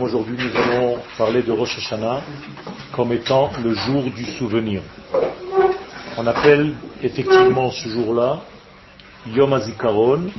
aujourd'hui 0.00 0.36
nous 0.38 0.60
allons 0.60 0.98
parler 1.18 1.42
de 1.42 1.52
Rosh 1.52 1.76
Hashanah 1.78 2.22
comme 2.92 3.12
étant 3.12 3.50
le 3.62 3.74
jour 3.74 4.04
du 4.04 4.24
souvenir. 4.38 4.82
On 6.16 6.26
appelle 6.26 6.74
effectivement 7.02 7.70
ce 7.70 7.88
jour-là 7.88 8.40
Yom 9.26 9.52
HaZikaron 9.52 10.30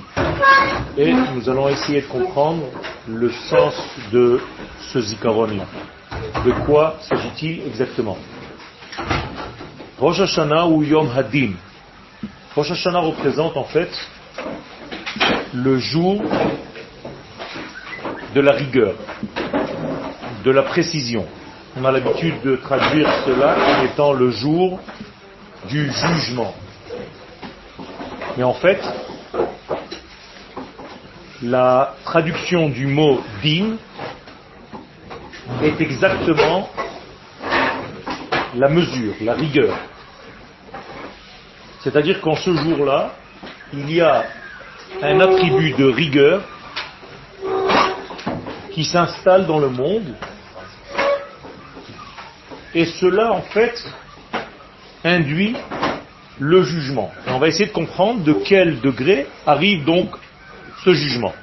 et 0.98 1.14
nous 1.14 1.50
allons 1.50 1.68
essayer 1.70 2.02
de 2.02 2.08
comprendre 2.08 2.64
le 3.08 3.32
sens 3.50 3.76
de 4.12 4.40
ce 4.92 5.02
Zikaron-là. 5.02 5.66
De 6.46 6.52
quoi 6.66 6.96
s'agit-il 7.02 7.68
exactement? 7.68 8.18
Rosh 10.00 10.20
Hashanah 10.20 10.68
ou 10.68 10.84
Yom 10.84 11.10
Hadin? 11.16 11.54
Rosh 12.56 12.72
Hashanah 12.72 13.00
représente 13.00 13.58
en 13.58 13.66
fait 13.66 13.90
le 15.54 15.78
jour 15.80 16.22
de 18.36 18.42
la 18.42 18.52
rigueur, 18.52 18.96
de 20.44 20.52
la 20.52 20.64
précision. 20.64 21.26
On 21.78 21.86
a 21.86 21.92
l'habitude 21.92 22.42
de 22.44 22.58
traduire 22.58 23.10
cela 23.26 23.56
comme 23.56 23.86
étant 23.86 24.12
le 24.12 24.30
jour 24.30 24.82
du 25.70 25.90
jugement. 25.90 26.54
Mais 28.38 28.44
en 28.44 28.54
fait, 28.54 28.82
la 31.42 31.96
traduction 32.04 32.68
du 32.68 32.88
mot 32.88 33.22
din 33.42 33.78
est 35.64 35.80
exactement 35.80 36.70
la 38.54 38.68
mesure, 38.68 39.14
la 39.22 39.34
rigueur. 39.34 39.78
C'est-à-dire 41.84 42.20
qu'en 42.20 42.36
ce 42.36 42.54
jour-là, 42.54 43.14
il 43.74 43.90
y 43.92 44.02
a 44.02 44.26
un 45.02 45.22
attribut 45.22 45.74
de 45.74 45.86
rigueur 45.86 46.42
qui 48.76 48.84
s'installe 48.84 49.48
dans 49.48 49.58
le 49.58 49.70
monde. 49.70 50.14
Et 52.74 52.86
cela, 52.86 53.32
en 53.32 53.42
fait, 53.42 53.74
induit 55.06 55.56
le 56.40 56.62
jugement. 56.64 57.10
on 57.28 57.40
va 57.40 57.48
essayer 57.48 57.68
de 57.68 57.72
comprendre 57.72 58.22
de 58.26 58.34
quel 58.34 58.82
degré 58.82 59.28
arrive 59.48 59.86
donc 59.86 60.10
ce 60.84 60.94
jugement. 60.94 61.34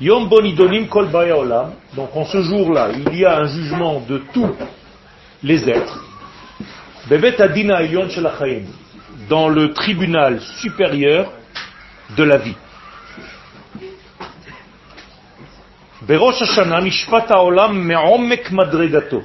Yom 0.00 0.28
Bonidonim 0.28 0.88
Kol 0.88 1.14
Olam. 1.14 1.74
Donc 1.94 2.16
en 2.16 2.24
ce 2.24 2.42
jour-là, 2.42 2.88
il 2.90 3.16
y 3.16 3.24
a 3.24 3.38
un 3.38 3.46
jugement 3.46 4.00
de 4.00 4.20
tous 4.34 4.50
les 5.44 5.70
êtres. 5.70 6.04
Bebet 7.08 7.40
Adina 7.40 7.82
Dans 9.28 9.48
le 9.48 9.72
tribunal 9.72 10.40
supérieur 10.60 11.30
de 12.16 12.24
la 12.24 12.38
vie. 12.38 12.56
Hashanah 16.08 16.80
Mishpat 16.80 17.30
Olam 17.30 17.84
Me'omek 17.84 18.50
Madregato. 18.52 19.22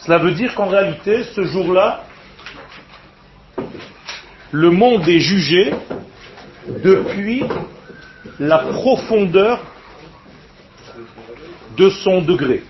Cela 0.00 0.18
veut 0.18 0.32
dire 0.32 0.54
qu'en 0.54 0.66
réalité, 0.66 1.24
ce 1.24 1.44
jour-là, 1.44 2.04
le 4.50 4.70
monde 4.70 5.08
est 5.08 5.20
jugé 5.20 5.72
depuis 6.84 7.44
la 8.38 8.58
profondeur 8.58 9.60
de 11.76 11.88
son 11.88 12.20
degré. 12.20 12.62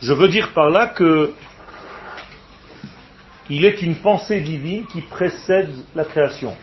Je 0.00 0.12
veux 0.12 0.28
dire 0.28 0.52
par 0.54 0.70
là 0.70 0.86
que 0.86 1.34
il 3.50 3.66
est 3.66 3.82
une 3.82 3.96
pensée 3.96 4.40
divine 4.40 4.86
qui 4.86 5.02
précède 5.02 5.70
la 5.94 6.04
création. 6.04 6.56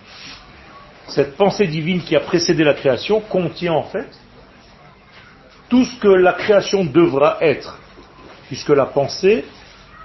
Cette 1.12 1.36
pensée 1.36 1.68
divine 1.68 2.02
qui 2.02 2.16
a 2.16 2.22
précédé 2.22 2.64
la 2.64 2.74
création 2.74 3.20
contient 3.20 3.74
en 3.74 3.84
fait 3.84 4.08
tout 5.68 5.84
ce 5.84 6.00
que 6.00 6.08
la 6.08 6.34
création 6.34 6.86
devra 6.86 7.38
être, 7.42 7.78
puisque 8.48 8.70
la 8.70 8.86
pensée, 8.86 9.44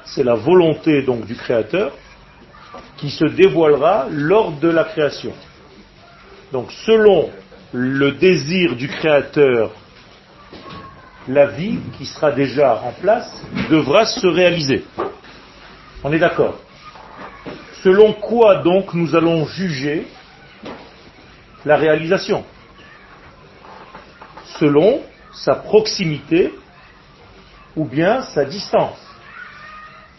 c'est 0.04 0.24
la 0.24 0.34
volonté 0.34 1.02
donc 1.02 1.24
du 1.26 1.36
Créateur 1.36 1.92
qui 2.96 3.10
se 3.10 3.24
dévoilera 3.24 4.06
lors 4.10 4.50
de 4.52 4.68
la 4.68 4.82
création. 4.84 5.32
Donc 6.52 6.72
selon 6.72 7.30
le 7.72 8.12
désir 8.12 8.74
du 8.74 8.88
Créateur, 8.88 9.72
la 11.28 11.46
vie 11.46 11.78
qui 11.98 12.06
sera 12.06 12.32
déjà 12.32 12.80
en 12.82 12.92
place 12.92 13.44
devra 13.70 14.06
se 14.06 14.26
réaliser. 14.26 14.84
On 16.02 16.12
est 16.12 16.18
d'accord 16.18 16.58
Selon 17.84 18.12
quoi 18.12 18.56
donc 18.56 18.92
nous 18.94 19.14
allons 19.14 19.46
juger 19.46 20.06
la 21.66 21.76
réalisation 21.76 22.44
Selon 24.58 25.02
sa 25.32 25.56
proximité 25.56 26.54
ou 27.76 27.84
bien 27.84 28.22
sa 28.22 28.44
distance 28.46 29.02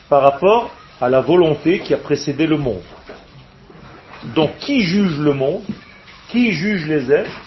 par 0.10 0.22
rapport 0.22 0.70
à 1.02 1.10
la 1.10 1.22
volonté 1.22 1.80
qui 1.80 1.94
a 1.94 1.98
précédé 1.98 2.46
le 2.46 2.58
monde. 2.58 2.84
Donc 4.36 4.58
qui 4.60 4.82
juge 4.82 5.18
le 5.18 5.34
monde 5.34 5.64
Qui 6.30 6.52
juge 6.52 6.86
les 6.86 7.12
êtres? 7.12 7.42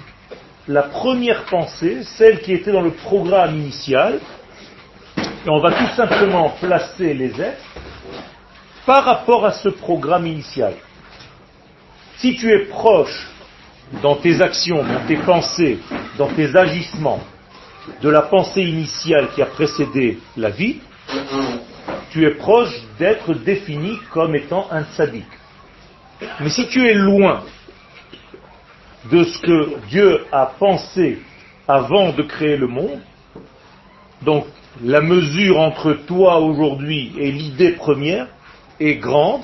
La 0.66 0.82
première 0.82 1.44
pensée, 1.44 2.02
celle 2.02 2.40
qui 2.40 2.52
était 2.52 2.72
dans 2.72 2.82
le 2.82 2.92
programme 2.92 3.56
initial, 3.56 4.20
et 5.16 5.48
on 5.48 5.58
va 5.58 5.72
tout 5.72 5.94
simplement 5.96 6.50
placer 6.60 7.12
les 7.12 7.40
êtres 7.40 7.64
par 8.86 9.04
rapport 9.04 9.44
à 9.44 9.52
ce 9.52 9.68
programme 9.68 10.26
initial. 10.26 10.74
Si 12.18 12.36
tu 12.36 12.50
es 12.52 12.66
proche 12.66 13.26
dans 14.02 14.16
tes 14.16 14.40
actions, 14.40 14.84
dans 14.84 15.06
tes 15.06 15.16
pensées, 15.16 15.78
dans 16.16 16.28
tes 16.28 16.54
agissements, 16.56 17.20
de 18.02 18.08
la 18.08 18.22
pensée 18.22 18.62
initiale 18.62 19.28
qui 19.34 19.42
a 19.42 19.46
précédé 19.46 20.18
la 20.36 20.50
vie, 20.50 20.80
tu 22.10 22.24
es 22.24 22.34
proche 22.34 22.74
d'être 22.98 23.34
défini 23.34 23.98
comme 24.12 24.34
étant 24.34 24.66
un 24.70 24.84
tzaddik. 24.84 25.26
Mais 26.40 26.50
si 26.50 26.66
tu 26.68 26.86
es 26.86 26.94
loin 26.94 27.42
de 29.10 29.24
ce 29.24 29.38
que 29.38 29.86
Dieu 29.88 30.24
a 30.30 30.46
pensé 30.46 31.18
avant 31.66 32.12
de 32.12 32.22
créer 32.22 32.56
le 32.56 32.66
monde, 32.66 33.00
donc 34.22 34.44
la 34.84 35.00
mesure 35.00 35.58
entre 35.58 35.94
toi 35.94 36.38
aujourd'hui 36.38 37.12
et 37.18 37.32
l'idée 37.32 37.72
première 37.72 38.28
est 38.78 38.96
grande, 38.96 39.42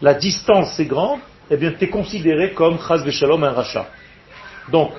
la 0.00 0.14
distance 0.14 0.78
est 0.80 0.86
grande, 0.86 1.20
eh 1.50 1.56
bien 1.56 1.72
tu 1.72 1.84
es 1.84 1.88
considéré 1.88 2.52
comme 2.52 2.78
Chaz 2.78 3.08
Shalom 3.10 3.42
un 3.44 3.52
rachat. 3.52 3.86
Donc, 4.70 4.92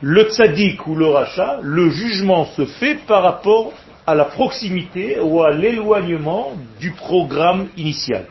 le 0.00 0.24
tzaddik 0.24 0.86
ou 0.86 0.96
le 0.96 1.06
rachat, 1.06 1.58
le 1.62 1.90
jugement 1.90 2.46
se 2.46 2.64
fait 2.64 2.96
par 3.06 3.22
rapport 3.22 3.72
à 4.06 4.14
la 4.14 4.24
proximité 4.24 5.20
ou 5.20 5.42
à 5.42 5.50
l'éloignement 5.50 6.54
du 6.80 6.90
programme 6.92 7.68
initial. 7.76 8.26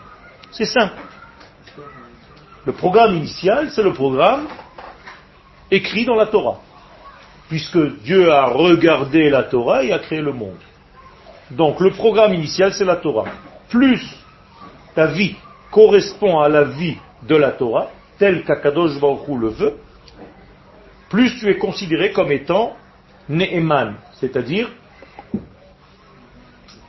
C'est 0.51 0.65
simple. 0.65 0.95
Le 2.65 2.73
programme 2.73 3.15
initial, 3.15 3.69
c'est 3.71 3.83
le 3.83 3.93
programme 3.93 4.47
écrit 5.69 6.05
dans 6.05 6.15
la 6.15 6.25
Torah. 6.25 6.59
Puisque 7.47 7.77
Dieu 8.03 8.31
a 8.31 8.47
regardé 8.47 9.29
la 9.29 9.43
Torah 9.43 9.83
et 9.83 9.93
a 9.93 9.99
créé 9.99 10.21
le 10.21 10.33
monde. 10.33 10.59
Donc 11.51 11.79
le 11.79 11.91
programme 11.91 12.33
initial, 12.33 12.73
c'est 12.73 12.85
la 12.85 12.97
Torah. 12.97 13.25
Plus 13.69 14.01
ta 14.93 15.07
vie 15.07 15.35
correspond 15.69 16.39
à 16.39 16.49
la 16.49 16.63
vie 16.63 16.97
de 17.23 17.35
la 17.35 17.51
Torah, 17.51 17.89
telle 18.17 18.43
qu'Akadosh 18.43 18.99
Baruch 18.99 19.27
le 19.39 19.49
veut, 19.49 19.77
plus 21.09 21.39
tu 21.39 21.49
es 21.49 21.57
considéré 21.57 22.11
comme 22.11 22.31
étant 22.31 22.75
Ne'eman, 23.29 23.95
c'est-à-dire 24.13 24.69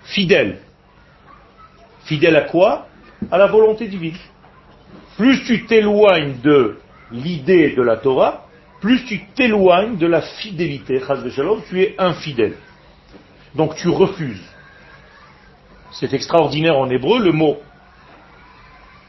fidèle. 0.05 0.61
Fidèle 2.05 2.37
à 2.37 2.43
quoi? 2.43 2.87
À 3.31 3.39
la 3.39 3.47
volonté 3.47 3.87
divine. 3.87 4.17
Plus 5.17 5.45
tu 5.45 5.65
t'éloignes 5.67 6.41
de 6.43 6.79
l'idée 7.11 7.71
de 7.71 7.83
la 7.83 7.97
Torah, 7.97 8.47
plus 8.81 9.05
tu 9.05 9.25
t'éloignes 9.35 9.97
de 9.97 10.07
la 10.07 10.23
fidélité. 10.23 11.01
Tu 11.69 11.83
es 11.83 11.95
infidèle. 11.99 12.55
Donc 13.55 13.77
tu 13.77 13.89
refuses. 13.89 14.43
C'est 15.93 16.13
extraordinaire 16.15 16.79
en 16.79 16.89
hébreu, 16.89 17.23
le 17.23 17.33
mot 17.33 17.59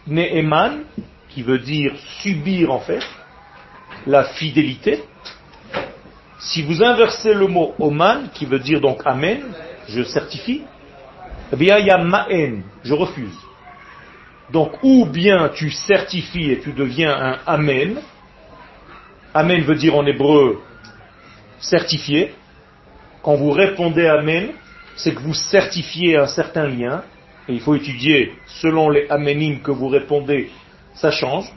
Ne'eman, 0.06 0.84
qui 1.34 1.42
veut 1.42 1.60
dire 1.60 1.94
subir 2.22 2.72
en 2.72 2.80
fait, 2.80 3.04
la 4.06 4.24
fidélité. 4.24 5.04
Si 6.40 6.62
vous 6.62 6.84
inversez 6.84 7.34
le 7.34 7.48
mot 7.48 7.74
oman, 7.80 8.30
qui 8.34 8.46
veut 8.46 8.60
dire 8.60 8.82
donc 8.82 9.02
amen, 9.06 9.42
je 9.88 10.04
certifie, 10.04 10.64
eh 11.52 11.56
bien 11.56 11.78
il 11.80 11.88
y 11.88 11.92
a 11.92 11.98
ma'en, 11.98 12.62
je 12.84 12.94
refuse. 12.94 13.38
Donc 14.52 14.84
ou 14.84 15.06
bien 15.06 15.50
tu 15.50 15.72
certifies 15.72 16.52
et 16.52 16.60
tu 16.60 16.74
deviens 16.74 17.16
un 17.16 17.40
amen, 17.48 18.00
amen 19.34 19.62
veut 19.64 19.76
dire 19.76 19.96
en 19.96 20.06
hébreu 20.06 20.62
certifié, 21.60 22.34
quand 23.22 23.36
vous 23.36 23.52
répondez 23.52 24.06
amen, 24.06 24.50
c'est 24.96 25.16
que 25.16 25.22
vous 25.22 25.34
certifiez 25.34 26.18
un 26.18 26.28
certain 26.28 26.68
lien, 26.68 27.04
et 27.48 27.54
il 27.54 27.62
faut 27.62 27.76
étudier 27.76 28.34
selon 28.62 28.90
les 28.90 29.10
aménimes 29.10 29.62
que 29.62 29.72
vous 29.72 29.88
répondez, 29.88 30.52
ça 30.96 31.12
change. 31.12 31.52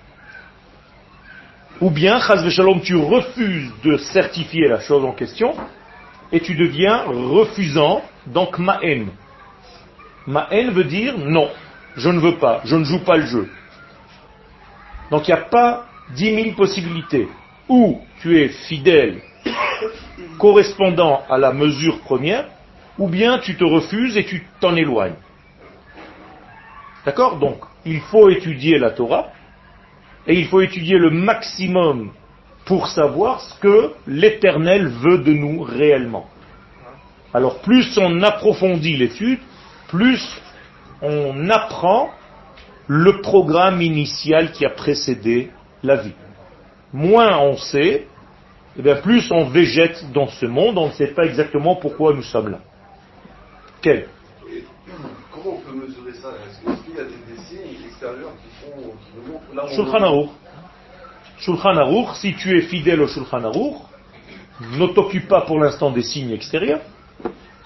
Ou 1.81 1.91
bien, 1.91 2.19
Shalom, 2.21 2.81
tu 2.81 2.97
refuses 2.97 3.71
de 3.85 3.97
certifier 3.99 4.69
la 4.69 4.81
chose 4.81 5.05
en 5.05 5.12
question 5.12 5.55
et 6.33 6.41
tu 6.41 6.55
deviens 6.55 7.05
refusant, 7.05 8.03
donc 8.27 8.59
ma'en. 8.59 9.06
Ma'en 10.27 10.71
veut 10.73 10.85
dire 10.85 11.19
non, 11.19 11.50
je 11.97 12.09
ne 12.09 12.19
veux 12.19 12.37
pas, 12.37 12.62
je 12.65 12.77
ne 12.77 12.85
joue 12.85 13.00
pas 13.00 13.17
le 13.17 13.27
jeu. 13.27 13.49
Donc 15.11 15.29
il 15.29 15.35
n'y 15.35 15.38
a 15.38 15.44
pas 15.44 15.87
dix 16.15 16.33
mille 16.33 16.55
possibilités. 16.55 17.29
Ou 17.69 18.00
tu 18.21 18.41
es 18.41 18.49
fidèle, 18.49 19.21
correspondant 20.38 21.23
à 21.29 21.37
la 21.37 21.53
mesure 21.53 22.00
première, 22.00 22.47
ou 22.99 23.09
bien 23.09 23.38
tu 23.38 23.56
te 23.56 23.65
refuses 23.65 24.17
et 24.17 24.25
tu 24.25 24.47
t'en 24.61 24.75
éloignes. 24.77 25.17
D'accord? 27.05 27.37
Donc, 27.37 27.59
il 27.87 28.00
faut 28.00 28.29
étudier 28.29 28.79
la 28.79 28.91
Torah, 28.91 29.33
et 30.27 30.35
il 30.35 30.47
faut 30.47 30.61
étudier 30.61 30.99
le 30.99 31.11
maximum 31.11 32.11
pour 32.65 32.88
savoir 32.88 33.41
ce 33.41 33.61
que 33.61 33.93
l'Éternel 34.06 34.88
veut 34.88 35.19
de 35.19 35.33
nous 35.33 35.62
réellement. 35.62 36.27
Alors 37.33 37.61
plus 37.61 37.97
on 37.97 38.23
approfondit 38.23 38.97
l'étude, 38.97 39.38
plus 39.88 40.21
on 41.00 41.49
apprend 41.49 42.11
le 42.88 43.21
programme 43.21 43.83
initial 43.83 44.53
qui 44.53 44.65
a 44.65 44.71
précédé 44.71 45.50
la 45.83 45.97
vie. 45.97 46.15
Moins 46.93 47.38
on 47.38 47.56
sait, 47.56 47.81
et 47.88 48.06
eh 48.79 48.83
bien 48.83 48.97
plus 48.97 49.31
on 49.31 49.44
végète 49.44 50.11
dans 50.12 50.29
ce 50.29 50.47
monde, 50.47 50.77
on 50.79 50.88
ne 50.88 50.93
sait 50.93 51.09
pas 51.15 51.25
exactement 51.25 51.77
pourquoi 51.77 52.15
nous 52.15 52.23
sommes 52.23 52.50
là. 52.50 52.61
Quel? 53.81 54.09
Comment 55.33 55.56
on 55.56 55.61
peut 55.61 55.87
Est-ce 55.87 56.85
qu'il 56.85 56.94
y 56.94 56.99
a 56.99 57.05
des, 57.05 57.11
signes 57.49 57.87
extérieurs 58.06 58.32
qui 58.43 58.49
font 58.61 58.93
qui 59.00 59.11
nous 59.17 59.32
montrent 59.32 59.75
Shulchan 59.75 60.03
Aruch. 60.03 60.31
Shulchan 61.38 61.76
Aruch, 61.76 62.17
si 62.17 62.35
tu 62.35 62.56
es 62.56 62.62
fidèle 62.62 63.03
au 63.03 63.08
Shulchan 63.08 63.44
Aruch, 63.44 63.76
ne 64.79 64.87
t'occupe 64.87 65.29
pas 65.29 65.43
pour 65.43 65.58
l'instant 65.58 65.91
des 65.91 66.03
signes 66.03 66.32
extérieurs. 66.32 66.81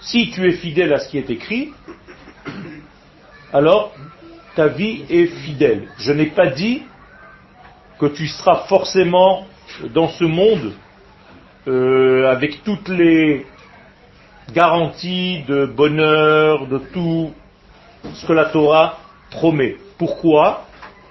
Si 0.01 0.31
tu 0.31 0.47
es 0.47 0.53
fidèle 0.53 0.93
à 0.93 0.99
ce 0.99 1.09
qui 1.09 1.17
est 1.17 1.29
écrit, 1.29 1.71
alors 3.53 3.93
ta 4.55 4.67
vie 4.67 5.03
est 5.09 5.27
fidèle. 5.27 5.89
Je 5.99 6.11
n'ai 6.11 6.27
pas 6.27 6.47
dit 6.47 6.83
que 7.99 8.07
tu 8.07 8.27
seras 8.27 8.65
forcément 8.67 9.45
dans 9.93 10.09
ce 10.09 10.23
monde 10.23 10.73
euh, 11.67 12.29
avec 12.29 12.63
toutes 12.63 12.89
les 12.89 13.45
garanties 14.51 15.43
de 15.47 15.65
bonheur, 15.65 16.67
de 16.67 16.79
tout 16.79 17.31
ce 18.15 18.25
que 18.25 18.33
la 18.33 18.45
Torah 18.45 18.97
promet. 19.31 19.77
Pourquoi? 19.97 20.65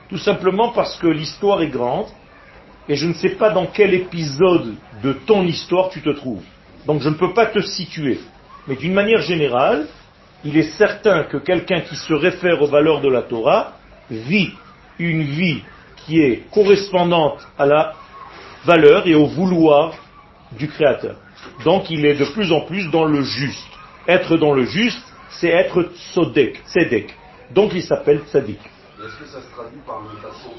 Tout 0.09 0.19
simplement 0.19 0.71
parce 0.71 0.97
que 0.99 1.07
l'histoire 1.09 1.63
est 1.63 1.69
grande 1.69 2.07
et 2.89 2.95
je 2.97 3.07
ne 3.07 3.15
sais 3.15 3.31
pas 3.31 3.51
dans 3.51 3.67
quel 3.67 3.95
épisode 3.95 4.75
de 5.03 5.13
ton 5.13 5.45
histoire 5.45 5.91
tu 5.91 6.03
te 6.03 6.11
trouves. 6.11 6.43
Donc 6.87 7.03
je 7.03 7.09
ne 7.09 7.15
peux 7.15 7.33
pas 7.33 7.47
te 7.47 7.61
situer. 7.61 8.21
Mais 8.67 8.77
d'une 8.77 8.95
manière 8.95 9.21
générale, 9.23 9.87
il 10.45 10.57
est 10.57 10.77
certain 10.77 11.25
que 11.25 11.37
quelqu'un 11.37 11.81
qui 11.81 11.97
se 11.97 12.15
réfère 12.15 12.63
aux 12.63 12.67
valeurs 12.67 13.01
de 13.01 13.09
la 13.09 13.23
Torah 13.23 13.75
vit 14.11 14.51
une 14.99 15.23
vie 15.23 15.63
qui 15.97 16.21
est 16.21 16.51
correspondante 16.51 17.47
à 17.59 17.67
la 17.67 17.95
valeur 18.65 19.07
et 19.07 19.15
au 19.15 19.27
vouloir 19.27 19.95
du 20.59 20.69
Créateur. 20.69 21.17
Donc 21.65 21.91
il 21.91 22.05
est 22.05 22.15
de 22.15 22.25
plus 22.25 22.53
en 22.53 22.63
plus 22.63 22.91
dans 22.91 23.05
le 23.05 23.23
juste. 23.23 23.69
Être 24.09 24.37
dans 24.37 24.53
le 24.53 24.65
juste, 24.65 25.03
c'est 25.31 25.49
être 25.49 25.91
sodek, 26.13 26.61
tzedek. 26.67 27.15
Donc 27.55 27.73
il 27.75 27.83
s'appelle 27.83 28.21
tzadik. 28.27 28.59
Est-ce 28.59 29.17
que 29.17 29.27
ça 29.27 29.41
se 29.41 29.51
traduit 29.53 29.81
par 29.87 30.03
mutation 30.03 30.51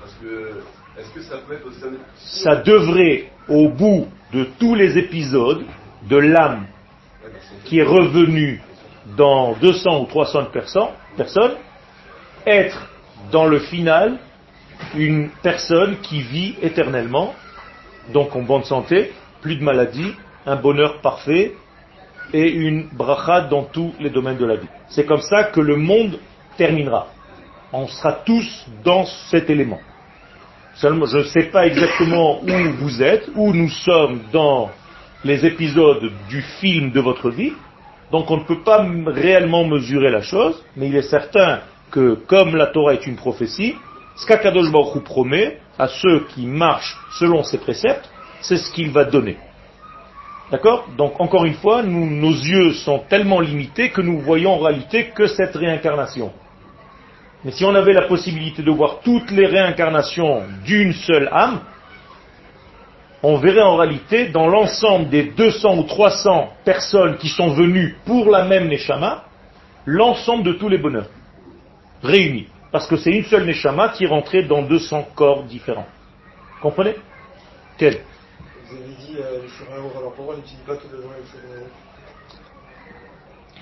Parce 0.00 0.14
que 0.14 0.62
est-ce 0.98 1.10
que 1.10 1.22
ça 1.22 1.38
peut 1.46 1.54
être 1.54 1.66
aussi 1.66 1.80
Ça 2.16 2.56
devrait, 2.56 3.30
au 3.48 3.68
bout 3.68 4.08
de 4.32 4.46
tous 4.58 4.74
les 4.74 4.98
épisodes, 4.98 5.64
de 6.08 6.16
l'âme 6.16 6.66
qui 7.64 7.78
est 7.78 7.84
revenue 7.84 8.60
dans 9.16 9.54
200 9.54 10.02
ou 10.02 10.06
300 10.06 10.46
personnes, 11.16 11.54
être 12.46 12.88
dans 13.30 13.46
le 13.46 13.58
final 13.60 14.18
une 14.96 15.30
personne 15.42 15.98
qui 16.00 16.20
vit 16.20 16.56
éternellement, 16.60 17.34
donc 18.12 18.34
en 18.34 18.42
bonne 18.42 18.64
santé, 18.64 19.12
plus 19.40 19.56
de 19.56 19.62
maladies, 19.62 20.14
un 20.44 20.56
bonheur 20.56 21.00
parfait 21.00 21.54
et 22.32 22.50
une 22.50 22.88
bracha 22.92 23.42
dans 23.42 23.64
tous 23.64 23.94
les 24.00 24.10
domaines 24.10 24.38
de 24.38 24.46
la 24.46 24.56
vie. 24.56 24.68
C'est 24.88 25.04
comme 25.04 25.20
ça 25.20 25.44
que 25.44 25.60
le 25.60 25.76
monde 25.76 26.18
terminera. 26.56 27.08
On 27.72 27.86
sera 27.86 28.12
tous 28.12 28.66
dans 28.84 29.06
cet 29.30 29.50
élément. 29.50 29.80
Seulement, 30.74 31.06
je 31.06 31.18
ne 31.18 31.24
sais 31.24 31.44
pas 31.44 31.66
exactement 31.66 32.40
où 32.42 32.72
vous 32.78 33.02
êtes, 33.02 33.28
où 33.34 33.52
nous 33.52 33.68
sommes 33.68 34.20
dans 34.32 34.70
les 35.24 35.46
épisodes 35.46 36.10
du 36.28 36.42
film 36.60 36.90
de 36.90 37.00
votre 37.00 37.30
vie, 37.30 37.52
donc 38.10 38.30
on 38.30 38.38
ne 38.38 38.44
peut 38.44 38.62
pas 38.62 38.84
réellement 39.06 39.64
mesurer 39.64 40.10
la 40.10 40.20
chose, 40.20 40.62
mais 40.76 40.88
il 40.88 40.96
est 40.96 41.02
certain 41.02 41.60
que 41.90 42.14
comme 42.26 42.56
la 42.56 42.66
Torah 42.66 42.94
est 42.94 43.06
une 43.06 43.16
prophétie, 43.16 43.74
ce 44.16 44.26
qu'Akadosh 44.26 44.70
Baruch 44.70 45.02
promet 45.02 45.58
à 45.78 45.88
ceux 45.88 46.26
qui 46.34 46.46
marchent 46.46 46.96
selon 47.18 47.42
ses 47.42 47.58
préceptes, 47.58 48.08
c'est 48.40 48.56
ce 48.56 48.70
qu'il 48.72 48.90
va 48.90 49.04
donner. 49.04 49.38
D'accord? 50.50 50.86
Donc 50.98 51.18
encore 51.20 51.46
une 51.46 51.54
fois, 51.54 51.82
nos 51.82 52.32
yeux 52.32 52.74
sont 52.74 52.98
tellement 53.08 53.40
limités 53.40 53.88
que 53.90 54.02
nous 54.02 54.18
voyons 54.20 54.52
en 54.52 54.58
réalité 54.58 55.06
que 55.14 55.26
cette 55.26 55.54
réincarnation. 55.56 56.32
Mais 57.44 57.50
si 57.50 57.64
on 57.64 57.74
avait 57.74 57.92
la 57.92 58.02
possibilité 58.02 58.62
de 58.62 58.70
voir 58.70 59.00
toutes 59.00 59.30
les 59.30 59.46
réincarnations 59.46 60.44
d'une 60.64 60.92
seule 60.92 61.28
âme, 61.32 61.60
on 63.22 63.36
verrait 63.38 63.62
en 63.62 63.76
réalité 63.76 64.28
dans 64.28 64.48
l'ensemble 64.48 65.08
des 65.08 65.24
200 65.24 65.78
ou 65.78 65.82
300 65.84 66.52
personnes 66.64 67.16
qui 67.18 67.28
sont 67.28 67.50
venues 67.50 67.96
pour 68.04 68.30
la 68.30 68.44
même 68.44 68.68
Neshama, 68.68 69.24
l'ensemble 69.86 70.44
de 70.44 70.52
tous 70.52 70.68
les 70.68 70.78
bonheurs 70.78 71.08
réunis. 72.02 72.48
Parce 72.70 72.86
que 72.86 72.96
c'est 72.96 73.10
une 73.10 73.24
seule 73.24 73.44
Neshama 73.44 73.90
qui 73.90 74.04
est 74.04 74.08
rentrée 74.08 74.44
dans 74.44 74.62
200 74.62 75.08
corps 75.14 75.44
différents. 75.44 75.86
Comprenez? 76.60 76.94
Quel? 77.76 78.00
Vous 78.68 78.76
avez 78.76 78.94
dit 78.94 79.16
euh, 79.18 79.40
le 79.42 79.98
alors 79.98 80.14
pourquoi 80.14 80.36
n'utilise 80.36 80.62
pas 80.66 80.76
tout 80.76 80.86
le 80.90 81.02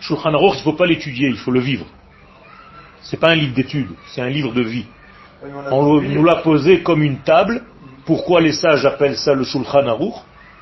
Shulchan 0.01 0.31
il 0.31 0.57
ne 0.57 0.63
faut 0.63 0.73
pas 0.73 0.87
l'étudier, 0.87 1.29
il 1.29 1.37
faut 1.37 1.51
le 1.51 1.61
vivre. 1.61 1.87
C'est 3.03 3.19
pas 3.19 3.31
un 3.31 3.35
livre 3.35 3.55
d'études, 3.55 3.91
c'est 4.09 4.21
un 4.21 4.29
livre 4.29 4.53
de 4.53 4.63
vie. 4.63 4.87
on 5.71 6.01
nous 6.01 6.25
l'a 6.25 6.37
posé 6.37 6.83
comme 6.83 7.03
une 7.03 7.19
table 7.19 7.63
pourquoi 8.11 8.41
les 8.41 8.53
sages 8.53 8.85
appellent 8.85 9.17
ça 9.17 9.35
le 9.35 9.45
Shulchan 9.45 9.87
Aruch? 9.87 10.15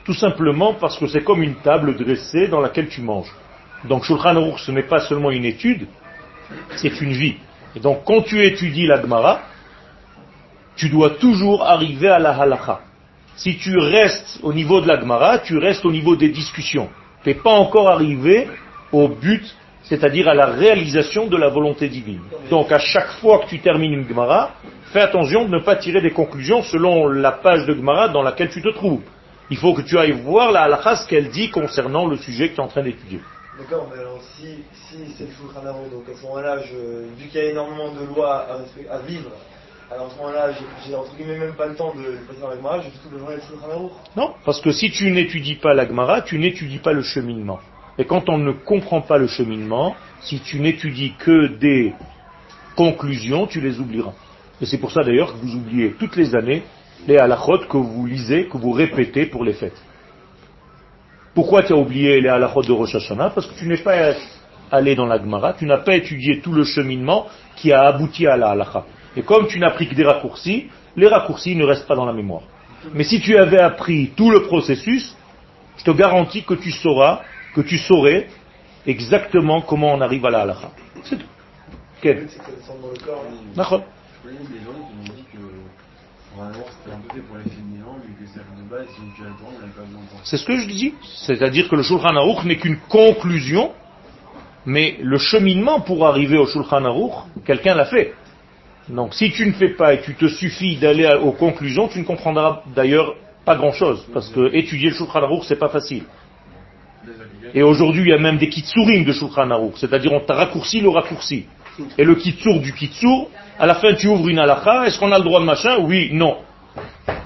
Tout 0.05 0.13
simplement 0.13 0.75
parce 0.75 0.99
que 0.99 1.07
c'est 1.07 1.25
comme 1.25 1.43
une 1.43 1.57
table 1.57 1.97
dressée 1.97 2.49
dans 2.49 2.61
laquelle 2.61 2.89
tu 2.89 3.01
manges. 3.01 3.33
Donc 3.85 4.05
Shulchan 4.05 4.37
Aruch, 4.37 4.59
ce 4.59 4.71
n'est 4.71 4.83
pas 4.83 5.01
seulement 5.01 5.31
une 5.31 5.47
étude, 5.47 5.87
c'est 6.77 7.01
une 7.01 7.13
vie. 7.13 7.37
Et 7.75 7.81
donc 7.81 8.05
quand 8.05 8.23
tu 8.23 8.45
étudies 8.45 8.87
la 8.87 9.01
Gemara, 9.01 9.41
tu 10.77 10.91
dois 10.91 11.11
toujours 11.11 11.65
arriver 11.65 12.09
à 12.09 12.19
la 12.19 12.39
halacha. 12.39 12.81
Si 13.37 13.57
tu 13.57 13.79
restes 13.79 14.41
au 14.43 14.53
niveau 14.53 14.81
de 14.81 14.89
la 14.89 15.01
Gemara, 15.01 15.39
tu 15.39 15.57
restes 15.57 15.85
au 15.85 15.93
niveau 15.93 16.17
des 16.17 16.29
discussions. 16.29 16.89
Tu 17.23 17.31
n'es 17.31 17.35
pas 17.35 17.53
encore 17.53 17.91
arrivé 17.91 18.49
au 18.93 19.09
but, 19.09 19.45
c'est-à-dire 19.89 20.29
à 20.29 20.35
la 20.35 20.47
réalisation 20.47 21.27
de 21.27 21.37
la 21.37 21.49
volonté 21.49 21.89
divine. 21.89 22.21
Donc 22.51 22.71
à 22.73 22.79
chaque 22.79 23.11
fois 23.21 23.41
que 23.41 23.47
tu 23.47 23.59
termines 23.61 23.93
une 23.93 24.07
Gemara, 24.07 24.53
fais 24.93 25.01
attention 25.01 25.47
de 25.47 25.51
ne 25.51 25.61
pas 25.61 25.77
tirer 25.77 26.03
des 26.03 26.11
conclusions 26.11 26.63
selon 26.63 27.09
la 27.09 27.33
page 27.33 27.67
de 27.67 27.75
Gemara 27.75 28.09
dans 28.09 28.23
laquelle 28.23 28.51
tu 28.51 28.61
te 28.61 28.69
trouves. 28.69 29.03
Il 29.51 29.57
faut 29.57 29.73
que 29.73 29.81
tu 29.81 29.99
ailles 29.99 30.13
voir 30.13 30.53
la 30.53 30.65
halakha 30.65 30.97
ce 30.97 31.09
qu'elle 31.09 31.31
dit 31.31 31.51
concernant 31.51 32.07
le 32.07 32.19
sujet 32.19 32.51
que 32.51 32.55
tu 32.55 32.61
es 32.61 32.65
en 32.65 32.69
train 32.69 32.83
d'étudier. 32.83 33.21
D'accord, 33.59 33.89
mais 33.91 33.99
alors 33.99 34.21
si, 34.37 34.59
si 34.73 34.99
c'est 35.17 35.25
le 35.25 35.31
Shulchan 35.31 35.63
donc 35.91 36.05
à 36.09 36.15
ce 36.15 36.23
moment-là, 36.27 36.57
vu 36.59 37.27
qu'il 37.29 37.41
y 37.41 37.45
a 37.45 37.51
énormément 37.51 37.91
de 37.93 38.05
lois 38.15 38.47
à, 38.91 38.99
vivre, 39.01 39.31
alors 39.91 40.07
à 40.07 40.11
ce 40.11 40.17
moment-là, 40.19 40.51
j'ai 40.87 40.95
entre 40.95 41.17
guillemets 41.17 41.39
même 41.39 41.55
pas 41.55 41.67
le 41.67 41.75
temps 41.75 41.95
de 41.95 42.19
passer 42.27 42.41
dans 42.41 42.51
la 42.51 42.57
Gemara, 42.57 42.81
je 42.81 42.91
fais 42.91 42.99
tout 43.03 43.11
le 43.11 43.19
Shulchan 43.19 43.91
Non, 44.17 44.35
parce 44.45 44.61
que 44.61 44.71
si 44.71 44.91
tu 44.91 45.11
n'étudies 45.11 45.57
pas 45.57 45.73
la 45.73 45.89
Gemara, 45.89 46.21
tu 46.21 46.39
n'étudies 46.39 46.79
pas 46.79 46.93
le 46.93 47.03
cheminement. 47.03 47.59
Et 47.99 48.05
quand 48.05 48.29
on 48.29 48.39
ne 48.39 48.53
comprend 48.53 49.01
pas 49.01 49.19
le 49.19 49.27
cheminement, 49.27 49.97
si 50.21 50.41
tu 50.41 50.61
n'étudies 50.61 51.15
que 51.19 51.49
des 51.59 51.95
conclusions, 52.77 53.47
tu 53.47 53.61
les 53.61 53.81
oublieras. 53.81 54.15
Et 54.61 54.67
c'est 54.67 54.79
pour 54.79 54.93
ça 54.93 55.03
d'ailleurs 55.03 55.33
que 55.33 55.39
vous 55.39 55.57
oubliez 55.57 55.95
toutes 55.99 56.17
les 56.17 56.35
années 56.35 56.63
les 57.07 57.17
halachot 57.17 57.67
que 57.69 57.77
vous 57.77 58.07
lisez, 58.07 58.47
que 58.47 58.57
vous 58.57 58.73
répétez 58.73 59.27
pour 59.27 59.45
les 59.45 59.53
fêtes. 59.53 59.81
Pourquoi 61.35 61.63
tu 61.63 61.73
as 61.73 61.77
oublié 61.77 62.21
les 62.21 62.29
halachot 62.29 62.63
de 62.63 62.73
Rosh 62.73 62.95
Hashanah? 62.95 63.31
Parce 63.31 63.47
que 63.47 63.59
tu 63.59 63.67
n'es 63.67 63.77
pas 63.77 64.15
allé 64.71 64.95
dans 64.95 65.07
la 65.07 65.19
Gemara, 65.19 65.55
tu 65.55 65.67
n'as 65.67 65.79
pas 65.79 65.97
étudié 65.97 66.41
tout 66.41 66.53
le 66.53 66.65
cheminement 66.65 67.27
qui 67.57 67.73
a 67.73 67.83
abouti 67.83 68.27
à 68.27 68.37
la 68.37 68.51
halacha. 68.51 68.85
Et 69.17 69.23
comme 69.23 69.47
tu 69.47 69.59
n'as 69.59 69.71
pris 69.71 69.89
que 69.89 69.95
des 69.95 70.05
raccourcis, 70.05 70.69
les 70.97 71.07
raccourcis 71.07 71.57
ne 71.57 71.65
restent 71.65 71.87
pas 71.87 71.97
dans 71.97 72.07
la 72.07 72.13
mémoire. 72.13 72.43
Mais 72.95 73.05
si 73.05 73.21
tu 73.21 73.37
avais 73.37 73.61
appris 73.61 74.13
tout 74.17 74.31
le 74.31 74.43
processus, 74.43 75.17
je 75.77 75.85
te 75.85 75.91
garantis 75.91 76.43
que 76.45 76.55
tu 76.55 76.71
sauras, 76.71 77.23
que 77.59 77.69
tu 77.69 77.79
saurais 77.79 78.29
exactement 78.87 79.61
comment 79.63 79.93
on 79.93 80.01
arrive 80.01 80.25
à 80.27 80.31
la 80.31 80.43
halacha. 80.43 80.71
C'est 81.03 81.17
tout. 81.17 81.27
En 82.01 82.07
C'est 90.23 90.37
ce 90.37 90.45
que 90.45 90.57
je 90.57 90.69
dis. 90.69 90.95
C'est-à-dire 91.27 91.69
que 91.69 91.75
le 91.75 91.83
Shulchan 91.83 92.15
Aruch 92.15 92.45
n'est 92.45 92.59
qu'une 92.59 92.79
conclusion, 92.89 93.73
mais 94.65 94.97
le 95.03 95.19
cheminement 95.19 95.81
pour 95.81 96.07
arriver 96.07 96.39
au 96.39 96.47
Shulchan 96.47 96.85
Aruch, 96.85 97.15
quelqu'un 97.45 97.75
l'a 97.75 97.87
fait. 97.87 98.15
Donc 98.89 99.15
si 99.15 99.33
tu 99.33 99.45
ne 99.47 99.53
fais 99.53 99.71
pas 99.71 99.95
et 99.95 100.01
tu 100.03 100.15
te 100.15 100.29
suffis 100.29 100.77
d'aller 100.77 101.13
aux 101.21 101.33
conclusions, 101.33 101.89
tu 101.89 101.99
ne 101.99 102.05
comprendras 102.05 102.63
d'ailleurs 102.77 103.17
pas 103.45 103.57
grand-chose, 103.57 104.07
parce 104.15 104.29
que 104.29 104.55
étudier 104.55 104.91
le 104.91 104.95
Shulchan 104.95 105.25
Aruch, 105.25 105.43
c'est 105.49 105.59
pas 105.59 105.71
facile. 105.71 106.05
Et 107.55 107.63
aujourd'hui, 107.63 108.03
il 108.03 108.09
y 108.09 108.13
a 108.13 108.19
même 108.19 108.39
des 108.39 108.49
kitsurim 108.49 109.05
de 109.05 109.13
Shulchan 109.13 109.51
Aruch, 109.51 109.77
c'est-à-dire 109.77 110.13
on 110.13 110.21
t'a 110.21 110.35
raccourci 110.35 110.81
le 110.81 110.89
raccourci. 110.89 111.47
Et 111.97 112.05
le 112.05 112.15
kitsur 112.15 112.61
du 112.61 112.73
kitsur, 112.75 113.29
à 113.59 113.67
la 113.67 113.77
fin 113.77 113.95
tu 113.95 114.09
ouvres 114.09 114.29
une 114.29 114.39
halakha, 114.39 114.87
est-ce 114.87 114.99
qu'on 114.99 115.13
a 115.13 115.19
le 115.19 115.25
droit 115.25 115.41
de 115.41 115.45
machin? 115.45 115.79
Oui, 115.81 116.11
non. 116.13 116.39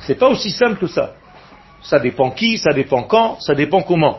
C'est 0.01 0.19
pas 0.19 0.29
aussi 0.29 0.51
simple 0.51 0.77
que 0.77 0.87
ça. 0.87 1.15
Ça 1.83 1.99
dépend 1.99 2.31
qui, 2.31 2.59
ça 2.59 2.73
dépend 2.73 3.03
quand, 3.03 3.41
ça 3.41 3.55
dépend 3.55 3.83
comment. 3.83 4.19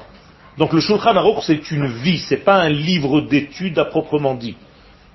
Donc 0.58 0.74
le 0.74 0.80
Shulchan 0.80 1.16
Aruch, 1.16 1.44
c'est 1.44 1.72
une 1.72 1.88
vie, 1.88 2.20
c'est 2.20 2.44
pas 2.44 2.56
un 2.56 2.70
livre 2.70 3.22
d'études 3.22 3.80
à 3.80 3.86
proprement 3.86 4.36
dit. 4.36 4.56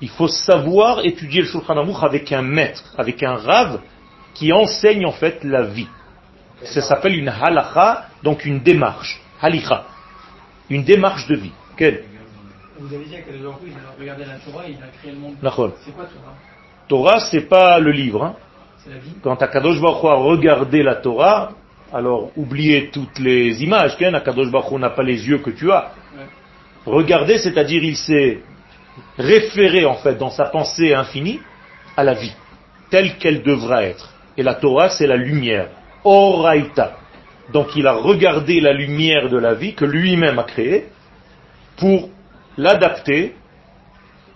Il 0.00 0.08
faut 0.08 0.28
savoir 0.28 1.04
étudier 1.04 1.42
le 1.42 1.46
Shulchan 1.46 1.76
Aruch 1.76 2.02
avec 2.02 2.32
un 2.32 2.42
maître, 2.42 2.94
avec 2.96 3.22
un 3.22 3.34
rave 3.34 3.80
qui 4.34 4.52
enseigne 4.52 5.04
en 5.04 5.12
fait 5.12 5.42
la 5.44 5.62
vie. 5.62 5.88
Ça 6.62 6.80
s'appelle 6.80 7.16
une 7.16 7.28
halacha, 7.28 8.06
donc 8.22 8.44
une 8.44 8.60
démarche, 8.60 9.20
halicha, 9.40 9.84
une 10.70 10.84
démarche 10.84 11.26
de 11.28 11.36
vie. 11.36 11.52
Quelle 11.76 12.04
Vous 12.78 12.94
avez 12.94 13.04
dit 13.04 13.16
que 13.26 13.32
les 13.32 13.46
enfants, 13.46 13.60
ils 13.66 13.72
ont 13.72 14.00
regardé 14.00 14.24
la 14.24 14.36
Torah 14.38 14.66
et 14.68 14.72
il 14.72 14.76
a 14.82 14.88
créé 15.00 15.12
le 15.12 15.18
monde. 15.18 15.34
C'est 15.84 15.94
quoi 15.94 16.04
Torah 16.06 16.34
Torah, 16.88 17.20
c'est 17.30 17.48
pas 17.48 17.78
le 17.78 17.90
livre. 17.90 18.24
hein. 18.24 18.34
C'est 18.84 18.90
la 18.90 18.98
vie 18.98 19.12
Quand 19.22 19.40
Akadosh 19.42 19.80
Baruch 19.80 20.02
Hu 20.04 20.08
a 20.08 20.14
regardé 20.14 20.82
la 20.82 20.94
Torah, 20.96 21.52
alors 21.92 22.30
oubliez 22.36 22.90
toutes 22.90 23.18
les 23.18 23.62
images, 23.62 23.96
qu'un 23.96 24.14
Akadosh 24.14 24.50
Baruch 24.50 24.70
Hu 24.72 24.78
n'a 24.78 24.90
pas 24.90 25.02
les 25.02 25.28
yeux 25.28 25.38
que 25.38 25.50
tu 25.50 25.70
as. 25.72 25.92
Ouais. 26.16 26.24
Regarder, 26.86 27.38
c'est-à-dire 27.38 27.82
il 27.84 27.96
s'est 27.96 28.40
référé 29.18 29.84
en 29.84 29.94
fait 29.94 30.14
dans 30.16 30.30
sa 30.30 30.46
pensée 30.46 30.94
infinie 30.94 31.40
à 31.96 32.04
la 32.04 32.14
vie, 32.14 32.34
telle 32.90 33.16
qu'elle 33.18 33.42
devra 33.42 33.82
être. 33.84 34.12
Et 34.36 34.42
la 34.42 34.54
Torah, 34.54 34.88
c'est 34.88 35.06
la 35.06 35.16
lumière, 35.16 35.68
Oraita. 36.04 36.96
Donc 37.52 37.74
il 37.76 37.86
a 37.86 37.94
regardé 37.94 38.60
la 38.60 38.72
lumière 38.72 39.28
de 39.28 39.38
la 39.38 39.54
vie 39.54 39.74
que 39.74 39.84
lui-même 39.84 40.38
a 40.38 40.44
créée 40.44 40.88
pour 41.76 42.10
l'adapter 42.56 43.34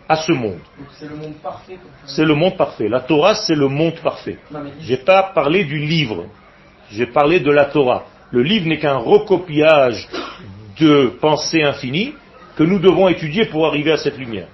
à 0.09 0.17
ce 0.17 0.33
monde. 0.33 0.61
C'est 0.93 1.09
le 1.09 1.17
monde 1.17 1.35
parfait. 1.43 1.75
comme 1.75 1.91
ça. 1.91 2.15
C'est 2.15 2.25
le 2.25 2.35
monde 2.35 2.57
parfait. 2.57 2.89
La 2.89 3.01
Torah, 3.01 3.35
c'est 3.35 3.55
le 3.55 3.69
monde 3.69 3.95
parfait. 4.03 4.39
J'ai 4.81 4.99
pas 4.99 5.23
parlé 5.35 5.65
du 5.65 5.79
livre, 5.79 6.27
j'ai 6.91 7.07
parlé 7.07 7.41
de 7.41 7.51
la 7.51 7.67
Torah. 7.67 8.05
Le 8.31 8.43
livre 8.43 8.67
n'est 8.67 8.79
qu'un 8.79 8.97
recopiage 8.97 10.09
de 10.81 11.13
pensées 11.21 11.63
infinies 11.63 12.15
que 12.57 12.63
nous 12.63 12.79
devons 12.79 13.09
étudier 13.09 13.47
pour 13.47 13.67
arriver 13.67 13.93
à 13.93 13.99
cette 13.99 14.19
lumière. 14.19 14.49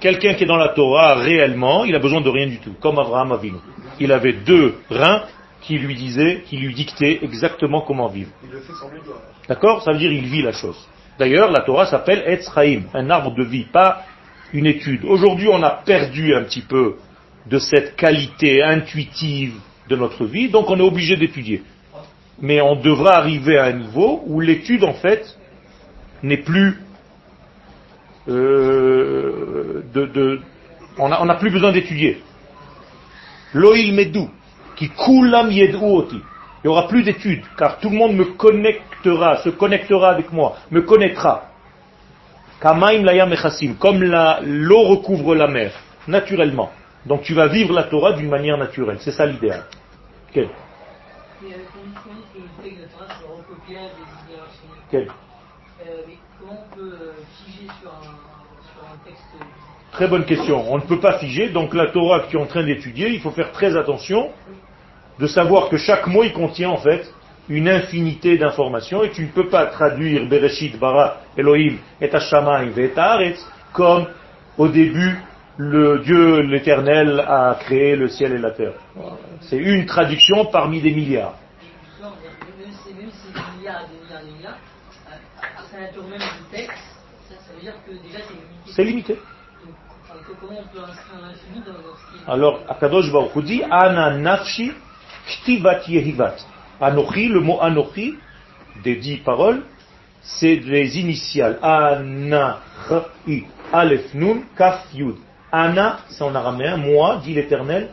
Quelqu'un 0.00 0.34
qui 0.34 0.44
est 0.44 0.46
dans 0.46 0.56
la 0.56 0.68
Torah 0.68 1.14
réellement, 1.14 1.84
il 1.84 1.94
a 1.94 1.98
besoin 1.98 2.20
de 2.20 2.28
rien 2.28 2.46
du 2.46 2.58
tout, 2.58 2.74
comme 2.80 2.98
Abraham 2.98 3.32
Avinu. 3.32 3.56
Il 4.00 4.12
avait 4.12 4.32
deux 4.32 4.74
reins 4.90 5.22
qui 5.60 5.78
lui 5.78 5.94
disaient, 5.94 6.42
qui 6.46 6.56
lui 6.58 6.74
dictaient 6.74 7.20
exactement 7.22 7.80
comment 7.80 8.08
vivre. 8.08 8.30
Il 8.44 8.50
le 8.50 8.60
fait 8.60 8.72
sans 8.74 8.90
lui 8.90 9.00
doigt. 9.04 9.22
D'accord? 9.48 9.82
Ça 9.82 9.92
veut 9.92 9.98
dire 9.98 10.12
il 10.12 10.26
vit 10.26 10.42
la 10.42 10.52
chose. 10.52 10.76
D'ailleurs, 11.18 11.50
la 11.50 11.60
Torah 11.60 11.86
s'appelle 11.86 12.22
Etz 12.26 12.50
Chaim, 12.54 12.82
un 12.92 13.08
arbre 13.08 13.34
de 13.34 13.44
vie, 13.44 13.64
pas 13.64 14.02
une 14.52 14.66
étude. 14.66 15.04
Aujourd'hui, 15.04 15.48
on 15.48 15.62
a 15.62 15.70
perdu 15.70 16.34
un 16.34 16.42
petit 16.42 16.60
peu 16.62 16.96
de 17.46 17.58
cette 17.58 17.96
qualité 17.96 18.62
intuitive 18.62 19.54
de 19.88 19.96
notre 19.96 20.24
vie, 20.26 20.48
donc 20.48 20.70
on 20.70 20.78
est 20.78 20.82
obligé 20.82 21.16
d'étudier. 21.16 21.62
Mais 22.40 22.60
on 22.60 22.74
devra 22.76 23.14
arriver 23.16 23.58
à 23.58 23.64
un 23.66 23.72
niveau 23.74 24.22
où 24.26 24.40
l'étude, 24.40 24.82
en 24.84 24.94
fait, 24.94 25.38
n'est 26.22 26.38
plus... 26.42 26.78
euh, 28.28 29.82
de, 29.94 30.06
de- 30.06 30.40
on 30.98 31.08
n'a 31.08 31.34
plus 31.34 31.50
besoin 31.50 31.72
d'étudier. 31.72 32.22
Loïl 33.54 33.94
Medou, 33.94 34.28
qui 34.76 34.90
kulam 34.90 35.50
yedou 35.50 35.96
oti. 35.96 36.16
Il 36.16 36.68
n'y 36.68 36.70
aura 36.70 36.88
plus 36.88 37.02
d'études, 37.02 37.44
car 37.58 37.78
tout 37.78 37.90
le 37.90 37.96
monde 37.96 38.14
me 38.14 38.24
connectera, 38.24 39.36
se 39.42 39.50
connectera 39.50 40.10
avec 40.10 40.32
moi, 40.32 40.56
me 40.70 40.82
connaîtra. 40.82 41.50
Kamaim 42.60 43.02
layam 43.02 43.32
echassim, 43.32 43.74
comme 43.74 44.02
l'eau 44.02 44.82
recouvre 44.82 45.34
la 45.34 45.46
mer, 45.46 45.72
naturellement. 46.08 46.70
Donc 47.06 47.22
tu 47.22 47.34
vas 47.34 47.48
vivre 47.48 47.74
la 47.74 47.84
Torah 47.84 48.12
d'une 48.14 48.30
manière 48.30 48.56
naturelle. 48.56 48.98
C'est 49.00 49.12
ça 49.12 49.26
l'idéal. 49.26 49.64
Quel? 50.32 50.48
Très 59.94 60.08
bonne 60.08 60.24
question. 60.24 60.72
On 60.72 60.78
ne 60.78 60.82
peut 60.82 60.98
pas 60.98 61.18
figer. 61.18 61.50
Donc 61.50 61.72
la 61.72 61.86
Torah 61.86 62.20
que 62.20 62.30
tu 62.30 62.36
es 62.36 62.40
en 62.40 62.46
train 62.46 62.64
d'étudier, 62.64 63.10
il 63.10 63.20
faut 63.20 63.30
faire 63.30 63.52
très 63.52 63.76
attention 63.76 64.28
de 65.20 65.26
savoir 65.28 65.68
que 65.68 65.76
chaque 65.76 66.08
mot 66.08 66.24
il 66.24 66.32
contient 66.32 66.70
en 66.70 66.78
fait 66.78 67.08
une 67.48 67.68
infinité 67.68 68.36
d'informations 68.36 69.04
et 69.04 69.10
tu 69.10 69.22
ne 69.22 69.28
peux 69.28 69.48
pas 69.48 69.66
traduire 69.66 70.28
Bereshit 70.28 70.76
bara 70.80 71.18
Elohim 71.36 71.76
et 72.00 72.12
Hashamayim 72.12 72.72
et 72.76 72.90
Haaretz 72.96 73.38
comme 73.72 74.06
au 74.58 74.66
début 74.66 75.16
le 75.58 76.00
Dieu 76.00 76.40
l'éternel 76.40 77.20
a 77.20 77.56
créé 77.60 77.94
le 77.94 78.08
ciel 78.08 78.32
et 78.32 78.38
la 78.38 78.50
terre. 78.50 78.72
C'est 79.42 79.58
une 79.58 79.86
traduction 79.86 80.46
parmi 80.46 80.80
des 80.80 80.92
milliards. 80.92 81.34
C'est 88.74 88.84
limité. 88.84 89.16
Alors, 92.26 92.60
Akadosh 92.68 93.10
Baruch 93.12 93.44
dit, 93.44 93.62
Ana 93.70 94.16
nafshi 94.16 94.72
ktivat 95.26 95.88
yehivat. 95.88 96.36
Anochi, 96.80 97.28
le 97.28 97.40
mot 97.40 97.60
Anochi, 97.60 98.14
des 98.82 98.96
dix 98.96 99.18
paroles, 99.18 99.62
c'est 100.22 100.56
les 100.56 100.98
initiales. 100.98 101.58
Ana, 101.62 102.60
i, 103.26 103.44
Aleph, 103.72 104.14
Nun, 104.14 104.42
Kaf, 104.56 104.86
Yud. 104.94 105.16
Ana, 105.52 106.00
c'est 106.08 106.24
en 106.24 106.34
araméen, 106.34 106.76
moi, 106.76 107.20
dit 107.22 107.34
l'Éternel, 107.34 107.90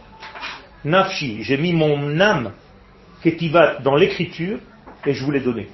nafshi, 0.83 1.43
j'ai 1.43 1.57
mis 1.57 1.73
mon 1.73 2.19
âme, 2.19 2.51
ketivat, 3.21 3.79
dans 3.83 3.95
l'écriture, 3.95 4.59
et 5.05 5.13
je 5.13 5.23
vous 5.23 5.31
l'ai 5.31 5.41
donné. 5.41 5.67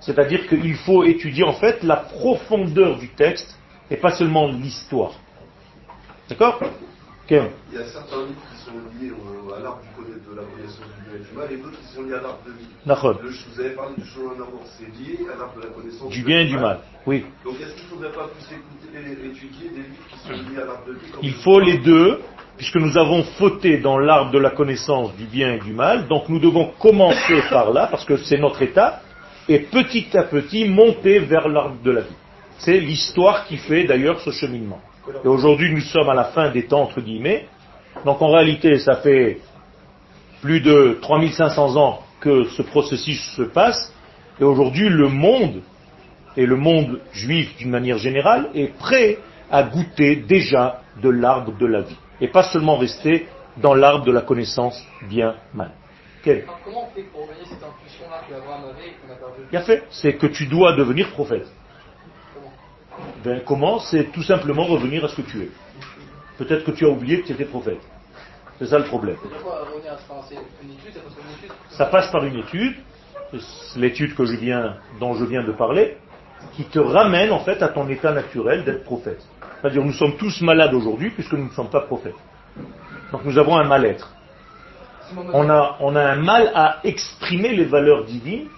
C'est-à-dire 0.00 0.46
qu'il 0.48 0.76
faut 0.76 1.02
étudier 1.04 1.44
en 1.44 1.54
fait 1.54 1.82
la 1.82 1.96
profondeur 1.96 2.98
du 2.98 3.08
texte, 3.08 3.58
et 3.90 3.96
pas 3.96 4.12
seulement 4.12 4.48
l'histoire. 4.48 5.12
D'accord 6.38 6.60
Il 7.30 7.36
y 7.36 7.78
a 7.78 7.84
certains 7.86 8.26
livres 8.26 8.42
qui 8.52 8.64
sont 8.64 8.72
liés 9.00 9.12
à 9.56 9.60
l'arbre 9.62 9.80
de 10.30 10.36
la 10.36 10.42
connaissance 10.42 10.86
du 10.96 11.02
bien 11.08 11.14
et 11.16 11.22
du 11.22 11.36
mal 11.36 11.52
et 11.52 11.56
d'autres 11.56 11.78
qui 11.80 11.94
sont 11.94 12.02
liés 12.02 12.14
à 12.14 12.22
l'arbre 12.22 12.40
de 12.46 12.52
vie. 12.52 12.68
Le- 13.22 13.30
je 13.30 13.44
vous 13.54 13.60
avais 13.60 13.70
parlé 13.70 13.94
du 13.96 14.04
chemin 14.08 14.32
d'amour, 14.32 14.62
c'est 14.76 14.84
lié 14.98 15.18
à 15.32 15.38
l'arbre 15.38 15.56
de 15.56 15.62
la 15.62 15.68
connaissance 15.72 16.10
Du 16.10 16.22
bien 16.22 16.40
et 16.40 16.46
du 16.46 16.58
mal. 16.58 16.80
Oui. 17.06 17.24
Donc 17.44 17.54
est-ce 17.60 17.74
qu'il 17.74 17.84
ne 17.84 17.88
faudrait 17.90 18.12
pas 18.12 18.28
plus 18.28 18.56
écouter 18.56 18.98
et 18.98 19.26
étudier 19.28 19.68
des 19.70 19.76
livres 19.76 20.06
qui 20.10 20.18
sont 20.26 20.32
liés 20.32 20.60
à 20.62 20.64
l'arbre 20.66 20.86
de 20.86 20.92
vie 20.94 21.10
comme 21.12 21.20
Il 21.22 21.32
faut 21.34 21.60
les 21.60 21.78
deux, 21.78 22.20
puisque 22.56 22.76
nous 22.76 22.98
avons 22.98 23.22
fauté 23.38 23.78
dans 23.78 23.98
l'arbre 23.98 24.30
de 24.32 24.38
la 24.38 24.50
connaissance 24.50 25.14
du 25.16 25.24
bien 25.24 25.54
et 25.54 25.58
du 25.60 25.72
mal. 25.72 26.08
Donc 26.08 26.28
nous 26.28 26.38
devons 26.40 26.72
commencer 26.78 27.40
par 27.50 27.72
là, 27.72 27.86
parce 27.90 28.04
que 28.04 28.16
c'est 28.18 28.38
notre 28.38 28.60
état, 28.62 29.00
et 29.48 29.60
petit 29.60 30.08
à 30.16 30.24
petit 30.24 30.68
monter 30.68 31.20
vers 31.20 31.48
l'arbre 31.48 31.76
de 31.82 31.90
la 31.90 32.00
vie. 32.02 32.16
C'est 32.58 32.80
l'histoire 32.80 33.46
qui 33.46 33.56
fait 33.56 33.84
d'ailleurs 33.84 34.20
ce 34.20 34.30
cheminement. 34.30 34.80
Et 35.24 35.28
aujourd'hui, 35.28 35.72
nous 35.72 35.80
sommes 35.80 36.08
à 36.08 36.14
la 36.14 36.24
fin 36.24 36.50
des 36.50 36.66
temps, 36.66 36.82
entre 36.82 37.00
guillemets. 37.00 37.46
Donc 38.04 38.22
en 38.22 38.30
réalité, 38.30 38.78
ça 38.78 38.96
fait 38.96 39.38
plus 40.40 40.60
de 40.60 40.98
3500 41.00 41.76
ans 41.76 42.00
que 42.20 42.44
ce 42.44 42.62
processus 42.62 43.20
se 43.36 43.42
passe. 43.42 43.92
Et 44.40 44.44
aujourd'hui, 44.44 44.88
le 44.88 45.08
monde, 45.08 45.62
et 46.36 46.46
le 46.46 46.56
monde 46.56 47.00
juif 47.12 47.56
d'une 47.56 47.70
manière 47.70 47.98
générale, 47.98 48.50
est 48.54 48.76
prêt 48.78 49.18
à 49.50 49.62
goûter 49.62 50.16
déjà 50.16 50.80
de 51.02 51.08
l'arbre 51.08 51.56
de 51.56 51.66
la 51.66 51.82
vie. 51.82 51.96
Et 52.20 52.28
pas 52.28 52.42
seulement 52.42 52.76
rester 52.76 53.28
dans 53.58 53.74
l'arbre 53.74 54.04
de 54.04 54.12
la 54.12 54.22
connaissance 54.22 54.82
bien-mal. 55.08 55.70
Quel 56.22 56.42
Alors, 56.42 56.60
comment 56.64 56.88
on 56.90 56.94
fait 56.94 57.02
pour 57.02 57.26
gagner 57.26 57.44
cette 57.44 57.62
intuition-là 57.62 58.22
qu'Abraham 58.28 58.64
avait 58.70 58.88
et 58.88 58.94
qu'on 58.94 59.12
a 59.12 59.16
perdu 59.16 59.66
fait. 59.66 59.82
C'est 59.90 60.14
que 60.14 60.26
tu 60.26 60.46
dois 60.46 60.74
devenir 60.74 61.10
prophète. 61.10 61.46
Ben, 63.24 63.40
comment 63.44 63.78
C'est 63.78 64.12
tout 64.12 64.22
simplement 64.22 64.64
revenir 64.64 65.04
à 65.04 65.08
ce 65.08 65.16
que 65.16 65.22
tu 65.22 65.42
es. 65.42 65.50
Peut-être 66.38 66.64
que 66.64 66.72
tu 66.72 66.84
as 66.84 66.88
oublié 66.88 67.22
que 67.22 67.26
tu 67.26 67.32
étais 67.32 67.44
prophète. 67.44 67.80
C'est 68.58 68.66
ça 68.66 68.78
le 68.78 68.84
problème. 68.84 69.16
Ça 71.70 71.86
passe 71.86 72.10
par 72.10 72.24
une 72.24 72.38
étude 72.38 72.76
l'étude 73.76 74.14
que 74.14 74.24
je 74.24 74.36
viens, 74.36 74.76
dont 75.00 75.14
je 75.14 75.24
viens 75.24 75.42
de 75.42 75.52
parler, 75.52 75.96
qui 76.56 76.64
te 76.64 76.78
ramène 76.78 77.32
en 77.32 77.40
fait 77.40 77.62
à 77.62 77.68
ton 77.68 77.88
état 77.88 78.12
naturel 78.12 78.64
d'être 78.64 78.84
prophète. 78.84 79.24
C'est-à-dire 79.60 79.82
nous 79.84 79.92
sommes 79.92 80.16
tous 80.16 80.40
malades 80.42 80.74
aujourd'hui 80.74 81.10
puisque 81.10 81.32
nous 81.32 81.46
ne 81.46 81.50
sommes 81.50 81.70
pas 81.70 81.80
prophètes. 81.80 82.14
Donc 83.12 83.24
nous 83.24 83.38
avons 83.38 83.56
un 83.56 83.64
mal-être. 83.64 84.12
On 85.32 85.48
a, 85.48 85.76
on 85.80 85.96
a 85.96 86.02
un 86.02 86.16
mal 86.16 86.50
à 86.54 86.78
exprimer 86.84 87.54
les 87.54 87.64
valeurs 87.64 88.04
divines 88.04 88.48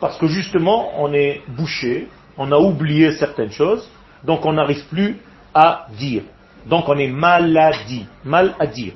parce 0.00 0.18
que 0.18 0.26
justement 0.26 1.00
on 1.00 1.12
est 1.12 1.42
bouché, 1.48 2.08
on 2.36 2.50
a 2.52 2.56
oublié 2.58 3.12
certaines 3.12 3.52
choses, 3.52 3.88
donc 4.24 4.44
on 4.44 4.52
n'arrive 4.52 4.86
plus 4.88 5.18
à 5.54 5.86
dire. 5.98 6.22
Donc 6.66 6.88
on 6.88 6.96
est 6.96 7.08
maladie, 7.08 8.06
mal 8.24 8.54
à 8.58 8.66
dire. 8.66 8.94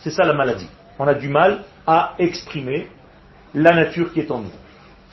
C'est 0.00 0.10
ça 0.10 0.24
la 0.24 0.34
maladie. 0.34 0.68
On 0.98 1.06
a 1.06 1.14
du 1.14 1.28
mal 1.28 1.64
à 1.86 2.14
exprimer 2.18 2.88
la 3.54 3.74
nature 3.74 4.12
qui 4.12 4.20
est 4.20 4.30
en 4.30 4.40
nous. 4.40 4.52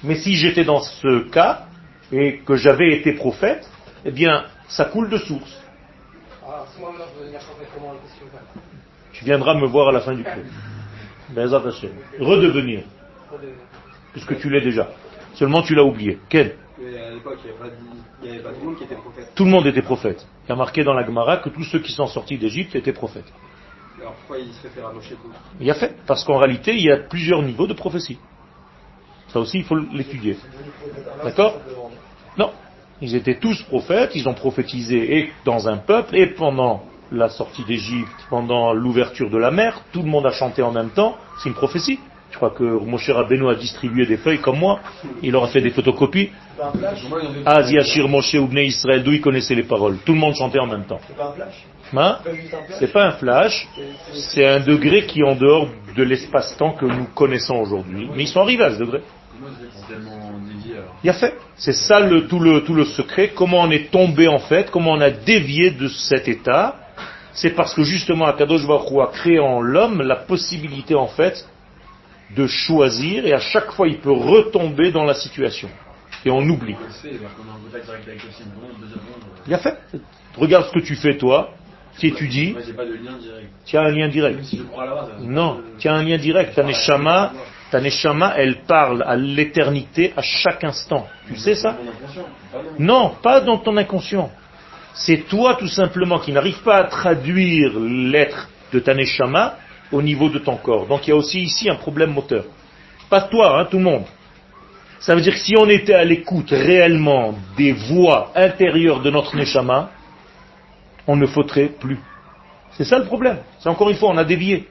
Mais 0.03 0.15
si 0.15 0.35
j'étais 0.35 0.63
dans 0.63 0.81
ce 0.81 1.29
cas 1.29 1.65
et 2.11 2.39
que 2.39 2.55
j'avais 2.55 2.95
été 2.95 3.13
prophète, 3.13 3.67
eh 4.03 4.11
bien 4.11 4.45
ça 4.67 4.85
coule 4.85 5.09
de 5.09 5.17
source. 5.17 5.61
Tu 9.13 9.25
viendras 9.25 9.55
me 9.55 9.65
voir 9.65 9.89
à 9.89 9.91
la 9.91 10.01
fin 10.01 10.13
du 10.13 10.23
cours. 10.23 10.43
Hashem. 11.37 11.91
Redevenir. 12.19 12.83
Puisque 14.11 14.37
tu 14.39 14.49
l'es 14.49 14.61
déjà. 14.61 14.89
Seulement 15.33 15.63
tu 15.63 15.73
l'as 15.73 15.83
oublié. 15.83 16.19
Quel 16.29 16.55
à 16.77 17.11
l'époque, 17.11 17.39
il 17.43 17.51
n'y 17.51 17.55
avait, 17.55 17.59
pas 17.59 17.69
de- 17.69 17.75
il 18.23 18.27
y 18.27 18.31
avait 18.33 18.43
pas 18.43 18.51
de 18.51 18.63
monde 18.65 18.75
qui 18.77 18.83
était 18.83 18.95
prophète. 18.95 19.31
Tout 19.35 19.45
le 19.45 19.51
monde 19.51 19.65
était 19.67 19.81
prophète. 19.81 20.25
Il 20.45 20.49
y 20.49 20.51
a 20.51 20.55
marqué 20.55 20.83
dans 20.83 20.93
la 20.93 21.05
Gemara 21.05 21.37
que 21.37 21.49
tous 21.49 21.63
ceux 21.63 21.79
qui 21.79 21.91
sont 21.91 22.07
sortis 22.07 22.37
d'Égypte 22.37 22.75
étaient 22.75 22.93
prophètes. 22.93 23.31
Alors 23.99 24.13
pourquoi 24.13 24.39
il 24.39 24.51
se 24.53 24.61
réfère 24.63 24.87
à 24.87 24.93
Moshe 24.93 25.09
tout 25.09 25.15
Il 25.59 25.65
y 25.65 25.71
a 25.71 25.73
fait. 25.75 25.95
Parce 26.05 26.23
qu'en 26.25 26.37
réalité, 26.37 26.73
il 26.75 26.83
y 26.83 26.91
a 26.91 26.97
plusieurs 26.97 27.41
niveaux 27.41 27.67
de 27.67 27.73
prophétie. 27.73 28.17
Ça 29.29 29.39
aussi, 29.39 29.59
il 29.59 29.63
faut 29.63 29.75
l'étudier. 29.75 30.37
D'accord? 31.23 31.59
Non. 32.37 32.51
Ils 33.01 33.15
étaient 33.15 33.39
tous 33.39 33.61
prophètes, 33.63 34.11
ils 34.15 34.27
ont 34.27 34.33
prophétisé 34.33 35.17
et 35.17 35.31
dans 35.43 35.67
un 35.67 35.77
peuple, 35.77 36.15
et 36.15 36.27
pendant 36.27 36.83
la 37.11 37.29
sortie 37.29 37.63
d'Égypte, 37.65 38.09
pendant 38.29 38.73
l'ouverture 38.73 39.29
de 39.29 39.37
la 39.37 39.51
mer, 39.51 39.81
tout 39.91 40.01
le 40.01 40.09
monde 40.09 40.25
a 40.25 40.31
chanté 40.31 40.61
en 40.61 40.71
même 40.71 40.89
temps, 40.91 41.17
c'est 41.37 41.49
une 41.49 41.55
prophétie. 41.55 41.99
Je 42.35 42.37
crois 42.37 42.49
que 42.49 42.65
Moshe 42.65 43.09
Rabbeinu 43.09 43.47
a 43.47 43.55
distribué 43.55 44.05
des 44.05 44.17
feuilles 44.17 44.41
comme 44.41 44.59
moi, 44.59 44.81
il 45.23 45.31
leur 45.31 45.45
a 45.45 45.47
fait 45.47 45.61
des 45.61 45.69
photocopies. 45.69 46.31
C'est 46.33 46.61
pas 46.61 46.67
un 46.67 46.71
flash 46.73 47.05
Asia 47.45 47.83
Shir 47.85 48.09
Moshe 48.09 48.33
Ubne 48.33 48.57
Israël, 48.57 49.03
d'où 49.03 49.13
ils 49.13 49.21
connaissaient 49.21 49.55
les 49.55 49.63
paroles. 49.63 49.99
Tout 50.05 50.11
le 50.11 50.19
monde 50.19 50.35
chantait 50.35 50.59
en 50.59 50.67
même 50.67 50.83
temps. 50.83 50.99
C'est 51.07 51.15
pas 51.15 51.29
un 51.29 51.31
flash 51.31 51.65
Hein 51.95 52.17
C'est 52.77 52.91
pas 52.91 53.05
un 53.05 53.11
flash 53.11 53.69
c'est 54.11 54.45
un 54.45 54.59
c'est 54.59 54.67
degré 54.67 55.05
qui 55.05 55.21
est 55.21 55.23
en 55.23 55.35
dehors 55.35 55.69
de 55.95 56.03
l'espace-temps 56.03 56.73
que 56.73 56.85
nous 56.85 57.05
connaissons 57.15 57.55
aujourd'hui. 57.55 58.09
Mais 58.13 58.23
ils 58.23 58.27
sont 58.27 58.41
arrivés 58.41 58.65
à 58.65 58.73
ce 58.73 58.79
degré. 58.79 58.99
Il 61.05 61.09
a 61.09 61.13
fait. 61.13 61.35
C'est 61.55 61.71
ça 61.71 62.01
le, 62.01 62.27
tout, 62.27 62.39
le, 62.39 62.65
tout 62.65 62.73
le 62.73 62.83
secret. 62.83 63.31
Comment 63.33 63.61
on 63.61 63.71
est 63.71 63.89
tombé 63.91 64.27
en 64.27 64.39
fait, 64.39 64.69
comment 64.71 64.91
on 64.91 64.99
a 64.99 65.09
dévié 65.09 65.71
de 65.71 65.87
cet 65.87 66.27
état. 66.27 66.75
C'est 67.31 67.51
parce 67.51 67.73
que 67.73 67.83
justement 67.83 68.25
Akadosh 68.25 68.67
Baruch 68.67 68.91
Hu 68.91 68.99
a 68.99 69.07
créé 69.07 69.39
en 69.39 69.61
l'homme 69.61 70.01
la 70.01 70.17
possibilité 70.17 70.95
en 70.95 71.07
fait 71.07 71.45
de 72.35 72.47
choisir 72.47 73.25
et 73.25 73.33
à 73.33 73.39
chaque 73.39 73.71
fois 73.71 73.87
il 73.87 73.97
peut 73.99 74.11
retomber 74.11 74.91
dans 74.91 75.03
la 75.03 75.13
situation. 75.13 75.69
Et 76.25 76.31
on 76.31 76.41
oublie. 76.41 76.75
Il 79.47 79.53
a 79.53 79.57
fait. 79.59 79.77
Regarde 80.37 80.65
ce 80.67 80.71
que 80.71 80.79
tu 80.83 80.95
fais 80.95 81.17
toi. 81.17 81.51
Tu 81.99 82.07
étudies. 82.07 82.55
Tu 83.65 83.77
as 83.77 83.81
un 83.81 83.91
lien 83.91 84.07
direct. 84.09 84.43
Ça- 84.43 84.57
Non, 85.21 85.61
tu 85.79 85.87
as 85.87 85.93
un 85.93 86.03
lien 86.03 86.17
direct. 86.17 86.53
Ta 86.55 86.63
neshama, 86.63 87.31
ta 87.71 87.79
neshama, 87.79 88.33
elle 88.37 88.63
parle 88.67 89.03
à 89.03 89.15
l'éternité 89.15 90.13
à 90.17 90.21
chaque 90.21 90.63
instant. 90.63 91.07
Tu 91.27 91.35
sais 91.37 91.55
ça. 91.55 91.77
Non, 92.79 93.13
pas 93.21 93.39
dans 93.41 93.57
ton 93.59 93.77
inconscient. 93.77 94.29
C'est 94.93 95.27
toi 95.27 95.55
tout 95.55 95.67
simplement 95.67 96.19
qui 96.19 96.31
n'arrive 96.31 96.61
pas 96.63 96.77
à 96.77 96.83
traduire 96.85 97.77
l'être 97.79 98.49
de 98.73 98.79
ta 98.79 98.93
neshama 98.93 99.57
au 99.91 100.01
niveau 100.01 100.29
de 100.29 100.39
ton 100.39 100.57
corps. 100.57 100.87
Donc 100.87 101.07
il 101.07 101.11
y 101.11 101.13
a 101.13 101.15
aussi 101.15 101.41
ici 101.41 101.69
un 101.69 101.75
problème 101.75 102.11
moteur. 102.11 102.45
Pas 103.09 103.21
toi, 103.21 103.59
hein, 103.59 103.65
tout 103.65 103.77
le 103.77 103.83
monde. 103.83 104.05
Ça 104.99 105.13
veut 105.13 105.21
dire 105.21 105.33
que 105.33 105.39
si 105.39 105.55
on 105.57 105.69
était 105.69 105.93
à 105.93 106.03
l'écoute 106.03 106.49
réellement 106.49 107.35
des 107.57 107.73
voix 107.73 108.31
intérieures 108.35 109.01
de 109.01 109.11
notre 109.11 109.35
neshama, 109.35 109.91
on 111.05 111.15
ne 111.15 111.27
faudrait 111.27 111.67
plus. 111.67 111.99
C'est 112.71 112.85
ça 112.85 112.97
le 112.97 113.05
problème. 113.05 113.37
C'est 113.59 113.69
encore 113.69 113.89
une 113.89 113.97
fois, 113.97 114.09
on 114.09 114.17
a 114.17 114.23
dévié. 114.23 114.67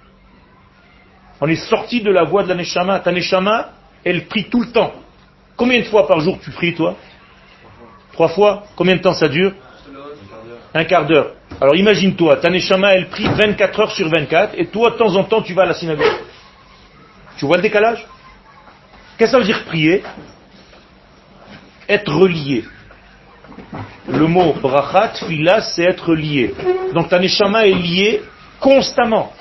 On 1.41 1.47
est 1.49 1.69
sorti 1.69 2.01
de 2.01 2.11
la 2.11 2.25
voie 2.25 2.43
de 2.43 2.49
la 2.49 2.57
neshama. 2.57 3.01
Ta 3.01 3.13
neshama, 3.13 3.71
elle 4.03 4.27
prie 4.27 4.45
tout 4.45 4.61
le 4.61 4.73
temps. 4.73 4.93
Combien 5.57 5.79
de 5.79 5.85
fois 5.85 6.07
par 6.07 6.21
jour 6.21 6.39
tu 6.43 6.51
pries, 6.51 6.75
toi? 6.75 6.97
Trois 8.13 8.29
fois 8.29 8.65
Combien 8.77 8.97
de 8.97 9.01
temps 9.01 9.15
ça 9.15 9.29
dure? 9.29 9.53
Un 10.75 10.85
quart 10.85 11.07
d'heure. 11.07 11.35
Alors 11.61 11.77
imagine-toi, 11.77 12.37
ta 12.37 12.51
neshama, 12.51 12.95
elle 12.95 13.09
prie 13.09 13.27
24 13.27 13.81
heures 13.81 13.93
sur 13.93 14.09
24, 14.09 14.55
et 14.59 14.67
toi, 14.67 14.91
de 14.91 14.97
temps 14.97 15.15
en 15.15 15.25
temps, 15.25 15.43
tu 15.43 15.55
vas 15.55 15.63
à 15.63 15.67
la 15.67 15.75
synagogue. 15.75 16.13
Tu 17.37 17.47
vois 17.47 17.57
le 17.57 17.63
décalage? 17.63 18.05
Qu'est-ce 19.17 19.31
que 19.31 19.37
ça 19.37 19.39
veut 19.39 19.45
dire 19.45 19.65
prier? 19.65 20.03
Être 21.89 22.13
relié. 22.13 22.65
Le 24.09 24.27
mot 24.27 24.53
brachat, 24.55 25.15
fila, 25.27 25.61
c'est 25.61 25.85
être 25.85 26.15
lié. 26.15 26.55
Donc 26.93 27.09
ta 27.09 27.19
neshama 27.19 27.67
est 27.67 27.75
liée 27.75 28.23
constamment. 28.59 29.33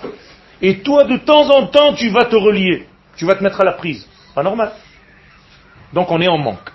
Et 0.62 0.80
toi, 0.80 1.06
de 1.06 1.18
temps 1.18 1.50
en 1.50 1.68
temps, 1.68 1.94
tu 1.94 2.10
vas 2.10 2.26
te 2.26 2.36
relier. 2.36 2.88
Tu 3.16 3.26
vas 3.26 3.36
te 3.36 3.44
mettre 3.44 3.62
à 3.62 3.64
la 3.64 3.74
prise. 3.74 4.08
Pas 4.36 4.44
normal. 4.44 4.72
Donc 5.94 6.12
on 6.12 6.22
est 6.22 6.28
en 6.28 6.38
manque. 6.38 6.70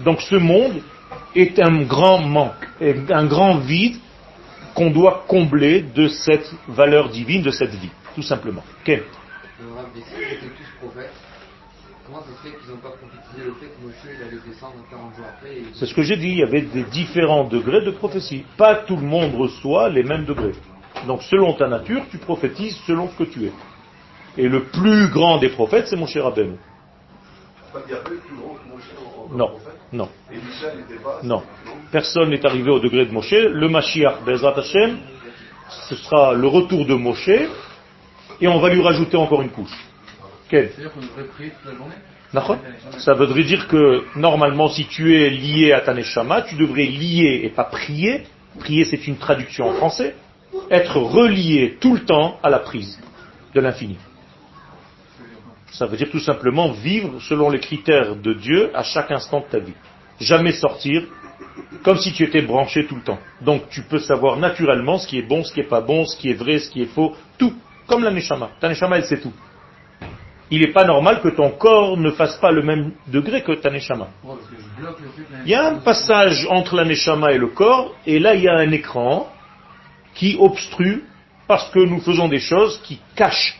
Donc 0.00 0.20
ce 0.20 0.36
monde 0.36 0.82
est 1.34 1.58
un 1.58 1.82
grand 1.82 2.18
manque, 2.18 2.68
un 3.10 3.26
grand 3.26 3.56
vide 3.56 3.98
qu'on 4.78 4.90
doit 4.90 5.24
combler 5.26 5.82
de 5.82 6.06
cette 6.06 6.48
valeur 6.68 7.08
divine, 7.08 7.42
de 7.42 7.50
cette 7.50 7.74
vie, 7.74 7.90
tout 8.14 8.22
simplement. 8.22 8.62
Quel 8.84 9.02
Le 9.60 9.74
Rav 9.74 9.86
Bessi, 9.92 10.06
ils 10.16 10.34
étaient 10.34 10.46
tous 10.46 10.86
prophètes. 10.86 11.10
Comment 12.06 12.20
ça 12.20 12.28
se 12.28 12.48
fait 12.48 12.56
qu'ils 12.56 12.70
n'ont 12.70 12.76
pas 12.76 12.90
prophétisé 12.90 13.44
le 13.44 13.54
fait 13.54 13.66
que 13.66 13.84
Moshe 13.84 13.96
il 14.04 14.22
allait 14.22 14.40
descendre 14.46 14.76
40 14.88 15.16
jours 15.16 15.24
après 15.28 15.56
et... 15.56 15.64
C'est 15.74 15.86
ce 15.86 15.94
que 15.94 16.02
j'ai 16.02 16.16
dit, 16.16 16.28
il 16.28 16.38
y 16.38 16.42
avait 16.44 16.62
des 16.62 16.84
différents 16.84 17.42
degrés 17.44 17.84
de 17.84 17.90
prophétie. 17.90 18.44
Pas 18.56 18.76
tout 18.76 18.94
le 18.94 19.02
monde 19.02 19.34
reçoit 19.34 19.88
les 19.88 20.04
mêmes 20.04 20.24
degrés. 20.24 20.54
Donc 21.08 21.22
selon 21.24 21.54
ta 21.54 21.66
nature, 21.66 22.04
tu 22.12 22.18
prophétises 22.18 22.76
selon 22.86 23.08
ce 23.10 23.16
que 23.16 23.24
tu 23.24 23.46
es. 23.46 23.52
Et 24.36 24.48
le 24.48 24.62
plus 24.66 25.08
grand 25.08 25.38
des 25.38 25.48
prophètes, 25.48 25.88
c'est 25.88 25.96
mon 25.96 26.06
cher 26.06 26.24
en 26.24 26.32
Non, 29.32 29.48
prophète. 29.48 29.77
Non, 29.92 30.08
non. 31.22 31.42
Personne 31.90 32.30
n'est 32.30 32.44
arrivé 32.44 32.70
au 32.70 32.78
degré 32.78 33.06
de 33.06 33.12
Moshe. 33.12 33.32
Le 33.32 33.68
Mashiach, 33.68 34.22
Bezrat 34.24 34.58
Hashem, 34.58 34.98
ce 35.88 35.96
sera 35.96 36.34
le 36.34 36.46
retour 36.46 36.84
de 36.84 36.94
Moshe, 36.94 37.30
et 38.40 38.48
on 38.48 38.58
va 38.60 38.68
lui 38.68 38.82
rajouter 38.82 39.16
encore 39.16 39.42
une 39.42 39.50
couche. 39.50 39.76
Quelle 40.48 40.70
C'est-à-dire 40.70 40.92
qu'on 40.92 41.00
devrait 41.00 41.24
prier 41.24 41.50
toute 41.50 41.72
la 41.72 41.76
journée 41.76 41.94
D'accord 42.32 42.58
Ça 42.98 43.14
voudrait 43.14 43.44
dire 43.44 43.68
que 43.68 44.04
normalement, 44.16 44.68
si 44.68 44.86
tu 44.86 45.18
es 45.18 45.30
lié 45.30 45.72
à 45.72 45.80
ta 45.80 45.94
neshama, 45.94 46.42
tu 46.42 46.56
devrais 46.56 46.84
lier 46.84 47.40
et 47.44 47.48
pas 47.48 47.64
prier. 47.64 48.24
Prier, 48.58 48.84
c'est 48.84 49.06
une 49.06 49.16
traduction 49.16 49.68
en 49.68 49.72
français. 49.74 50.14
Être 50.70 50.98
relié 50.98 51.78
tout 51.80 51.94
le 51.94 52.04
temps 52.04 52.38
à 52.42 52.50
la 52.50 52.58
prise 52.58 52.98
de 53.54 53.60
l'infini. 53.60 53.96
Ça 55.72 55.86
veut 55.86 55.96
dire 55.96 56.10
tout 56.10 56.20
simplement 56.20 56.72
vivre 56.72 57.20
selon 57.20 57.50
les 57.50 57.60
critères 57.60 58.16
de 58.16 58.32
Dieu 58.32 58.70
à 58.74 58.82
chaque 58.82 59.10
instant 59.10 59.40
de 59.40 59.44
ta 59.44 59.58
vie. 59.58 59.74
Jamais 60.20 60.52
sortir 60.52 61.04
comme 61.82 61.98
si 61.98 62.12
tu 62.12 62.24
étais 62.24 62.42
branché 62.42 62.86
tout 62.86 62.96
le 62.96 63.02
temps. 63.02 63.18
Donc 63.40 63.68
tu 63.68 63.82
peux 63.82 63.98
savoir 63.98 64.36
naturellement 64.36 64.98
ce 64.98 65.06
qui 65.06 65.18
est 65.18 65.22
bon, 65.22 65.44
ce 65.44 65.52
qui 65.52 65.60
est 65.60 65.68
pas 65.68 65.80
bon, 65.80 66.04
ce 66.04 66.16
qui 66.16 66.30
est 66.30 66.34
vrai, 66.34 66.58
ce 66.58 66.70
qui 66.70 66.82
est 66.82 66.86
faux, 66.86 67.14
tout. 67.36 67.54
Comme 67.86 68.04
la 68.04 68.10
neshama. 68.10 68.50
Ta 68.60 68.68
neshama, 68.68 68.96
elle 68.96 69.04
sait 69.04 69.20
tout. 69.20 69.32
Il 70.50 70.60
n'est 70.60 70.72
pas 70.72 70.84
normal 70.84 71.20
que 71.20 71.28
ton 71.28 71.50
corps 71.50 71.96
ne 71.96 72.10
fasse 72.10 72.36
pas 72.38 72.50
le 72.50 72.62
même 72.62 72.92
degré 73.06 73.42
que 73.42 73.52
ta 73.52 73.70
neshama. 73.70 74.08
Il 75.44 75.50
y 75.50 75.54
a 75.54 75.68
un 75.68 75.76
passage 75.76 76.46
entre 76.50 76.76
la 76.76 76.84
neshama 76.84 77.32
et 77.32 77.38
le 77.38 77.48
corps, 77.48 77.94
et 78.06 78.18
là 78.18 78.34
il 78.34 78.42
y 78.42 78.48
a 78.48 78.56
un 78.56 78.70
écran 78.72 79.30
qui 80.14 80.36
obstrue 80.38 81.04
parce 81.46 81.70
que 81.70 81.78
nous 81.78 82.00
faisons 82.00 82.28
des 82.28 82.40
choses 82.40 82.80
qui 82.82 83.00
cachent 83.14 83.58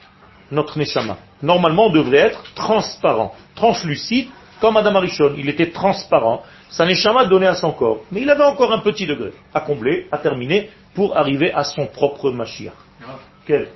notre 0.51 0.79
neshama. 0.79 1.19
Normalement, 1.43 1.87
on 1.87 1.93
devrait 1.93 2.19
être 2.19 2.43
transparent, 2.55 3.35
translucide, 3.55 4.29
comme 4.61 4.77
Adam 4.77 4.97
Arishon. 4.97 5.35
Il 5.37 5.49
était 5.49 5.71
transparent. 5.71 6.43
Sa 6.69 6.85
neshama 6.85 7.27
donnait 7.27 7.47
à 7.47 7.55
son 7.55 7.73
corps. 7.73 8.01
Mais 8.11 8.23
il 8.23 8.31
avait 8.31 8.45
encore 8.45 8.73
un 8.73 8.81
petit 8.81 9.07
degré 9.07 9.33
à 9.55 9.61
combler, 9.61 10.09
à 10.11 10.19
terminer, 10.19 10.71
pour 10.95 11.17
arriver 11.17 11.53
à 11.53 11.65
son 11.65 11.87
propre 11.87 12.31
Mashiach. 12.31 12.73
Grave. 13.01 13.21
Quel. 13.47 13.69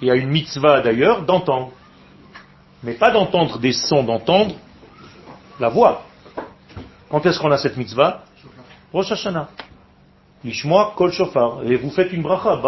Il 0.00 0.08
y 0.08 0.10
a 0.10 0.14
une 0.14 0.28
mitzvah 0.28 0.80
d'ailleurs 0.80 1.22
d'entendre. 1.22 1.72
Mais 2.82 2.94
pas 2.94 3.10
d'entendre 3.10 3.58
des 3.58 3.72
sons, 3.72 4.02
d'entendre 4.02 4.54
la 5.58 5.68
voix. 5.68 6.02
Quand 7.08 7.24
est-ce 7.24 7.38
qu'on 7.38 7.50
a 7.50 7.58
cette 7.58 7.76
mitzvah? 7.76 8.24
Rosh 8.94 9.10
Hashanah. 9.10 9.48
Kol 10.96 11.10
shofar. 11.10 11.64
Et 11.64 11.74
vous 11.74 11.90
faites 11.90 12.12
une 12.12 12.22
bracha. 12.22 12.60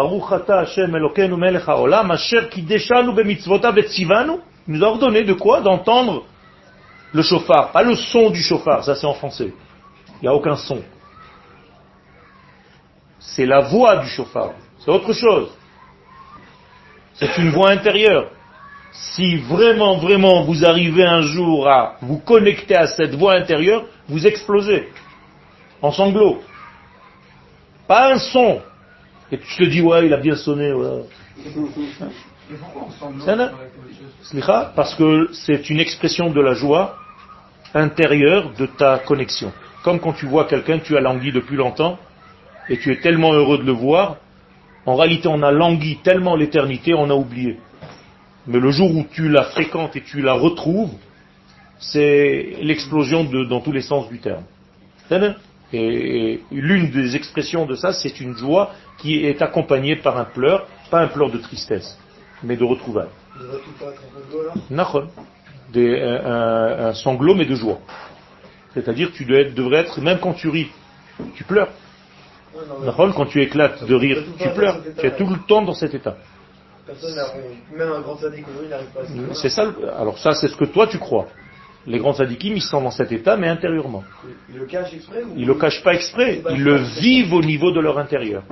Il 4.67 4.73
nous 4.73 4.83
a 4.83 4.87
ordonné 4.87 5.23
de 5.23 5.33
quoi? 5.33 5.61
D'entendre 5.61 6.25
le 7.13 7.21
chauffard. 7.21 7.71
Pas 7.71 7.83
le 7.83 7.95
son 7.95 8.29
du 8.29 8.41
chauffard, 8.41 8.83
ça 8.83 8.95
c'est 8.95 9.07
en 9.07 9.13
français. 9.13 9.53
Il 10.15 10.23
n'y 10.23 10.27
a 10.27 10.33
aucun 10.33 10.57
son. 10.57 10.81
C'est 13.19 13.45
la 13.45 13.61
voix 13.61 13.97
du 13.97 14.09
chauffard. 14.09 14.51
C'est 14.79 14.91
autre 14.91 15.13
chose. 15.13 15.49
C'est 17.13 17.37
une 17.37 17.51
voix 17.51 17.69
intérieure. 17.69 18.31
Si 18.91 19.37
vraiment, 19.37 19.97
vraiment 19.97 20.43
vous 20.43 20.65
arrivez 20.65 21.05
un 21.05 21.21
jour 21.21 21.69
à 21.69 21.95
vous 22.01 22.17
connecter 22.17 22.75
à 22.75 22.87
cette 22.87 23.15
voix 23.15 23.35
intérieure, 23.35 23.85
vous 24.09 24.27
explosez 24.27 24.89
en 25.81 25.91
sanglots. 25.91 26.41
Pas 27.87 28.13
un 28.13 28.17
son. 28.19 28.61
Et 29.31 29.37
tu 29.37 29.55
te 29.57 29.63
dis, 29.63 29.81
ouais, 29.81 30.05
il 30.05 30.13
a 30.13 30.17
bien 30.17 30.35
sonné. 30.35 30.71
ouais. 30.73 31.03
Parce 34.75 34.95
que 34.95 35.29
c'est 35.33 35.69
une 35.69 35.79
expression 35.79 36.29
de 36.29 36.41
la 36.41 36.53
joie 36.53 36.95
intérieure 37.73 38.51
de 38.57 38.65
ta 38.65 38.99
connexion. 38.99 39.51
Comme 39.83 39.99
quand 39.99 40.13
tu 40.13 40.25
vois 40.25 40.45
quelqu'un 40.45 40.79
que 40.79 40.85
tu 40.85 40.97
as 40.97 41.01
langui 41.01 41.31
depuis 41.31 41.55
longtemps, 41.57 41.97
et 42.69 42.77
tu 42.77 42.91
es 42.91 42.97
tellement 42.99 43.33
heureux 43.33 43.57
de 43.57 43.63
le 43.63 43.71
voir, 43.73 44.17
en 44.85 44.95
réalité 44.95 45.27
on 45.27 45.41
a 45.43 45.51
langui 45.51 45.97
tellement 46.03 46.35
l'éternité, 46.35 46.93
on 46.93 47.09
a 47.09 47.13
oublié. 47.13 47.57
Mais 48.47 48.59
le 48.59 48.71
jour 48.71 48.93
où 48.95 49.05
tu 49.11 49.27
la 49.29 49.43
fréquentes 49.43 49.95
et 49.97 50.01
tu 50.01 50.21
la 50.21 50.33
retrouves, 50.33 50.91
c'est 51.79 52.55
l'explosion 52.61 53.23
de- 53.25 53.43
dans 53.45 53.59
tous 53.61 53.71
les 53.73 53.81
sens 53.81 54.09
du 54.09 54.19
terme. 54.19 54.43
Et, 55.73 56.33
et 56.33 56.43
l'une 56.51 56.91
des 56.91 57.15
expressions 57.15 57.65
de 57.65 57.75
ça, 57.75 57.91
c'est 57.93 58.19
une 58.21 58.35
joie 58.35 58.71
qui 58.97 59.25
est 59.25 59.41
accompagnée 59.41 59.97
par 59.97 60.17
un 60.17 60.23
pleur, 60.25 60.65
pas 60.89 61.01
un 61.01 61.07
pleur 61.07 61.29
de 61.29 61.37
tristesse, 61.37 61.97
mais 62.43 62.55
de 62.55 62.63
retrouvailles. 62.63 63.09
Il. 64.69 65.09
Des- 65.73 65.99
un, 66.01 66.87
un- 66.87 66.93
sanglot, 66.93 67.35
mais 67.35 67.45
de 67.45 67.55
joie. 67.55 67.79
C'est-à-dire, 68.73 69.11
tu 69.11 69.25
dois 69.25 69.39
être- 69.39 69.53
devrais 69.53 69.79
être, 69.79 69.99
même 69.99 70.19
quand 70.19 70.33
tu 70.33 70.47
ris, 70.47 70.69
tu 71.35 71.43
pleures. 71.43 71.67
Ouais, 72.55 72.61
non, 72.67 72.75
mais 72.79 72.85
Nachon, 72.87 73.11
quand 73.11 73.25
tu 73.25 73.41
éclates 73.41 73.83
de 73.83 73.93
rire, 73.95 74.23
tu 74.39 74.49
pleures. 74.51 74.81
Tu 74.97 75.05
es 75.05 75.11
tout 75.15 75.27
le 75.27 75.37
temps 75.47 75.61
dans 75.63 75.73
cet 75.73 75.93
état. 75.93 76.15
Personne 76.85 77.13
Même 77.77 77.91
un 77.91 77.99
grand 77.99 78.13
aujourd'hui 78.13 78.69
n'arrive 78.69 78.87
pas 78.93 79.01
à 79.01 79.33
se 79.33 79.41
C'est 79.41 79.49
ça. 79.49 79.73
Alors 79.99 80.17
ça, 80.17 80.31
c'est 80.33 80.47
ce 80.47 80.55
que 80.55 80.63
toi 80.65 80.87
tu 80.87 80.97
crois. 80.99 81.27
Les 81.87 81.99
grands 81.99 82.13
sadikim, 82.13 82.53
ils 82.53 82.61
sont 82.61 82.81
dans 82.81 82.91
cet 82.91 83.13
état, 83.13 83.37
mais 83.37 83.47
intérieurement. 83.47 84.03
Il 84.49 84.59
le 84.59 84.65
cache 84.65 84.93
exprès 84.93 85.23
ou 85.23 85.33
Ils 85.37 85.47
le 85.47 85.55
cachent 85.55 85.81
pas 85.81 85.93
exprès. 85.93 86.41
Ils 86.51 86.61
le 86.61 86.75
vivent 86.75 87.33
au 87.33 87.41
niveau 87.41 87.71
de 87.71 87.79
leur 87.79 87.97
intérieur. 87.97 88.43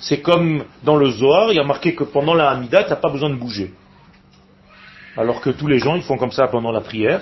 C'est 0.00 0.22
comme 0.22 0.64
dans 0.84 0.96
le 0.96 1.10
Zohar, 1.10 1.52
il 1.52 1.56
y 1.56 1.60
a 1.60 1.64
marqué 1.64 1.94
que 1.94 2.04
pendant 2.04 2.32
la 2.32 2.48
Hamida, 2.48 2.84
tu 2.84 2.90
n'as 2.90 2.96
pas 2.96 3.10
besoin 3.10 3.28
de 3.28 3.34
bouger. 3.34 3.72
Alors 5.18 5.42
que 5.42 5.50
tous 5.50 5.66
les 5.66 5.78
gens, 5.78 5.96
ils 5.96 6.02
font 6.02 6.16
comme 6.16 6.32
ça 6.32 6.48
pendant 6.48 6.72
la 6.72 6.80
prière. 6.80 7.20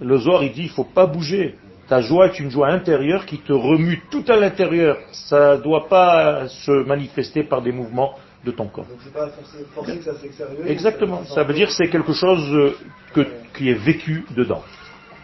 Le 0.00 0.16
Zohar, 0.16 0.42
il 0.42 0.52
dit, 0.52 0.62
il 0.62 0.70
faut 0.70 0.84
pas 0.84 1.06
bouger. 1.06 1.56
Ta 1.86 2.00
joie 2.00 2.26
est 2.26 2.40
une 2.40 2.50
joie 2.50 2.68
intérieure 2.68 3.26
qui 3.26 3.38
te 3.38 3.52
remue 3.52 4.02
tout 4.10 4.24
à 4.26 4.36
l'intérieur. 4.36 4.96
Ça 5.12 5.56
ne 5.56 5.62
doit 5.62 5.86
pas 5.88 6.48
se 6.48 6.72
manifester 6.86 7.42
par 7.42 7.60
des 7.60 7.72
mouvements 7.72 8.14
de 8.46 8.52
ton 8.52 8.68
corps. 8.68 8.86
Donc 8.86 8.98
c'est 9.02 9.12
pas 9.12 9.28
forcé, 9.28 9.58
forcé 9.74 9.98
que 9.98 10.04
ça. 10.04 10.12
Exactement. 10.66 11.24
Ça 11.24 11.42
veut 11.42 11.52
dire 11.54 11.66
que 11.68 11.74
c'est 11.74 11.88
quelque 11.88 12.12
chose 12.12 12.46
euh, 12.54 12.76
que- 13.12 13.26
qui 13.54 13.68
est 13.70 13.74
vécu 13.74 14.24
dedans. 14.30 14.62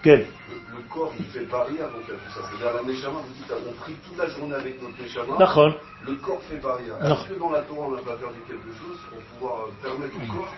Quel? 0.03 0.21
Le, 0.21 0.77
le 0.77 0.83
corps, 0.91 1.13
il 1.19 1.25
fait 1.27 1.47
barrière 1.47 1.87
donc 1.93 2.03
à 2.03 2.13
tout 2.13 2.33
ça. 2.35 2.41
C'est-à-dire 2.51 2.83
la 2.83 2.93
Neshama, 2.93 3.21
vous 3.21 3.35
dites, 3.35 3.53
on 3.71 3.73
prie 3.81 3.95
toute 4.05 4.19
la 4.19 4.27
journée 4.29 4.55
avec 4.55 4.83
notre 4.83 5.01
Neshama. 5.01 5.79
Le 6.05 6.15
corps 6.17 6.43
fait 6.51 6.57
barrière. 6.57 6.97
Est-ce 7.01 7.33
que 7.35 7.39
dans 7.39 7.51
la 7.51 7.63
Torah, 7.63 7.87
on 7.87 7.91
n'a 7.93 8.03
pas 8.03 8.17
perdu 8.17 8.41
quelque 8.49 8.73
chose 8.81 8.99
pour 9.09 9.19
pouvoir 9.31 9.55
euh, 9.69 9.87
permettre 9.89 10.17
au 10.17 10.33
corps 10.33 10.53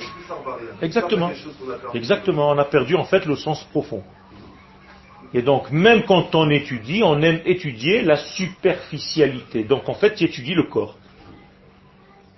de 0.00 0.04
plus 0.04 0.24
faire 0.26 0.42
barrière 0.44 0.74
Exactement. 0.82 1.30
Exactement, 1.94 2.50
on 2.50 2.58
a 2.58 2.64
perdu 2.64 2.96
en 2.96 3.04
fait 3.04 3.24
le 3.26 3.36
sens 3.36 3.62
profond. 3.70 4.02
Et 5.34 5.42
donc, 5.42 5.70
même 5.70 6.02
quand 6.04 6.34
on 6.34 6.48
étudie, 6.50 7.02
on 7.04 7.20
aime 7.22 7.40
étudier 7.44 8.00
la 8.02 8.16
superficialité. 8.16 9.62
Donc, 9.62 9.88
en 9.88 9.94
fait, 9.94 10.14
tu 10.14 10.24
étudies 10.24 10.54
le 10.54 10.64
corps. 10.64 10.96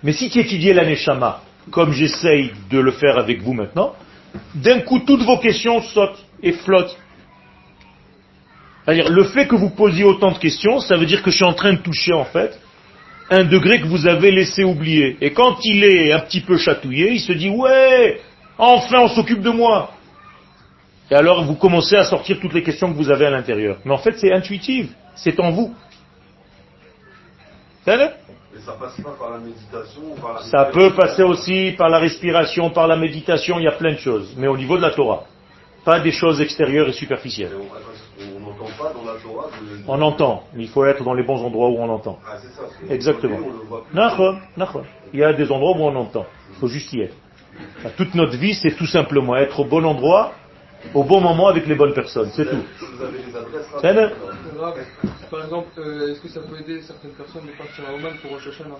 Mais 0.03 0.13
si 0.13 0.29
tu 0.29 0.39
étudiais 0.39 0.73
la 0.73 0.85
Neshama, 0.85 1.41
comme 1.69 1.91
j'essaye 1.93 2.51
de 2.69 2.79
le 2.79 2.91
faire 2.91 3.17
avec 3.17 3.41
vous 3.41 3.53
maintenant, 3.53 3.93
d'un 4.55 4.79
coup, 4.81 4.99
toutes 4.99 5.23
vos 5.23 5.37
questions 5.37 5.81
sautent 5.81 6.23
et 6.41 6.53
flottent. 6.53 6.97
C'est-à-dire, 8.83 9.09
le 9.09 9.25
fait 9.25 9.47
que 9.47 9.55
vous 9.55 9.69
posiez 9.69 10.03
autant 10.03 10.31
de 10.31 10.39
questions, 10.39 10.79
ça 10.79 10.97
veut 10.97 11.05
dire 11.05 11.21
que 11.21 11.29
je 11.29 11.35
suis 11.35 11.45
en 11.45 11.53
train 11.53 11.73
de 11.73 11.79
toucher, 11.79 12.13
en 12.13 12.25
fait, 12.25 12.59
un 13.29 13.43
degré 13.43 13.79
que 13.79 13.87
vous 13.87 14.07
avez 14.07 14.31
laissé 14.31 14.63
oublier. 14.63 15.17
Et 15.21 15.31
quand 15.31 15.57
il 15.63 15.83
est 15.83 16.11
un 16.11 16.19
petit 16.19 16.41
peu 16.41 16.57
chatouillé, 16.57 17.11
il 17.13 17.19
se 17.19 17.31
dit, 17.31 17.49
ouais, 17.49 18.19
enfin 18.57 18.99
on 18.99 19.07
s'occupe 19.07 19.41
de 19.41 19.51
moi. 19.51 19.91
Et 21.09 21.15
alors 21.15 21.43
vous 21.45 21.55
commencez 21.55 21.95
à 21.95 22.03
sortir 22.03 22.39
toutes 22.39 22.53
les 22.53 22.63
questions 22.63 22.91
que 22.91 22.97
vous 22.97 23.09
avez 23.09 23.25
à 23.25 23.29
l'intérieur. 23.29 23.77
Mais 23.85 23.93
en 23.93 23.97
fait, 23.97 24.17
c'est 24.17 24.33
intuitif, 24.33 24.87
c'est 25.15 25.39
en 25.39 25.51
vous. 25.51 25.73
Ça 28.53 28.71
va 28.71 28.77
Mais 28.87 28.91
ça 28.91 29.01
passe 29.01 29.01
pas 29.01 29.11
par 29.19 29.31
la 29.31 29.37
méditation 29.39 30.01
ou 30.11 30.15
par 30.21 30.33
la 30.33 30.41
Ça 30.41 30.65
peut 30.65 30.91
passer 30.93 31.23
aussi 31.23 31.73
par 31.77 31.89
la 31.89 31.99
respiration, 31.99 32.69
par 32.69 32.87
la 32.87 32.95
méditation, 32.95 33.59
il 33.59 33.63
y 33.63 33.67
a 33.67 33.71
plein 33.73 33.93
de 33.93 33.97
choses. 33.97 34.33
Mais 34.37 34.47
au 34.47 34.57
niveau 34.57 34.77
de 34.77 34.81
la 34.81 34.91
Torah, 34.91 35.23
pas 35.85 35.99
des 35.99 36.11
choses 36.11 36.41
extérieures 36.41 36.87
et 36.89 36.93
superficielles. 36.93 37.51
on- 37.55 37.65
On 38.35 38.39
n'entend 38.39 38.65
pas 38.77 38.93
dans 38.93 39.05
la 39.05 39.17
Torah 39.19 39.47
de... 39.47 39.83
On 39.87 40.01
entend, 40.01 40.43
mais 40.53 40.63
il 40.63 40.69
faut 40.69 40.85
être 40.85 41.03
dans 41.03 41.13
les 41.15 41.23
bons 41.23 41.43
endroits 41.43 41.69
où 41.69 41.77
on 41.79 41.89
entend. 41.89 42.19
Ah, 42.25 42.37
c'est 42.41 42.49
ça. 42.49 42.93
Exactement. 42.93 43.37
Il 45.13 45.19
y 45.19 45.23
a 45.23 45.33
des 45.33 45.51
endroits 45.51 45.71
où 45.75 45.81
on 45.81 45.95
entend. 45.95 46.25
Il 46.51 46.59
faut 46.59 46.67
juste 46.67 46.93
y 46.93 47.01
être. 47.01 47.15
Enfin, 47.79 47.89
Toute 47.97 48.13
notre 48.15 48.37
vie, 48.37 48.53
c'est 48.53 48.75
tout 48.75 48.85
simplement 48.85 49.35
être 49.35 49.59
au 49.59 49.65
bon 49.65 49.83
endroit, 49.85 50.33
au 50.93 51.03
bon 51.03 51.19
moment 51.19 51.47
avec 51.47 51.65
les 51.67 51.75
bonnes 51.75 51.93
personnes. 51.93 52.29
C'est 52.35 52.45
tout. 52.45 52.63
Vous 52.79 53.03
avez 53.03 53.17
les 53.25 53.35
adresses 53.35 53.67
grave. 54.61 54.85
Par 55.29 55.43
exemple, 55.43 55.69
euh, 55.77 56.11
est-ce 56.11 56.21
que 56.21 56.29
ça 56.29 56.41
peut 56.41 56.59
aider 56.59 56.81
certaines 56.81 57.11
personnes 57.11 57.45
de 57.45 57.51
partir 57.51 57.83
à 57.89 57.93
Oman 57.93 58.13
pour 58.21 58.31
Rosh 58.31 58.47
Hashanah 58.47 58.75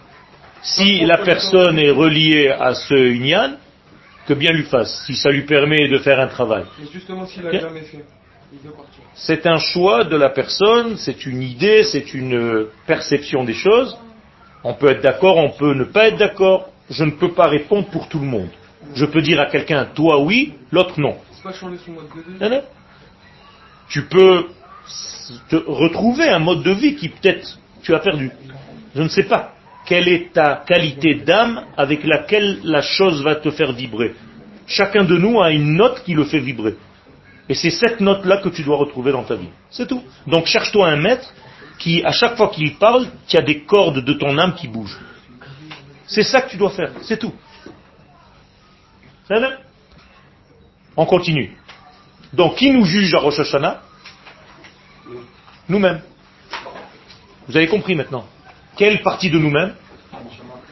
Si 0.61 1.01
la 1.05 1.17
personne 1.17 1.77
est 1.79 1.91
reliée 1.91 2.49
à 2.49 2.73
ce 2.73 2.93
Inyan, 2.93 3.57
que 4.27 4.33
bien 4.33 4.51
lui 4.51 4.63
fasse, 4.63 5.03
si 5.05 5.15
ça 5.15 5.31
lui 5.31 5.43
permet 5.43 5.87
de 5.87 5.97
faire 5.97 6.19
un 6.19 6.27
travail. 6.27 6.63
Justement, 6.93 7.25
s'il 7.25 7.45
a 7.47 7.51
Bien. 7.51 7.61
jamais 7.61 7.81
fait. 7.81 8.05
C'est 9.15 9.47
un 9.47 9.57
choix 9.59 10.03
de 10.03 10.15
la 10.17 10.29
personne, 10.29 10.97
c'est 10.97 11.25
une 11.25 11.41
idée, 11.41 11.83
c'est 11.83 12.13
une 12.13 12.67
perception 12.85 13.45
des 13.45 13.53
choses. 13.53 13.97
On 14.63 14.73
peut 14.73 14.89
être 14.89 15.01
d'accord, 15.01 15.37
on 15.37 15.51
peut 15.51 15.73
ne 15.73 15.85
pas 15.85 16.09
être 16.09 16.17
d'accord. 16.17 16.69
Je 16.89 17.05
ne 17.05 17.11
peux 17.11 17.31
pas 17.31 17.47
répondre 17.47 17.87
pour 17.87 18.09
tout 18.09 18.19
le 18.19 18.25
monde. 18.25 18.49
Je 18.93 19.05
peux 19.05 19.21
dire 19.21 19.39
à 19.39 19.45
quelqu'un, 19.45 19.85
toi 19.85 20.19
oui, 20.19 20.53
l'autre 20.71 20.99
non. 20.99 21.15
C'est 21.31 21.43
pas 21.43 21.53
changer 21.53 21.77
son 21.85 21.91
mode 21.91 22.07
de 22.09 22.29
vie? 22.29 22.39
Non, 22.41 22.49
non. 22.49 22.63
Tu 23.87 24.03
peux 24.03 24.47
te 25.49 25.56
retrouver 25.56 26.30
un 26.30 26.39
mode 26.39 26.63
de 26.63 26.71
vie 26.71 26.95
qui 26.95 27.10
peut-être 27.10 27.58
tu 27.82 27.93
as 27.95 27.99
perdu. 27.99 28.32
Je 28.95 29.01
ne 29.01 29.08
sais 29.08 29.23
pas. 29.23 29.54
Quelle 29.86 30.08
est 30.08 30.34
ta 30.34 30.63
qualité 30.67 31.15
d'âme 31.15 31.65
avec 31.77 32.04
laquelle 32.04 32.60
la 32.63 32.82
chose 32.82 33.23
va 33.23 33.36
te 33.36 33.49
faire 33.51 33.73
vibrer 33.73 34.13
Chacun 34.67 35.04
de 35.04 35.17
nous 35.17 35.41
a 35.41 35.51
une 35.51 35.75
note 35.75 36.04
qui 36.04 36.13
le 36.13 36.23
fait 36.23 36.39
vibrer. 36.39 36.75
Et 37.49 37.56
c'est 37.56 37.71
cette 37.71 37.99
note-là 37.99 38.38
que 38.38 38.49
tu 38.49 38.63
dois 38.63 38.77
retrouver 38.77 39.12
dans 39.12 39.23
ta 39.23 39.36
vie. 39.36 39.49
C'est 39.69 39.88
tout. 39.88 40.04
Donc 40.27 40.45
cherche-toi 40.45 40.88
un 40.88 40.97
maître 40.97 41.34
qui, 41.80 42.04
à 42.06 42.12
chaque 42.12 42.38
fois 42.38 42.49
qu'il 42.49 42.75
parle, 42.75 43.08
tu 43.27 43.38
as 43.38 43.41
des 43.41 43.62
cordes 43.63 44.06
de 44.06 44.13
ton 44.13 44.38
âme 44.38 44.54
qui 44.54 44.67
bougent. 44.67 44.99
C'est 46.06 46.23
ça 46.23 46.41
que 46.41 46.51
tu 46.51 46.58
dois 46.58 46.69
faire. 46.69 46.91
C'est 47.01 47.17
tout. 47.17 47.34
On 50.95 51.06
continue. 51.06 51.56
Donc, 52.34 52.56
qui 52.56 52.71
nous 52.71 52.86
juge 52.86 53.13
à 53.15 53.19
Rosh 53.19 53.39
Hashanah? 53.39 53.82
Nous-mêmes. 55.71 56.01
Vous 57.47 57.55
avez 57.55 57.67
compris 57.69 57.95
maintenant 57.95 58.25
Quelle 58.75 59.01
partie 59.01 59.29
de 59.29 59.39
nous-mêmes 59.39 59.73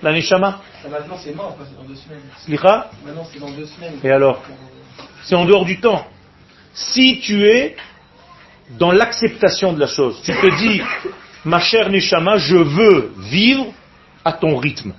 La 0.04 0.12
Neshama 0.12 0.60
Ça, 0.84 0.90
maintenant, 0.90 1.18
c'est 1.18 1.34
mort, 1.34 1.56
c'est 1.58 1.78
dans 1.78 1.88
deux 1.88 1.96
semaines. 1.96 2.20
Slicha 2.40 2.92
Maintenant, 3.06 3.26
c'est 3.32 3.40
dans 3.40 3.50
deux 3.50 3.66
semaines. 3.66 3.94
Et 4.04 4.12
alors 4.12 4.44
C'est 5.24 5.36
en 5.36 5.46
dehors 5.46 5.64
du 5.64 5.80
temps. 5.80 6.06
Si 6.74 7.22
tu 7.22 7.46
es 7.46 7.78
dans 8.78 8.92
l'acceptation 8.92 9.72
de 9.72 9.80
la 9.80 9.88
chose, 9.88 10.22
tu 10.22 10.34
te 10.34 10.58
dis, 10.58 10.82
ma 11.46 11.62
chère 11.62 11.90
Neshama, 11.90 12.36
je 12.38 12.58
veux 12.58 13.14
vivre 13.20 13.68
à 14.26 14.34
ton 14.34 14.58
rythme. 14.58 14.92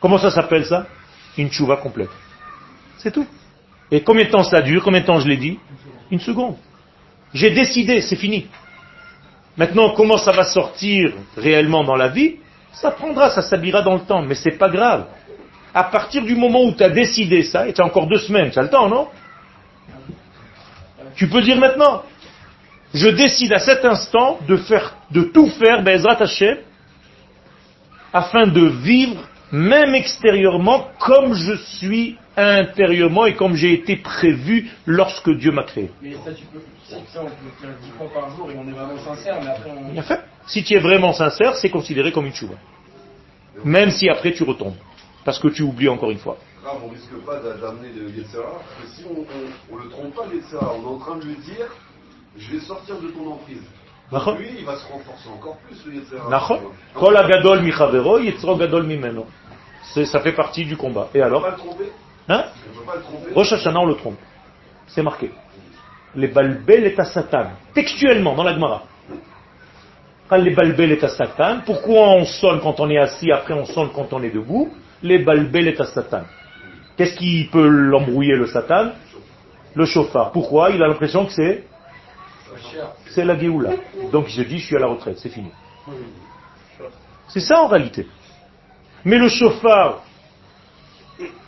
Comment 0.00 0.18
ça 0.18 0.32
s'appelle 0.32 0.66
ça? 0.66 0.88
Une 1.38 1.48
tchouva 1.48 1.76
complète. 1.76 2.10
C'est 2.98 3.12
tout. 3.12 3.26
Et 3.92 4.02
combien 4.02 4.24
de 4.24 4.30
temps 4.30 4.42
ça 4.42 4.62
dure? 4.62 4.82
Combien 4.82 5.00
de 5.00 5.06
temps 5.06 5.20
je 5.20 5.28
l'ai 5.28 5.36
dit? 5.36 5.60
Une 6.10 6.18
seconde. 6.18 6.56
J'ai 7.34 7.50
décidé, 7.50 8.00
c'est 8.00 8.16
fini. 8.16 8.46
Maintenant, 9.56 9.90
comment 9.90 10.18
ça 10.18 10.32
va 10.32 10.44
sortir 10.44 11.12
réellement 11.36 11.84
dans 11.84 11.96
la 11.96 12.08
vie 12.08 12.36
Ça 12.72 12.90
prendra, 12.90 13.30
ça 13.30 13.42
s'habillera 13.42 13.82
dans 13.82 13.94
le 13.94 14.00
temps, 14.00 14.22
mais 14.22 14.34
c'est 14.34 14.58
pas 14.58 14.68
grave. 14.68 15.06
À 15.74 15.84
partir 15.84 16.22
du 16.22 16.34
moment 16.34 16.62
où 16.64 16.72
tu 16.72 16.82
as 16.82 16.90
décidé 16.90 17.42
ça, 17.42 17.66
et 17.68 17.72
tu 17.72 17.80
as 17.80 17.84
encore 17.84 18.06
deux 18.06 18.18
semaines, 18.18 18.50
tu 18.50 18.58
as 18.58 18.62
le 18.62 18.70
temps, 18.70 18.88
non? 18.88 19.08
Tu 21.14 21.28
peux 21.28 21.42
dire 21.42 21.58
maintenant, 21.58 22.02
je 22.94 23.08
décide 23.08 23.52
à 23.52 23.58
cet 23.58 23.84
instant 23.84 24.38
de 24.46 24.56
faire, 24.56 24.94
de 25.10 25.22
tout 25.22 25.48
faire, 25.48 25.82
Bezrat 25.82 26.22
Hashem, 26.22 26.58
afin 28.12 28.46
de 28.46 28.66
vivre 28.66 29.22
même 29.50 29.94
extérieurement, 29.94 30.88
comme 30.98 31.34
je 31.34 31.54
suis 31.76 32.16
intérieurement 32.36 33.26
et 33.26 33.34
comme 33.34 33.54
j'ai 33.54 33.74
été 33.74 33.96
prévu 33.96 34.70
lorsque 34.86 35.30
Dieu 35.30 35.52
m'a 35.52 35.64
créé. 35.64 35.90
On 36.96 37.24
peut 37.24 37.32
faire 37.60 37.70
10 37.82 37.90
fois 37.92 38.08
par 38.12 38.30
jour 38.36 38.50
et 38.50 38.56
on 38.56 38.66
est 38.68 38.72
vraiment 38.72 38.98
sincère, 38.98 39.38
mais 39.42 39.50
après 39.50 39.70
on. 39.70 39.92
Bien 39.92 40.02
fait. 40.02 40.20
Si 40.46 40.64
tu 40.64 40.74
es 40.74 40.78
vraiment 40.78 41.12
sincère, 41.12 41.54
c'est 41.56 41.70
considéré 41.70 42.12
comme 42.12 42.26
une 42.26 42.34
chouva. 42.34 42.54
Même 43.64 43.90
si 43.90 44.08
après 44.08 44.32
tu 44.32 44.42
retombes. 44.44 44.74
Parce 45.24 45.38
que 45.38 45.48
tu 45.48 45.62
oublies 45.62 45.88
encore 45.88 46.10
une 46.10 46.18
fois. 46.18 46.36
Grave, 46.62 46.78
on 46.84 46.88
risque 46.88 47.14
pas 47.24 47.36
d'a- 47.38 47.54
d'amener 47.54 47.88
le 47.94 48.10
Yetzera, 48.10 48.42
parce 48.50 48.90
que 48.90 48.96
si 48.96 49.04
on, 49.08 49.20
on, 49.20 49.74
on 49.74 49.76
le 49.76 49.88
trompe 49.88 50.14
pas, 50.14 50.26
le 50.30 50.36
Yetzera, 50.36 50.72
on 50.74 50.82
est 50.82 50.94
en 50.94 50.98
train 50.98 51.16
de 51.16 51.24
lui 51.24 51.36
dire, 51.36 51.66
je 52.36 52.50
vais 52.52 52.60
sortir 52.60 53.00
de 53.00 53.08
ton 53.08 53.32
emprise. 53.32 53.62
Lui, 54.38 54.48
il 54.58 54.64
va 54.64 54.76
se 54.76 54.86
renforcer 54.92 55.28
encore 55.28 55.56
plus, 55.58 55.84
le 55.86 55.94
Yetzera. 55.94 56.28
Ça 60.04 60.20
fait 60.20 60.32
partie 60.32 60.64
du 60.64 60.76
combat. 60.76 61.08
Et 61.14 61.18
On 61.18 61.20
peut 61.20 61.26
alors 61.26 61.42
pas 61.42 61.50
le 61.50 61.56
tromper 61.56 61.92
Hein 62.28 62.44
On 62.74 62.78
peut 62.78 62.84
pas 62.86 62.96
le 62.96 63.02
tromper 63.02 63.32
Rosh 63.34 63.52
Hashanah, 63.52 63.80
on 63.80 63.86
le 63.86 63.94
trompe. 63.96 64.18
C'est 64.88 65.02
marqué. 65.02 65.30
Les 66.14 66.28
balbel 66.28 66.84
est 66.84 66.98
à 66.98 67.04
Satan. 67.04 67.46
Textuellement, 67.74 68.34
dans 68.34 68.44
la 68.44 68.54
Gemara. 68.54 68.82
Les 70.32 70.54
balbel 70.54 70.92
est 70.92 71.04
à 71.04 71.08
Satan, 71.08 71.60
pourquoi 71.66 72.08
on 72.10 72.24
sonne 72.24 72.60
quand 72.60 72.80
on 72.80 72.88
est 72.88 72.96
assis, 72.96 73.30
après 73.30 73.52
on 73.52 73.66
sonne 73.66 73.90
quand 73.94 74.12
on 74.12 74.22
est 74.22 74.30
debout? 74.30 74.72
Les 75.02 75.18
balbel 75.18 75.68
est 75.68 75.80
à 75.80 75.84
Satan. 75.84 76.22
Qu'est-ce 76.96 77.16
qui 77.16 77.48
peut 77.52 77.66
l'embrouiller 77.66 78.36
le 78.36 78.46
Satan? 78.46 78.92
Le 79.74 79.84
chauffard. 79.84 80.32
Pourquoi? 80.32 80.70
Il 80.70 80.82
a 80.82 80.88
l'impression 80.88 81.26
que 81.26 81.32
c'est 81.32 81.64
c'est 83.10 83.24
la 83.24 83.38
Géoula. 83.38 83.70
Donc 84.10 84.26
il 84.28 84.34
se 84.34 84.42
dit, 84.42 84.58
je 84.58 84.66
suis 84.66 84.76
à 84.76 84.78
la 84.78 84.86
retraite, 84.86 85.18
c'est 85.18 85.28
fini. 85.28 85.50
C'est 87.28 87.40
ça 87.40 87.62
en 87.62 87.66
réalité. 87.66 88.06
Mais 89.04 89.18
le 89.18 89.28
chauffard, 89.28 90.02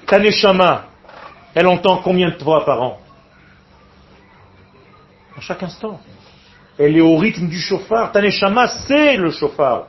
ta 0.06 0.18
neshama, 0.18 0.86
elle 1.54 1.68
entend 1.68 1.98
combien 1.98 2.30
de 2.30 2.42
fois 2.42 2.64
par 2.64 2.82
an? 2.82 2.98
À 5.36 5.40
chaque 5.40 5.62
instant. 5.62 6.00
Elle 6.78 6.96
est 6.96 7.00
au 7.00 7.16
rythme 7.16 7.48
du 7.48 7.58
chauffard. 7.58 8.12
Ta 8.12 8.20
c'est 8.68 9.16
le 9.16 9.30
chauffard. 9.30 9.86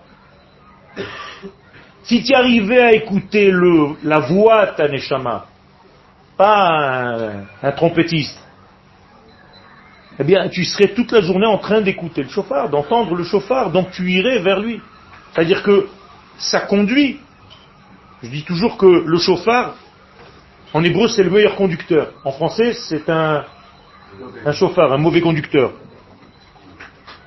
Si 2.04 2.24
tu 2.24 2.34
arrivais 2.34 2.82
à 2.82 2.94
écouter 2.94 3.52
la 4.04 4.20
voix 4.20 4.68
de 4.68 4.76
ta 4.76 4.88
neshama, 4.88 5.46
pas 6.38 6.70
un, 6.70 7.46
un 7.64 7.72
trompettiste, 7.72 8.40
eh 10.20 10.24
bien, 10.24 10.48
tu 10.50 10.64
serais 10.64 10.90
toute 10.90 11.12
la 11.12 11.22
journée 11.22 11.46
en 11.46 11.58
train 11.58 11.82
d'écouter 11.82 12.24
le 12.24 12.30
chauffard, 12.30 12.70
d'entendre 12.70 13.16
le 13.16 13.24
chauffard, 13.24 13.72
donc 13.72 13.92
tu 13.92 14.10
irais 14.12 14.40
vers 14.40 14.60
lui. 14.60 14.82
C'est-à-dire 15.34 15.62
que 15.64 15.88
ça 16.38 16.62
conduit. 16.62 17.20
Je 18.24 18.30
dis 18.30 18.44
toujours 18.44 18.78
que 18.78 18.86
le 18.86 19.18
chauffard, 19.18 19.76
en 20.74 20.84
hébreu, 20.84 21.08
c'est 21.10 21.24
le 21.24 21.30
meilleur 21.30 21.56
conducteur. 21.56 22.12
En 22.24 22.32
français, 22.32 22.74
c'est 22.74 23.10
un, 23.10 23.44
un 24.45 24.51
chauffard, 24.51 24.91
un 24.93 24.97
mauvais 24.97 25.21
conducteur. 25.21 25.73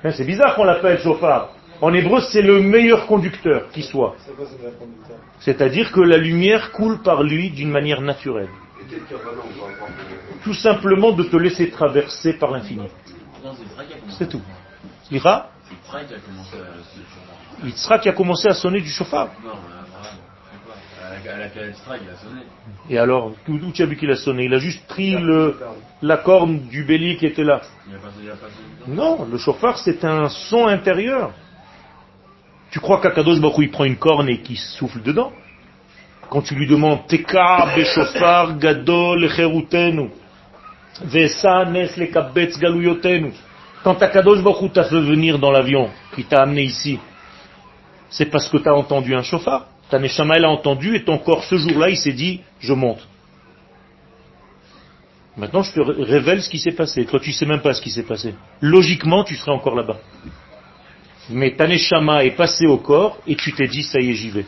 Hein, 0.03 0.11
C'est 0.11 0.25
bizarre 0.25 0.55
qu'on 0.55 0.63
l'appelle 0.63 0.99
chauffard. 0.99 1.49
En 1.81 1.93
hébreu, 1.93 2.21
c'est 2.31 2.41
le 2.41 2.61
meilleur 2.61 3.07
conducteur 3.07 3.69
qui 3.71 3.83
soit. 3.83 4.15
C'est-à-dire 5.39 5.91
que 5.91 6.01
la 6.01 6.17
lumière 6.17 6.71
coule 6.71 7.01
par 7.01 7.23
lui 7.23 7.51
d'une 7.51 7.71
manière 7.71 8.01
naturelle. 8.01 8.49
Tout 10.43 10.53
simplement 10.53 11.11
de 11.11 11.23
te 11.23 11.37
laisser 11.37 11.69
traverser 11.69 12.33
par 12.33 12.51
l'infini. 12.51 12.87
C'est 14.17 14.27
tout. 14.27 14.41
Ira, 15.11 15.49
C'est 15.63 15.75
Yitzhak 15.75 16.07
qui 16.07 16.13
a 16.13 16.19
commencé 16.19 16.55
à 16.55 16.83
se 16.83 16.99
chauffer. 16.99 17.65
Yitzhak 17.65 18.01
qui 18.01 18.09
a 18.09 18.13
commencé 18.13 18.47
à 18.47 18.53
sonner 18.53 18.81
du 18.81 18.89
chauffard. 18.89 19.29
Et 22.89 22.97
alors, 22.97 23.33
où 23.47 23.71
tu 23.71 23.83
as 23.83 23.85
vu 23.85 23.95
qu'il 23.95 24.09
a 24.11 24.15
sonné? 24.15 24.45
Il 24.45 24.53
a 24.53 24.59
juste 24.59 24.85
pris 24.87 25.11
le, 25.11 25.57
la 26.01 26.17
corne 26.17 26.67
du 26.67 26.83
bélier 26.83 27.17
qui 27.17 27.25
était 27.25 27.43
là. 27.43 27.61
Non, 28.87 29.25
le 29.29 29.37
chauffard, 29.37 29.77
c'est 29.77 30.03
un 30.03 30.29
son 30.29 30.67
intérieur. 30.67 31.31
Tu 32.71 32.79
crois 32.79 33.01
qu'Akadosh 33.01 33.39
Baruch 33.39 33.57
il 33.59 33.71
prend 33.71 33.85
une 33.85 33.97
corne 33.97 34.29
et 34.29 34.39
qu'il 34.41 34.57
souffle 34.57 35.01
dedans? 35.01 35.31
Quand 36.29 36.43
tu 36.43 36.53
lui 36.53 36.67
demandes 36.67 37.07
Teka 37.07 37.73
beshofar 37.75 38.57
gadol 38.59 39.27
cherutenu 39.29 40.11
Vesa 41.01 41.65
nes 41.65 41.95
lekabetz 41.97 42.59
galuyotenu. 42.59 43.33
Quand 43.83 44.01
Akadosh 44.01 44.43
Baruch 44.43 44.73
t'a 44.73 44.83
fait 44.83 44.99
venir 44.99 45.39
dans 45.39 45.51
l'avion, 45.51 45.89
qui 46.13 46.25
t'a 46.25 46.41
amené 46.41 46.63
ici, 46.63 46.99
c'est 48.09 48.25
parce 48.25 48.49
que 48.49 48.57
tu 48.57 48.67
as 48.67 48.75
entendu 48.75 49.15
un 49.15 49.23
chauffard? 49.23 49.65
Ta 49.89 49.99
neshama, 49.99 50.35
elle 50.37 50.45
a 50.45 50.49
entendu 50.49 50.95
et 50.95 51.03
ton 51.03 51.17
corps, 51.17 51.43
ce 51.43 51.55
jour-là, 51.57 51.89
il 51.89 51.97
s'est 51.97 52.13
dit, 52.13 52.41
je 52.59 52.73
monte. 52.73 53.07
Maintenant, 55.37 55.63
je 55.63 55.71
te 55.73 55.79
ré- 55.79 56.03
révèle 56.03 56.41
ce 56.43 56.49
qui 56.49 56.59
s'est 56.59 56.73
passé. 56.73 57.05
Toi, 57.05 57.19
tu 57.19 57.31
sais 57.31 57.45
même 57.45 57.61
pas 57.61 57.73
ce 57.73 57.81
qui 57.81 57.89
s'est 57.89 58.03
passé. 58.03 58.35
Logiquement, 58.61 59.23
tu 59.23 59.35
serais 59.35 59.51
encore 59.51 59.75
là-bas. 59.75 59.97
Mais 61.29 61.55
ta 61.55 61.67
neshama 61.67 62.23
est 62.25 62.31
passée 62.35 62.65
au 62.67 62.77
corps 62.77 63.17
et 63.27 63.35
tu 63.35 63.53
t'es 63.53 63.67
dit, 63.67 63.83
ça 63.83 63.99
y 63.99 64.09
est, 64.09 64.13
j'y 64.13 64.29
vais. 64.31 64.45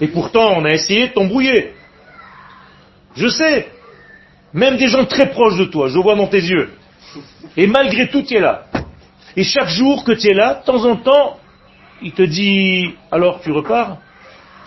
Et 0.00 0.08
pourtant, 0.08 0.52
on 0.56 0.64
a 0.64 0.70
essayé 0.70 1.08
de 1.08 1.12
t'embrouiller. 1.12 1.72
Je 3.16 3.28
sais. 3.28 3.68
Même 4.52 4.76
des 4.76 4.88
gens 4.88 5.04
très 5.04 5.30
proches 5.30 5.58
de 5.58 5.64
toi, 5.64 5.88
je 5.88 5.98
vois 5.98 6.14
dans 6.16 6.26
tes 6.26 6.40
yeux. 6.42 6.70
Et 7.56 7.66
malgré 7.66 8.08
tout, 8.08 8.22
tu 8.22 8.34
es 8.34 8.40
là. 8.40 8.66
Et 9.36 9.44
chaque 9.44 9.68
jour 9.68 10.04
que 10.04 10.12
tu 10.12 10.28
es 10.28 10.34
là, 10.34 10.54
de 10.60 10.64
temps 10.64 10.84
en 10.84 10.96
temps, 10.96 11.38
il 12.02 12.12
te 12.12 12.22
dit, 12.22 12.94
alors 13.10 13.40
tu 13.40 13.50
repars? 13.52 13.98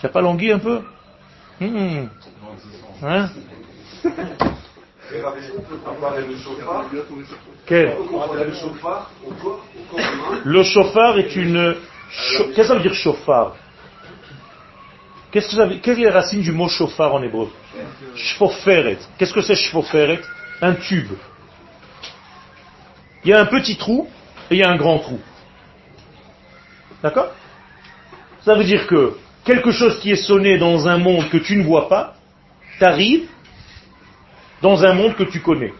Tu 0.03 0.07
n'as 0.07 0.11
pas 0.11 0.19
langui 0.19 0.51
un 0.51 0.59
peu. 0.59 0.81
Hein 1.61 3.29
peut 5.69 5.79
comparer 5.85 6.27
le 6.27 6.35
chauffard 6.35 6.85
Quel 7.65 7.95
le 10.43 10.63
chauffard 10.63 11.17
est 11.19 11.33
une... 11.37 11.77
Qu'est-ce 12.37 12.53
que 12.53 12.63
ça 12.63 12.75
veut 12.75 12.81
dire 12.81 12.93
chauffard 12.93 13.55
Qu'est-ce 15.31 15.55
que. 15.55 15.73
Quelle 15.75 16.01
est 16.01 16.03
la 16.03 16.11
racine 16.11 16.41
du 16.41 16.51
mot 16.51 16.67
chauffard 16.67 17.13
en 17.13 17.23
hébreu 17.23 17.49
Shfoferet. 18.17 18.99
Qu'est-ce 19.17 19.33
que 19.33 19.41
c'est 19.41 19.55
shfoferet 19.55 20.19
Un 20.61 20.73
tube. 20.73 21.13
Il 23.23 23.29
y 23.29 23.33
a 23.33 23.39
un 23.39 23.45
petit 23.45 23.77
trou 23.77 24.09
et 24.51 24.55
il 24.55 24.57
y 24.57 24.63
a 24.63 24.69
un 24.69 24.75
grand 24.75 24.99
trou. 24.99 25.21
D'accord? 27.01 27.31
Ça 28.41 28.55
veut 28.55 28.65
dire 28.65 28.85
que 28.85 29.17
quelque 29.43 29.71
chose 29.71 29.99
qui 29.99 30.11
est 30.11 30.23
sonné 30.27 30.57
dans 30.57 30.87
un 30.87 30.97
monde 30.97 31.29
que 31.29 31.37
tu 31.37 31.55
ne 31.55 31.63
vois 31.63 31.89
pas, 31.89 32.15
t'arrive 32.79 33.27
dans 34.61 34.83
un 34.83 34.93
monde 34.93 35.15
que 35.15 35.23
tu 35.23 35.41
connais. 35.41 35.73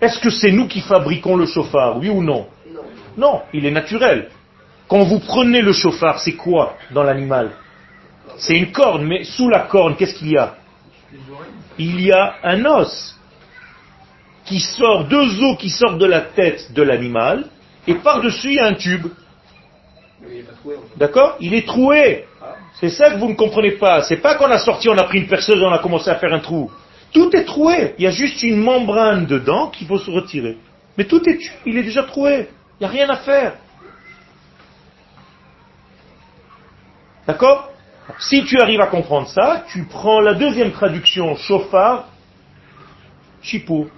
Est-ce 0.00 0.18
que 0.18 0.30
c'est 0.30 0.52
nous 0.52 0.66
qui 0.66 0.80
fabriquons 0.80 1.36
le 1.36 1.46
chauffard, 1.46 1.98
oui 1.98 2.08
ou 2.08 2.22
non? 2.22 2.46
Non, 3.16 3.42
il 3.52 3.64
est 3.64 3.70
naturel. 3.70 4.28
Quand 4.88 5.04
vous 5.04 5.20
prenez 5.20 5.62
le 5.62 5.72
chauffard, 5.72 6.20
c'est 6.20 6.34
quoi 6.34 6.76
dans 6.90 7.02
l'animal? 7.02 7.52
C'est 8.36 8.56
une 8.56 8.72
corne, 8.72 9.06
mais 9.06 9.24
sous 9.24 9.48
la 9.48 9.60
corne, 9.60 9.96
qu'est-ce 9.96 10.14
qu'il 10.14 10.32
y 10.32 10.36
a? 10.36 10.54
Il 11.78 12.00
y 12.00 12.12
a 12.12 12.34
un 12.42 12.64
os 12.66 13.18
qui 14.44 14.60
sort, 14.60 15.04
deux 15.04 15.42
os 15.42 15.56
qui 15.58 15.70
sortent 15.70 15.98
de 15.98 16.06
la 16.06 16.20
tête 16.20 16.72
de 16.72 16.82
l'animal, 16.82 17.46
et 17.86 17.94
par-dessus, 17.94 18.48
il 18.48 18.54
y 18.54 18.60
a 18.60 18.66
un 18.66 18.74
tube. 18.74 19.06
D'accord? 20.96 21.36
Il 21.40 21.54
est 21.54 21.66
troué. 21.66 22.26
C'est 22.80 22.90
ça 22.90 23.10
que 23.10 23.18
vous 23.18 23.28
ne 23.28 23.34
comprenez 23.34 23.72
pas. 23.72 24.02
C'est 24.02 24.18
pas 24.18 24.34
qu'on 24.34 24.50
a 24.50 24.58
sorti, 24.58 24.88
on 24.88 24.98
a 24.98 25.04
pris 25.04 25.18
une 25.20 25.28
perceuse 25.28 25.62
on 25.62 25.72
a 25.72 25.78
commencé 25.78 26.10
à 26.10 26.16
faire 26.16 26.32
un 26.32 26.40
trou. 26.40 26.70
Tout 27.12 27.34
est 27.34 27.44
troué. 27.44 27.94
Il 27.98 28.04
y 28.04 28.06
a 28.06 28.10
juste 28.10 28.42
une 28.42 28.58
membrane 28.58 29.26
dedans 29.26 29.68
qu'il 29.68 29.86
faut 29.86 29.98
se 29.98 30.10
retirer. 30.10 30.58
Mais 30.98 31.04
tout 31.04 31.26
est, 31.28 31.38
il 31.64 31.78
est 31.78 31.82
déjà 31.82 32.02
troué. 32.02 32.48
Il 32.78 32.82
n'y 32.82 32.86
a 32.86 32.90
rien 32.90 33.08
à 33.08 33.16
faire. 33.16 33.54
D'accord? 37.26 37.70
Si 38.18 38.44
tu 38.44 38.60
arrives 38.60 38.80
à 38.80 38.86
comprendre 38.86 39.28
ça, 39.28 39.64
tu 39.68 39.84
prends 39.84 40.20
la 40.20 40.34
deuxième 40.34 40.70
traduction, 40.72 41.34
chauffard, 41.36 42.08
chipou. 43.42 43.88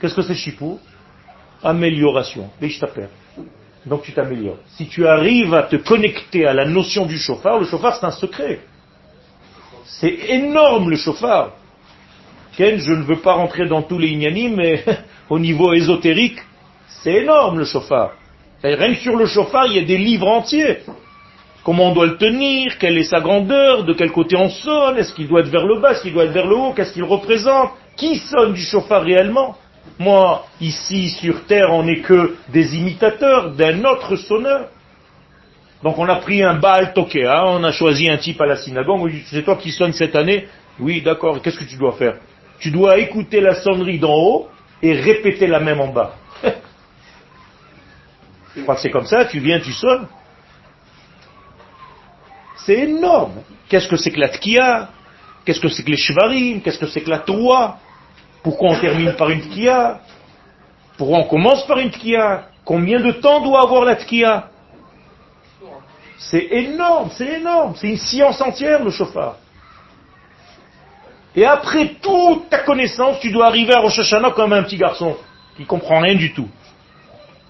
Qu'est-ce 0.00 0.14
que 0.14 0.22
c'est 0.22 0.34
chipou 0.34 0.78
Amélioration. 1.64 2.50
L'ishtaper. 2.60 3.06
Donc 3.86 4.02
tu 4.02 4.12
t'améliores. 4.12 4.58
Si 4.76 4.88
tu 4.88 5.06
arrives 5.06 5.54
à 5.54 5.62
te 5.62 5.76
connecter 5.76 6.44
à 6.46 6.52
la 6.52 6.64
notion 6.64 7.06
du 7.06 7.18
chauffard, 7.18 7.60
le 7.60 7.66
chauffard 7.66 7.96
c'est 7.96 8.06
un 8.06 8.10
secret. 8.10 8.60
C'est 9.84 10.18
énorme 10.28 10.90
le 10.90 10.96
chauffard. 10.96 11.52
Ken, 12.56 12.78
je 12.78 12.92
ne 12.92 13.02
veux 13.02 13.20
pas 13.20 13.34
rentrer 13.34 13.66
dans 13.66 13.82
tous 13.82 13.98
les 13.98 14.08
ignanis, 14.08 14.48
mais 14.48 14.84
au 15.30 15.38
niveau 15.38 15.72
ésotérique, 15.72 16.38
c'est 16.88 17.22
énorme 17.22 17.58
le 17.60 17.64
chauffard. 17.64 18.12
Rien 18.62 18.94
que 18.94 19.00
sur 19.00 19.16
le 19.16 19.26
chauffard, 19.26 19.66
il 19.66 19.74
y 19.74 19.78
a 19.78 19.84
des 19.84 19.98
livres 19.98 20.26
entiers. 20.26 20.78
Comment 21.62 21.90
on 21.90 21.94
doit 21.94 22.06
le 22.06 22.16
tenir, 22.16 22.78
quelle 22.78 22.96
est 22.98 23.04
sa 23.04 23.20
grandeur, 23.20 23.84
de 23.84 23.92
quel 23.92 24.10
côté 24.10 24.36
on 24.36 24.48
sonne, 24.48 24.98
est-ce 24.98 25.12
qu'il 25.12 25.28
doit 25.28 25.40
être 25.40 25.48
vers 25.48 25.66
le 25.66 25.80
bas, 25.80 25.92
est-ce 25.92 26.02
qu'il 26.02 26.12
doit 26.12 26.24
être 26.24 26.32
vers 26.32 26.46
le 26.46 26.56
haut, 26.56 26.72
qu'est-ce 26.72 26.92
qu'il 26.92 27.04
représente, 27.04 27.70
qui 27.96 28.16
sonne 28.18 28.52
du 28.52 28.62
chauffard 28.62 29.02
réellement 29.02 29.56
Moi, 29.98 30.46
ici 30.60 31.10
sur 31.10 31.46
Terre, 31.46 31.72
on 31.72 31.82
n'est 31.82 32.00
que 32.00 32.36
des 32.48 32.76
imitateurs 32.76 33.50
d'un 33.52 33.84
autre 33.84 34.16
sonneur. 34.16 34.68
Donc 35.82 35.98
on 35.98 36.08
a 36.08 36.16
pris 36.16 36.42
un 36.42 36.54
Baal 36.54 36.92
Tokea, 36.92 37.46
on 37.46 37.62
a 37.64 37.72
choisi 37.72 38.08
un 38.10 38.18
type 38.18 38.40
à 38.40 38.46
la 38.46 38.56
synagogue, 38.56 39.12
c'est 39.26 39.42
toi 39.42 39.56
qui 39.56 39.70
sonne 39.70 39.92
cette 39.92 40.16
année 40.16 40.48
Oui, 40.80 41.00
d'accord, 41.00 41.40
qu'est-ce 41.40 41.58
que 41.58 41.64
tu 41.64 41.76
dois 41.76 41.92
faire? 41.92 42.16
Tu 42.58 42.70
dois 42.70 42.98
écouter 42.98 43.40
la 43.40 43.54
sonnerie 43.54 43.98
d'en 43.98 44.14
haut 44.14 44.48
et 44.82 44.92
répéter 44.94 45.46
la 45.46 45.60
même 45.60 45.80
en 45.80 45.88
bas. 45.88 46.14
Je 48.56 48.62
crois 48.62 48.74
que 48.74 48.80
c'est 48.80 48.90
comme 48.90 49.06
ça, 49.06 49.26
tu 49.26 49.38
viens, 49.40 49.60
tu 49.60 49.72
sonnes. 49.72 50.06
C'est 52.56 52.80
énorme. 52.80 53.42
Qu'est-ce 53.68 53.88
que 53.88 53.96
c'est 53.96 54.10
que 54.10 54.20
la 54.20 54.28
tkia? 54.28 54.88
Qu'est-ce 55.44 55.60
que 55.60 55.68
c'est 55.68 55.84
que 55.84 55.90
les 55.90 55.96
shvarim? 55.96 56.60
Qu'est-ce 56.62 56.78
que 56.78 56.86
c'est 56.86 57.02
que 57.02 57.10
la 57.10 57.20
troie 57.20 57.78
Pourquoi 58.46 58.70
on 58.70 58.80
termine 58.80 59.12
par 59.16 59.28
une 59.30 59.40
tkia? 59.40 59.98
Pourquoi 60.96 61.18
on 61.18 61.24
commence 61.24 61.66
par 61.66 61.78
une 61.78 61.90
tkia? 61.90 62.44
Combien 62.64 63.00
de 63.00 63.10
temps 63.10 63.40
doit 63.40 63.60
avoir 63.60 63.84
la 63.84 63.96
tkia? 63.96 64.50
C'est 66.16 66.46
énorme, 66.52 67.10
c'est 67.10 67.40
énorme. 67.40 67.74
C'est 67.74 67.88
une 67.88 67.96
science 67.96 68.40
entière, 68.40 68.84
le 68.84 68.90
chauffard. 68.90 69.38
Et 71.34 71.44
après 71.44 71.96
toute 72.00 72.48
ta 72.48 72.58
connaissance, 72.58 73.18
tu 73.18 73.32
dois 73.32 73.48
arriver 73.48 73.74
à 73.74 73.80
Rosh 73.80 73.98
Hashanah 73.98 74.30
comme 74.30 74.52
un 74.52 74.62
petit 74.62 74.76
garçon 74.76 75.16
qui 75.56 75.64
comprend 75.64 75.98
rien 75.98 76.14
du 76.14 76.32
tout. 76.32 76.48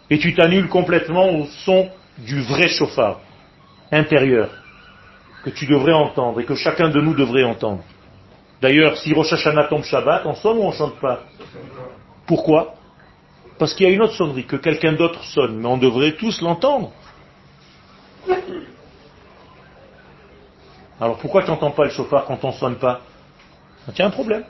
Et 0.09 0.19
tu 0.19 0.35
t'annules 0.35 0.71
complètement 0.71 1.29
au 1.29 1.45
son 1.67 1.91
du 2.17 2.41
vrai 2.41 2.69
chauffard 2.69 3.21
intérieur 3.93 4.49
que 5.45 5.51
tu 5.51 5.67
devrais 5.67 5.93
entendre 5.93 6.41
et 6.41 6.47
que 6.47 6.55
chacun 6.55 6.89
de 6.89 7.03
nous 7.03 7.15
devrait 7.15 7.45
entendre. 7.45 7.83
D'ailleurs, 8.61 8.97
si 8.97 9.13
Rosh 9.13 9.33
Hashanah 9.33 9.65
tombe 9.65 9.85
Shabbat, 9.85 10.25
on 10.25 10.35
sonne 10.35 10.59
ou 10.59 10.63
on 10.63 10.73
chante 10.73 10.99
pas? 11.01 11.25
Pourquoi? 12.27 12.75
Parce 13.59 13.75
qu'il 13.75 13.87
y 13.87 13.91
a 13.91 13.93
une 13.93 14.03
autre 14.03 14.15
sonnerie 14.15 14.47
que 14.47 14.57
quelqu'un 14.57 14.93
d'autre 14.93 15.23
sonne, 15.25 15.59
mais 15.59 15.67
on 15.67 15.79
devrait 15.79 16.13
tous 16.13 16.41
l'entendre. 16.41 16.93
Alors 21.01 21.19
pourquoi 21.19 21.43
tu 21.43 21.51
n'entends 21.51 21.71
pas 21.71 21.85
le 21.85 21.91
chauffard 21.91 22.25
quand 22.25 22.43
on 22.43 22.49
ne 22.49 22.53
sonne 22.53 22.77
pas? 22.77 23.03
Tu 23.95 24.03
as 24.03 24.07
un 24.07 24.11
problème. 24.11 24.45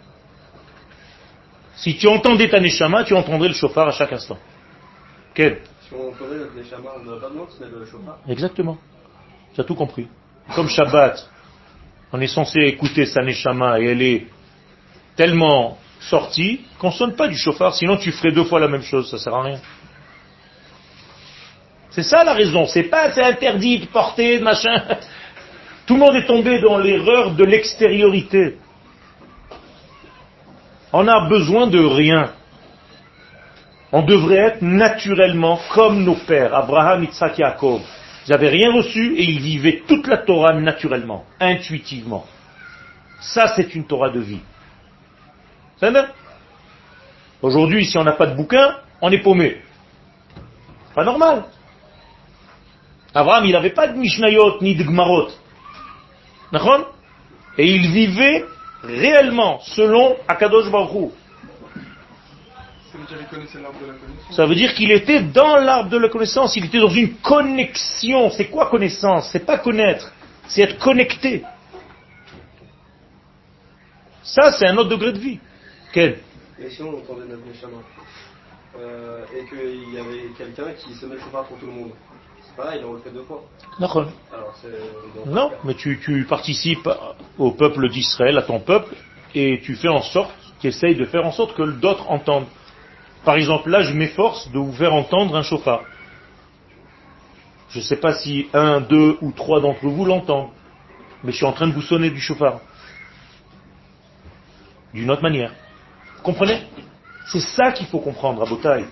Si 1.77 1.97
tu 1.99 2.09
entendais 2.09 2.49
ta 2.49 2.61
neshama, 2.61 3.05
tu 3.05 3.14
entendrais 3.14 3.49
le 3.49 3.55
chauffard 3.55 3.88
à 3.88 3.92
chaque 3.92 4.12
instant. 4.12 4.38
Quel? 5.35 5.61
Si 5.87 5.95
on 5.95 6.09
entendait 6.09 6.38
notre 6.38 6.55
Neshama, 6.55 6.90
on 6.97 7.05
n'aurait 7.05 7.21
pas 7.21 7.29
besoin 7.29 7.69
de 7.69 7.79
le 7.79 7.87
chauffard. 7.87 8.19
Exactement. 8.27 8.79
Tu 9.55 9.61
as 9.61 9.64
tout 9.64 9.75
compris. 9.75 10.09
Comme 10.55 10.69
Shabbat, 10.69 11.31
on 12.12 12.21
est 12.21 12.27
censé 12.29 12.61
écouter 12.61 13.07
sa 13.07 13.23
neshama 13.23 13.81
et 13.81 13.87
elle 13.87 14.03
est 14.03 14.27
tellement 15.16 15.79
sortie 16.01 16.61
qu'on 16.79 16.88
ne 16.88 16.92
sonne 16.92 17.16
pas 17.16 17.29
du 17.29 17.37
chauffard, 17.37 17.75
sinon 17.75 17.97
tu 17.97 18.12
ferais 18.12 18.33
deux 18.33 18.45
fois 18.45 18.61
la 18.61 18.69
même 18.69 18.83
chose, 18.83 19.11
ça 19.11 19.19
sert 19.19 19.35
à 19.35 19.42
rien. 19.42 19.61
C'est 21.90 22.03
ça 22.03 22.25
la 22.25 22.35
raison, 22.35 22.66
c'est 22.66 22.85
pas 22.85 23.11
c'est 23.12 23.23
interdit 23.23 23.79
de 23.81 23.87
porter, 23.87 24.38
machin. 24.38 24.83
Tout 25.87 25.95
le 25.95 26.01
monde 26.01 26.16
est 26.16 26.27
tombé 26.27 26.61
dans 26.61 26.79
l'erreur 26.79 27.31
de 27.31 27.45
l'extériorité. 27.45 28.59
On 30.92 31.07
a 31.09 31.29
besoin 31.29 31.69
de 31.69 31.79
rien. 31.79 32.33
On 33.92 34.03
devrait 34.03 34.37
être 34.37 34.62
naturellement 34.62 35.61
comme 35.73 36.05
nos 36.05 36.16
pères, 36.16 36.55
Abraham, 36.55 37.05
Isaac, 37.05 37.38
Yaakov. 37.38 37.83
Ils 38.27 38.33
n'avaient 38.33 38.49
rien 38.49 38.73
reçu 38.73 39.15
et 39.17 39.23
ils 39.23 39.41
vivaient 39.41 39.83
toute 39.87 40.07
la 40.09 40.19
Torah 40.19 40.53
naturellement, 40.55 41.25
intuitivement. 41.39 42.27
Ça, 43.21 43.49
c'est 43.55 43.75
une 43.75 43.87
Torah 43.87 44.11
de 44.11 44.21
vie. 44.21 44.41
C'est 45.79 45.93
Aujourd'hui, 47.41 47.85
si 47.85 47.97
on 47.99 48.05
n'a 48.05 48.12
pas 48.12 48.27
de 48.27 48.35
bouquin, 48.35 48.77
on 49.01 49.12
est 49.12 49.23
paumé. 49.23 49.61
Pas 50.95 51.05
normal. 51.05 51.45
Abraham, 53.15 53.45
il 53.45 53.53
n'avait 53.53 53.71
pas 53.71 53.87
de 53.89 53.97
Mishnayot 53.97 54.61
ni 54.61 54.75
de 54.75 54.83
Gmarot. 54.83 55.29
Et 57.59 57.67
il 57.67 57.91
vivait 57.91 58.45
réellement 58.83 59.61
selon 59.61 60.17
Akadosh 60.27 60.71
Baruch. 60.71 61.12
Ça 62.97 63.03
veut 63.03 63.07
dire 63.07 63.19
qu'il 63.19 63.39
connaissait 63.39 63.61
l'arbre 63.61 63.81
de 63.81 63.87
la 63.87 63.93
connaissance. 63.93 64.37
Ça 64.37 64.47
veut 64.47 64.55
dire 64.55 64.75
qu'il 64.75 64.91
était 64.91 65.23
dans 65.23 65.57
l'arbre 65.57 65.91
de 65.91 65.99
la 65.99 66.09
connaissance, 66.09 66.57
il 66.57 66.65
était 66.65 66.81
dans 66.81 66.89
une 66.89 67.15
connexion. 67.17 68.31
C'est 68.31 68.47
quoi 68.47 68.71
connaissance? 68.71 69.29
C'est 69.33 69.45
pas 69.45 69.59
connaître, 69.59 70.13
c'est 70.49 70.63
être 70.63 70.79
connecté. 70.79 71.43
Ça, 74.23 74.53
c'est 74.53 74.67
un 74.67 74.77
autre 74.77 74.91
degré 74.91 75.13
de 75.13 75.19
vie. 75.19 75.39
Quel? 75.93 76.19
Et 76.59 76.71
si 76.71 76.83
on 76.83 76.89
entendait 76.89 77.27
notre 77.27 77.47
Neshama 77.47 77.79
euh, 78.79 79.25
et 79.35 79.45
qu'il 79.49 79.95
y 79.95 79.99
avait 79.99 80.31
quelqu'un 80.37 80.73
qui 80.73 80.95
se 80.95 81.07
met 81.07 81.15
le 81.15 81.21
chauffard 81.21 81.45
pour 81.45 81.59
tout 81.59 81.67
le 81.67 81.73
monde, 81.73 81.91
c'est 82.43 82.57
pareil, 82.57 82.81
il 82.81 82.87
en 82.87 82.93
refait 82.93 83.11
deux 83.11 83.23
fois. 83.25 83.45
D'accord. 83.79 84.07
Alors. 84.33 84.55
Non, 85.27 85.53
mais 85.65 85.75
tu, 85.75 86.01
tu 86.03 86.25
participes 86.25 86.89
au 87.39 87.53
peuple 87.53 87.89
d'Israël, 87.91 88.39
à 88.39 88.43
ton 88.43 88.59
peuple, 88.61 88.95
et 89.35 89.61
tu 89.63 89.77
fais 89.77 89.89
en 89.89 90.03
sorte, 90.03 90.33
tu 90.61 90.69
essayes 90.69 90.97
de 90.97 91.05
faire 91.05 91.27
en 91.27 91.33
sorte 91.33 91.55
que 91.55 91.63
d'autres 91.63 92.11
entendent. 92.11 92.47
Par 93.27 93.35
exemple, 93.35 93.71
là, 93.71 93.83
je 93.83 93.93
m'efforce 93.93 94.49
de 94.53 94.59
vous 94.61 94.73
faire 94.73 94.95
entendre 94.95 95.35
un 95.35 95.43
chauffard. 95.43 95.83
Je 97.71 97.81
ne 97.81 97.83
sais 97.83 97.97
pas 97.97 98.15
si 98.15 98.47
un, 98.55 98.81
deux 98.81 99.19
ou 99.21 99.33
trois 99.33 99.61
d'entre 99.61 99.85
vous 99.89 100.05
l'entendent, 100.05 100.51
mais 101.25 101.33
je 101.33 101.39
suis 101.39 101.45
en 101.45 101.53
train 101.53 101.67
de 101.67 101.73
vous 101.73 101.83
sonner 101.83 102.11
du 102.11 102.21
chauffard. 102.21 102.61
D'une 104.95 105.11
autre 105.11 105.23
manière. 105.23 105.53
Vous 106.19 106.23
comprenez? 106.23 106.69
C'est 107.27 107.41
ça 107.41 107.73
qu'il 107.73 107.89
faut 107.89 107.99
comprendre 107.99 108.43
à 108.43 108.47
Botaï. 108.47 108.85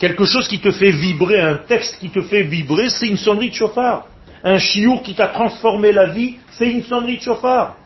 Quelque 0.00 0.24
chose 0.24 0.48
qui 0.48 0.58
te 0.58 0.72
fait 0.72 0.90
vibrer, 0.90 1.40
un 1.40 1.58
texte 1.58 2.00
qui 2.00 2.10
te 2.10 2.22
fait 2.22 2.42
vibrer, 2.42 2.90
c'est 2.90 3.06
une 3.06 3.16
sonnerie 3.16 3.50
de 3.50 3.54
chauffard. 3.54 4.06
Un 4.42 4.58
chiour 4.58 5.04
qui 5.04 5.14
t'a 5.14 5.28
transformé 5.28 5.92
la 5.92 6.06
vie, 6.06 6.38
c'est 6.50 6.68
une 6.68 6.82
sonnerie 6.82 7.18
de 7.18 7.22
chauffard. 7.22 7.76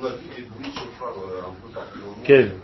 On 0.00 0.06
a 0.06 0.08
vu 0.08 0.16
des 0.34 0.42
bruits 0.48 0.70
de 0.70 0.74
chauffard 0.74 1.12
euh. 1.18 1.42
Quel? 2.24 2.54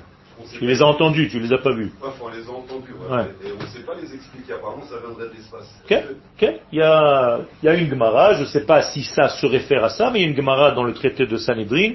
Tu 0.52 0.66
les 0.66 0.82
as 0.82 0.86
entendus, 0.86 1.28
tu 1.28 1.38
les 1.40 1.52
as 1.52 1.58
pas 1.58 1.72
vus. 1.72 1.92
On 2.02 2.28
les 2.28 2.46
a 2.46 2.50
entendus, 2.50 2.92
ouais. 2.92 3.16
Ouais. 3.16 3.24
Et 3.44 3.52
on 3.52 3.62
ne 3.62 3.66
sait 3.68 3.80
pas 3.84 3.94
les 3.94 4.12
expliquer. 4.14 4.52
Apparemment, 4.54 4.82
ça 4.88 4.96
viendrait 4.98 5.28
de 5.28 5.34
l'espace. 5.34 5.68
Ok, 5.84 6.02
ok. 6.42 6.54
Il 6.72 6.78
y 6.78 6.82
a, 6.82 7.38
il 7.62 7.66
y 7.66 7.68
a 7.68 7.74
une 7.74 7.88
Gemara, 7.88 8.34
je 8.34 8.40
ne 8.42 8.46
sais 8.46 8.64
pas 8.64 8.82
si 8.82 9.04
ça 9.04 9.28
se 9.28 9.46
réfère 9.46 9.84
à 9.84 9.90
ça, 9.90 10.10
mais 10.10 10.20
il 10.20 10.22
y 10.22 10.26
a 10.26 10.28
une 10.28 10.36
Gemara 10.36 10.72
dans 10.72 10.84
le 10.84 10.92
traité 10.92 11.26
de 11.26 11.36
Sanhedrin 11.36 11.92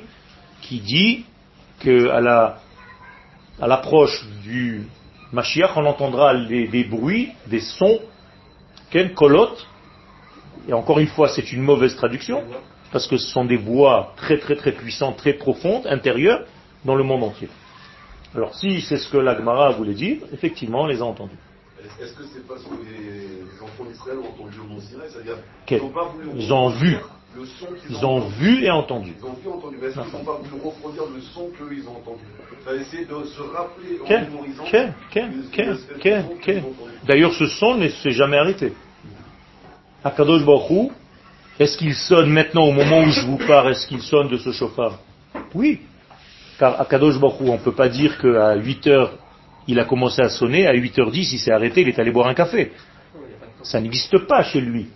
qui 0.62 0.80
dit 0.80 1.26
que 1.80 2.10
à 2.10 2.22
la, 2.22 2.58
à 3.62 3.68
l'approche 3.68 4.26
du 4.44 4.88
Mashiach, 5.32 5.72
on 5.76 5.86
entendra 5.86 6.34
les- 6.34 6.68
des 6.68 6.84
bruits, 6.86 7.32
des 7.48 7.60
sons, 7.60 8.00
ken 8.90 9.14
kolot, 9.14 9.50
et 10.68 10.74
encore 10.74 11.00
une 11.00 11.08
fois, 11.08 11.28
c'est 11.28 11.52
une 11.52 11.62
mauvaise 11.62 11.96
traduction, 11.96 12.44
parce 12.92 13.06
que 13.08 13.18
ce 13.18 13.28
sont 13.28 13.44
des 13.46 13.58
voix 13.58 14.14
très 14.16 14.38
très 14.40 14.56
très 14.56 14.72
puissantes, 14.72 15.18
très 15.18 15.34
profondes, 15.34 15.86
intérieures, 15.88 16.46
dans 16.86 16.96
le 16.96 17.04
monde 17.04 17.24
entier. 17.24 17.50
Alors 18.36 18.56
si 18.56 18.82
c'est 18.82 18.98
ce 18.98 19.10
que 19.10 19.18
la 19.18 19.36
Gemara 19.36 19.72
voulait 19.72 19.94
dire, 19.94 20.18
effectivement, 20.34 20.82
on 20.82 20.88
les 20.88 21.02
a 21.02 21.06
entendus. 21.06 21.38
Est-ce 22.02 22.14
que 22.14 22.24
c'est 22.34 22.46
parce 22.48 22.64
que 22.64 22.70
les, 22.70 23.64
enfants 23.64 23.86
d'Israël 23.86 24.18
ont 24.20 24.28
entendu 24.28 24.60
au 24.60 24.68
Mont 24.68 24.80
Sinaï? 24.80 25.08
C'est-à-dire 25.10 25.38
qu'ils 25.66 25.78
n'ont 25.78 25.90
pas 25.90 26.06
voulu 26.06 26.30
Ils 26.36 26.54
ont 26.54 26.70
vu. 26.70 26.98
le 27.36 27.46
son 27.46 27.68
qu'ils 27.68 27.96
Ils 27.96 28.06
ont 28.06 28.20
vu 28.20 28.64
et 28.64 28.72
entendu. 28.72 29.14
Ils 29.18 29.26
ont 29.26 29.34
vu 29.34 29.50
entendu. 29.50 29.78
Mais 29.80 29.88
est-ce 29.88 30.02
qu'ils 30.02 30.20
n'ont 30.20 30.26
pas 30.26 30.40
voulu 30.42 30.62
reproduire 30.64 31.04
le 31.14 31.22
son 31.22 31.50
qu'eux 31.58 31.70
ils 31.72 31.88
ont 31.88 31.98
entendu? 31.98 32.24
A 32.68 32.74
essayé 32.74 33.06
de 33.06 33.24
se 33.24 33.42
rappeler 33.42 34.00
en 34.02 34.06
Quel, 34.06 34.24
mémorisant 34.26 34.64
quel, 34.70 34.94
quel, 35.12 35.32
quel, 36.02 36.26
qu'ils 36.42 36.58
ont. 36.58 36.74
D'ailleurs, 37.06 37.34
ce 37.34 37.48
son 37.48 37.76
ne 37.76 37.88
s'est 37.88 38.12
jamais 38.12 38.38
arrêté. 38.38 38.74
Akadosh 40.04 40.44
Baruch 40.44 40.92
est-ce 41.58 41.78
qu'il 41.78 41.96
sonne 41.96 42.30
maintenant 42.32 42.66
au 42.66 42.74
moment 42.74 43.00
où 43.02 43.10
je 43.10 43.22
vous 43.22 43.38
parle, 43.38 43.72
est-ce 43.72 43.88
qu'il 43.88 44.02
sonne 44.02 44.28
de 44.28 44.38
ce 44.38 44.52
chauffard? 44.52 45.00
Oui. 45.54 45.80
Car 46.58 46.80
Akadosh 46.80 47.20
Baruch 47.20 47.42
Hu, 47.42 47.50
on 47.50 47.54
ne 47.54 47.64
peut 47.64 47.74
pas 47.74 47.90
dire 47.90 48.18
qu'à 48.18 48.56
8 48.56 48.88
heures, 48.88 49.14
il 49.68 49.80
a 49.80 49.86
commencé 49.86 50.22
à 50.22 50.30
sonner, 50.30 50.68
à 50.68 50.74
8h10, 50.74 51.34
il 51.34 51.40
s'est 51.40 51.52
arrêté, 51.52 51.82
il 51.82 51.90
est 51.90 52.00
allé 52.00 52.12
boire 52.12 52.28
un 52.28 52.34
café. 52.34 52.72
Ça 53.64 53.80
n'existe 53.82 54.18
pas 54.28 54.44
chez 54.44 54.62
lui. 54.62 54.88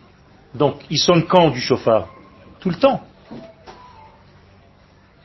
Donc, 0.54 0.82
il 0.90 1.00
sonne 1.00 1.26
quand 1.26 1.50
du 1.50 1.60
chauffard? 1.60 2.08
Tout 2.60 2.70
le 2.70 2.76
temps. 2.76 3.02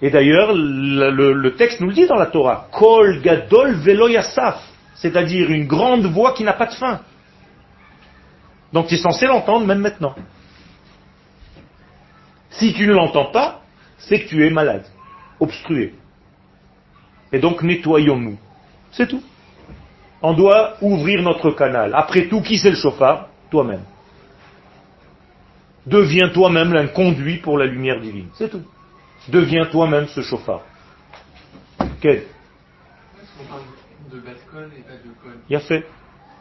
Et 0.00 0.10
d'ailleurs, 0.10 0.52
le, 0.54 1.54
texte 1.56 1.80
nous 1.80 1.88
le 1.88 1.94
dit 1.94 2.06
dans 2.06 2.16
la 2.16 2.26
Torah. 2.26 2.68
Kol 2.72 3.20
gadol 3.20 3.74
velo 3.76 4.08
yasaf. 4.08 4.60
C'est-à-dire 4.94 5.50
une 5.50 5.66
grande 5.66 6.06
voix 6.06 6.32
qui 6.32 6.44
n'a 6.44 6.52
pas 6.52 6.66
de 6.66 6.74
fin. 6.74 7.00
Donc 8.72 8.88
tu 8.88 8.94
es 8.94 8.98
censé 8.98 9.26
l'entendre 9.26 9.66
même 9.66 9.78
maintenant. 9.78 10.14
Si 12.50 12.72
tu 12.72 12.86
ne 12.86 12.92
l'entends 12.92 13.30
pas, 13.30 13.62
c'est 13.98 14.20
que 14.20 14.28
tu 14.28 14.46
es 14.46 14.50
malade, 14.50 14.84
obstrué. 15.40 15.94
Et 17.34 17.40
donc 17.40 17.64
nettoyons-nous. 17.64 18.38
C'est 18.92 19.08
tout. 19.08 19.22
On 20.22 20.34
doit 20.34 20.76
ouvrir 20.80 21.20
notre 21.20 21.50
canal. 21.50 21.92
Après 21.92 22.28
tout, 22.28 22.40
qui 22.42 22.58
c'est 22.58 22.70
le 22.70 22.76
chauffard? 22.76 23.26
Toi-même. 23.50 23.82
Deviens 25.84 26.28
toi-même 26.28 26.76
un 26.76 26.86
conduit 26.86 27.38
pour 27.38 27.58
la 27.58 27.66
lumière 27.66 28.00
divine. 28.00 28.28
C'est 28.34 28.48
tout. 28.48 28.62
Deviens 29.28 29.66
toi-même 29.66 30.06
ce 30.06 30.20
chauffard. 30.20 30.60
Quel? 32.00 32.22
Qu'on 33.36 33.44
parle 33.52 33.62
de 34.12 34.22
Il 35.50 35.56
a 35.56 35.60
fait. 35.60 35.84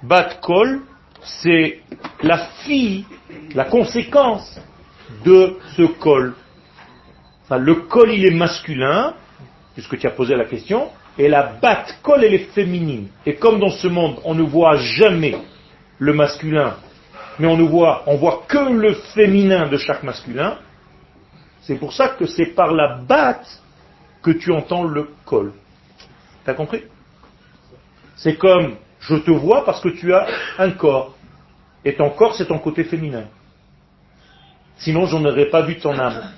Bat 0.04 0.36
kol, 0.44 0.82
c'est 1.24 1.80
la 2.22 2.38
fille, 2.66 3.06
la 3.56 3.66
conséquence 3.66 4.60
de 5.26 5.58
ce 5.76 5.84
col. 5.88 6.36
Enfin, 7.46 7.58
le 7.58 7.74
col, 7.74 8.12
il 8.12 8.28
est 8.28 8.36
masculin, 8.36 9.16
puisque 9.74 9.98
tu 9.98 10.08
as 10.08 10.12
posé 10.12 10.36
la 10.36 10.46
question, 10.46 10.90
et 11.18 11.28
la 11.28 11.44
batte 11.44 12.00
col, 12.02 12.24
elle 12.24 12.34
est 12.34 12.52
féminine. 12.54 13.08
Et 13.26 13.36
comme 13.36 13.60
dans 13.60 13.70
ce 13.70 13.88
monde, 13.88 14.20
on 14.24 14.34
ne 14.36 14.44
voit 14.44 14.78
jamais 14.78 15.38
le 16.00 16.14
masculin, 16.14 16.76
mais 17.40 17.48
on 17.48 17.58
ne 17.58 17.64
voit, 17.64 18.04
on 18.08 18.18
voit 18.18 18.44
que 18.48 18.72
le 18.72 18.94
féminin 19.14 19.68
de 19.68 19.78
chaque 19.78 20.04
masculin, 20.04 20.58
c'est 21.62 21.76
pour 21.76 21.94
ça 21.94 22.10
que 22.10 22.26
c'est 22.26 22.54
par 22.56 22.74
la 22.74 22.98
batte 22.98 23.62
que 24.22 24.32
tu 24.32 24.52
entends 24.52 24.84
le 24.84 25.10
col. 25.26 25.54
T'as 26.46 26.54
compris? 26.54 26.84
C'est 28.16 28.36
comme 28.36 28.76
je 29.00 29.16
te 29.16 29.32
vois 29.32 29.66
parce 29.66 29.82
que 29.82 29.90
tu 29.90 30.14
as 30.14 30.28
un 30.58 30.72
corps. 30.72 31.16
Et 31.86 31.96
ton 31.96 32.10
corps, 32.12 32.36
c'est 32.36 32.48
ton 32.48 32.60
côté 32.60 32.84
féminin. 32.84 33.26
Sinon, 34.78 35.06
j'en 35.06 35.24
aurais 35.26 35.48
pas 35.48 35.62
vu 35.62 35.78
ton 35.78 35.98
âme. 35.98 36.32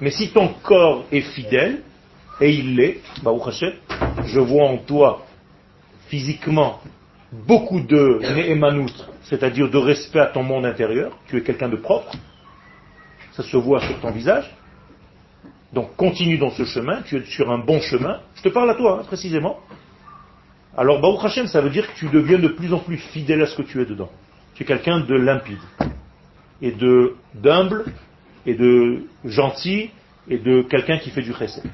Mais 0.00 0.10
si 0.10 0.30
ton 0.30 0.48
corps 0.62 1.04
est 1.10 1.22
fidèle, 1.22 1.82
et 2.40 2.52
il 2.52 2.76
l'est, 2.76 3.00
je 4.26 4.40
vois 4.40 4.64
en 4.64 4.78
toi 4.78 5.24
physiquement 6.08 6.80
beaucoup 7.32 7.80
de 7.80 8.20
ne'emanut, 8.34 8.92
c'est-à-dire 9.22 9.70
de 9.70 9.78
respect 9.78 10.20
à 10.20 10.26
ton 10.26 10.42
monde 10.42 10.66
intérieur, 10.66 11.16
tu 11.26 11.38
es 11.38 11.42
quelqu'un 11.42 11.68
de 11.68 11.76
propre, 11.76 12.12
ça 13.32 13.42
se 13.42 13.56
voit 13.56 13.80
sur 13.80 13.98
ton 14.00 14.10
visage, 14.10 14.50
donc 15.72 15.96
continue 15.96 16.38
dans 16.38 16.50
ce 16.50 16.64
chemin, 16.64 17.02
tu 17.02 17.16
es 17.16 17.24
sur 17.24 17.50
un 17.50 17.58
bon 17.58 17.80
chemin, 17.80 18.20
je 18.36 18.42
te 18.42 18.48
parle 18.48 18.70
à 18.70 18.74
toi 18.74 19.00
hein, 19.00 19.04
précisément, 19.04 19.58
alors 20.76 21.00
Baruch 21.00 21.24
Hashem, 21.24 21.46
ça 21.46 21.60
veut 21.60 21.70
dire 21.70 21.92
que 21.92 21.98
tu 21.98 22.08
deviens 22.08 22.38
de 22.38 22.48
plus 22.48 22.72
en 22.72 22.78
plus 22.78 22.98
fidèle 22.98 23.42
à 23.42 23.46
ce 23.46 23.56
que 23.56 23.62
tu 23.62 23.80
es 23.80 23.86
dedans. 23.86 24.10
Tu 24.54 24.62
es 24.62 24.66
quelqu'un 24.66 25.00
de 25.00 25.14
limpide, 25.14 25.58
et 26.60 26.72
de 26.72 27.14
d'humble, 27.34 27.84
et 28.46 28.54
de 28.54 29.02
gentil, 29.24 29.90
et 30.28 30.38
de 30.38 30.62
quelqu'un 30.62 30.98
qui 30.98 31.10
fait 31.10 31.22
du 31.22 31.32
chesed. 31.34 31.64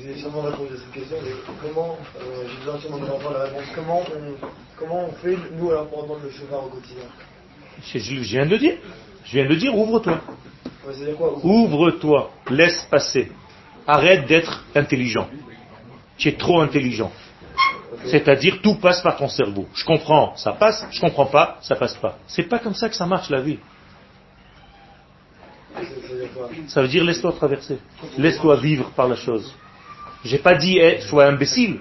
Vous 0.00 0.06
avez 0.06 0.18
sûrement 0.18 0.42
répondu 0.42 0.74
à 0.74 0.76
cette 0.76 0.92
question, 0.92 1.16
mais 1.22 1.32
comment, 1.62 1.98
euh, 2.16 2.44
j'ai 2.48 2.56
besoin 2.58 2.78
sûrement 2.80 2.98
d'entendre 2.98 3.32
la 3.32 3.44
réponse, 3.44 3.64
comment 3.74 4.00
on, 4.00 4.46
comment 4.78 5.08
on 5.08 5.12
fait, 5.12 5.36
nous, 5.52 5.70
alors, 5.70 5.88
pour 5.88 6.04
entendre 6.04 6.20
le 6.24 6.30
cheval 6.30 6.60
au 6.64 6.68
quotidien? 6.68 7.04
Je 7.82 7.98
je 7.98 8.14
viens 8.14 8.46
de 8.46 8.56
dire. 8.56 8.76
Je 9.24 9.32
viens 9.32 9.48
de 9.48 9.54
dire, 9.54 9.76
ouvre-toi. 9.76 10.20
Ouais, 10.86 10.94
Ouvre-toi. 11.42 12.30
Laisse 12.50 12.86
passer. 12.90 13.30
Arrête 13.86 14.26
d'être 14.26 14.64
intelligent. 14.74 15.28
Tu 16.16 16.28
es 16.28 16.32
trop 16.32 16.60
intelligent. 16.60 17.12
C'est-à-dire, 18.04 18.60
tout 18.62 18.76
passe 18.76 19.00
par 19.02 19.16
ton 19.16 19.28
cerveau. 19.28 19.66
Je 19.74 19.84
comprends, 19.84 20.34
ça 20.36 20.52
passe. 20.52 20.86
Je 20.90 21.00
comprends 21.00 21.26
pas, 21.26 21.58
ça 21.60 21.74
passe 21.76 21.94
pas. 21.96 22.18
C'est 22.26 22.44
pas 22.44 22.58
comme 22.58 22.74
ça 22.74 22.88
que 22.88 22.94
ça 22.94 23.06
marche 23.06 23.30
la 23.30 23.40
vie. 23.40 23.58
Ça 26.68 26.82
veut 26.82 26.88
dire 26.88 27.04
laisse-toi 27.04 27.32
traverser. 27.32 27.78
Laisse-toi 28.18 28.56
vivre 28.56 28.90
par 28.90 29.08
la 29.08 29.16
chose. 29.16 29.54
J'ai 30.24 30.38
pas 30.38 30.54
dit 30.54 30.78
eh, 30.78 31.00
sois 31.00 31.26
imbécile. 31.26 31.80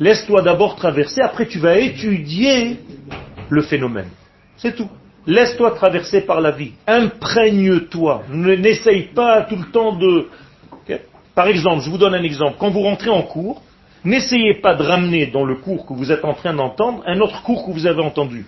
Laisse-toi 0.00 0.42
d'abord 0.42 0.76
traverser, 0.76 1.20
après 1.20 1.46
tu 1.46 1.58
vas 1.58 1.78
étudier 1.78 2.78
le 3.48 3.62
phénomène. 3.62 4.08
C'est 4.56 4.74
tout. 4.74 4.88
Laisse-toi 5.26 5.70
traverser 5.72 6.22
par 6.22 6.40
la 6.40 6.50
vie. 6.50 6.72
Imprègne-toi. 6.86 8.22
Ne- 8.28 8.56
N'essaye 8.56 9.04
pas 9.14 9.42
tout 9.42 9.56
le 9.56 9.70
temps 9.70 9.92
de... 9.96 10.28
Par 11.34 11.46
exemple, 11.46 11.82
je 11.84 11.90
vous 11.90 11.98
donne 11.98 12.14
un 12.14 12.22
exemple. 12.22 12.56
Quand 12.58 12.70
vous 12.70 12.82
rentrez 12.82 13.08
en 13.10 13.22
cours, 13.22 13.62
n'essayez 14.04 14.54
pas 14.54 14.74
de 14.74 14.82
ramener 14.82 15.26
dans 15.26 15.44
le 15.44 15.56
cours 15.56 15.86
que 15.86 15.92
vous 15.92 16.10
êtes 16.10 16.24
en 16.24 16.34
train 16.34 16.54
d'entendre 16.54 17.02
un 17.06 17.20
autre 17.20 17.42
cours 17.42 17.66
que 17.66 17.70
vous 17.70 17.86
avez 17.86 18.02
entendu. 18.02 18.46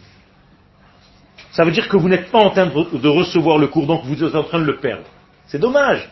Ça 1.52 1.64
veut 1.64 1.70
dire 1.70 1.88
que 1.88 1.96
vous 1.96 2.08
n'êtes 2.08 2.30
pas 2.30 2.40
en 2.40 2.50
train 2.50 2.66
de 2.66 3.08
recevoir 3.08 3.58
le 3.58 3.68
cours, 3.68 3.86
donc 3.86 4.04
vous 4.04 4.24
êtes 4.24 4.34
en 4.34 4.42
train 4.42 4.58
de 4.58 4.64
le 4.64 4.78
perdre. 4.78 5.04
C'est 5.46 5.60
dommage. 5.60 6.08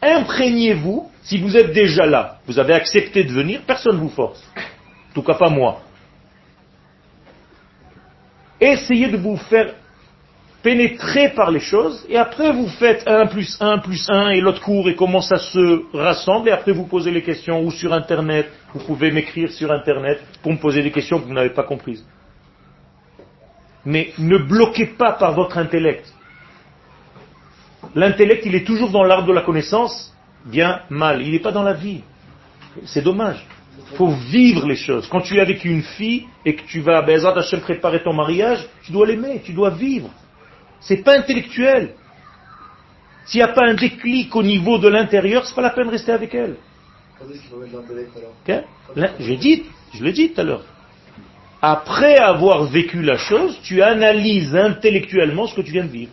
Imprégnez-vous, 0.00 1.10
si 1.22 1.38
vous 1.38 1.56
êtes 1.56 1.72
déjà 1.72 2.06
là, 2.06 2.38
vous 2.46 2.58
avez 2.58 2.74
accepté 2.74 3.24
de 3.24 3.32
venir, 3.32 3.62
personne 3.66 3.96
ne 3.96 4.00
vous 4.00 4.08
force. 4.08 4.42
En 4.56 5.14
tout 5.14 5.22
cas 5.22 5.34
pas 5.34 5.48
moi. 5.48 5.80
Essayez 8.60 9.08
de 9.08 9.16
vous 9.16 9.36
faire 9.36 9.74
pénétrer 10.62 11.30
par 11.30 11.50
les 11.50 11.60
choses, 11.60 12.06
et 12.08 12.16
après 12.16 12.52
vous 12.52 12.68
faites 12.68 13.02
1 13.06 13.26
plus 13.26 13.56
1 13.60 13.78
plus 13.78 14.08
1 14.08 14.30
et 14.30 14.40
l'autre 14.40 14.60
cours, 14.60 14.88
et 14.88 14.94
comment 14.94 15.20
ça 15.20 15.38
se 15.38 15.82
rassemble, 15.96 16.48
et 16.48 16.52
après 16.52 16.72
vous 16.72 16.86
posez 16.86 17.10
les 17.10 17.22
questions, 17.22 17.62
ou 17.62 17.70
sur 17.70 17.92
Internet, 17.92 18.50
vous 18.74 18.84
pouvez 18.84 19.10
m'écrire 19.10 19.50
sur 19.50 19.72
Internet 19.72 20.20
pour 20.42 20.52
me 20.52 20.58
poser 20.58 20.82
des 20.82 20.90
questions 20.90 21.18
que 21.18 21.26
vous 21.26 21.34
n'avez 21.34 21.50
pas 21.50 21.64
comprises. 21.64 22.06
Mais 23.84 24.12
ne 24.18 24.38
bloquez 24.38 24.86
pas 24.86 25.12
par 25.12 25.34
votre 25.34 25.58
intellect. 25.58 26.12
L'intellect, 27.94 28.46
il 28.46 28.54
est 28.54 28.64
toujours 28.64 28.90
dans 28.90 29.02
l'arbre 29.02 29.26
de 29.26 29.32
la 29.32 29.42
connaissance, 29.42 30.14
bien 30.46 30.82
mal. 30.88 31.20
Il 31.22 31.32
n'est 31.32 31.40
pas 31.40 31.50
dans 31.50 31.64
la 31.64 31.72
vie. 31.72 32.02
C'est 32.84 33.02
dommage. 33.02 33.44
Il 33.90 33.96
faut 33.96 34.08
vivre 34.08 34.66
les 34.66 34.76
choses. 34.76 35.08
Quand 35.08 35.20
tu 35.20 35.36
es 35.36 35.40
avec 35.40 35.64
une 35.64 35.82
fille 35.82 36.26
et 36.44 36.54
que 36.54 36.62
tu 36.62 36.80
vas, 36.80 37.02
ben, 37.02 37.16
Ezrat 37.16 37.38
Hashem, 37.38 37.60
préparer 37.60 38.02
ton 38.02 38.12
mariage, 38.12 38.64
tu 38.84 38.92
dois 38.92 39.06
l'aimer, 39.06 39.42
tu 39.44 39.52
dois 39.52 39.70
vivre. 39.70 40.10
C'est 40.82 41.02
pas 41.02 41.16
intellectuel. 41.18 41.94
S'il 43.26 43.38
n'y 43.38 43.44
a 43.44 43.48
pas 43.52 43.66
un 43.66 43.74
déclic 43.74 44.34
au 44.34 44.42
niveau 44.42 44.78
de 44.78 44.88
l'intérieur, 44.88 45.46
c'est 45.46 45.54
pas 45.54 45.62
la 45.62 45.70
peine 45.70 45.86
de 45.86 45.92
rester 45.92 46.12
avec 46.12 46.34
elle. 46.34 46.56
Dit, 49.38 49.62
je 49.94 50.02
l'ai 50.04 50.12
dit 50.12 50.30
tout 50.32 50.40
à 50.40 50.44
l'heure. 50.44 50.64
Après 51.60 52.16
avoir 52.18 52.64
vécu 52.64 53.00
la 53.02 53.16
chose, 53.16 53.56
tu 53.62 53.80
analyses 53.82 54.56
intellectuellement 54.56 55.46
ce 55.46 55.54
que 55.54 55.60
tu 55.60 55.70
viens 55.70 55.84
de 55.84 55.90
vivre. 55.92 56.10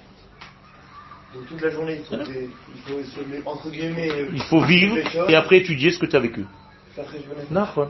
Donc 1.33 1.47
toute 1.47 1.61
la 1.61 1.69
journée, 1.71 1.99
il 1.99 2.05
faut, 2.05 2.23
des- 2.31 2.49
il 2.75 2.81
faut 2.93 3.03
se 3.03 3.27
mettre, 3.27 3.47
entre 3.47 3.69
guillemets, 3.71 4.11
euh, 4.11 4.27
Il 4.33 4.41
faut 4.43 4.61
vivre 4.61 4.97
et 5.27 5.35
après 5.35 5.57
étudier 5.57 5.91
ce 5.91 5.97
que 5.99 6.05
tu 6.05 6.15
as 6.15 6.19
vécu. 6.19 6.45
Nachon. 7.51 7.89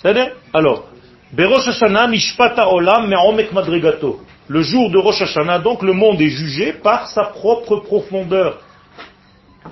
C'est-à-dire 0.00 0.32
Alors, 0.54 0.88
Berosh 1.32 1.68
Hashanah 1.68 2.08
mishpat 2.08 2.58
ha'olam 2.58 3.08
me'omek 3.08 3.52
madrigato. 3.52 4.20
Le 4.48 4.62
jour 4.62 4.90
de 4.90 4.98
Rosh 4.98 5.22
Hashanah, 5.22 5.60
donc, 5.60 5.82
le 5.82 5.92
monde 5.92 6.20
est 6.20 6.28
jugé 6.28 6.72
par 6.72 7.06
sa 7.08 7.24
propre 7.24 7.76
profondeur. 7.76 8.60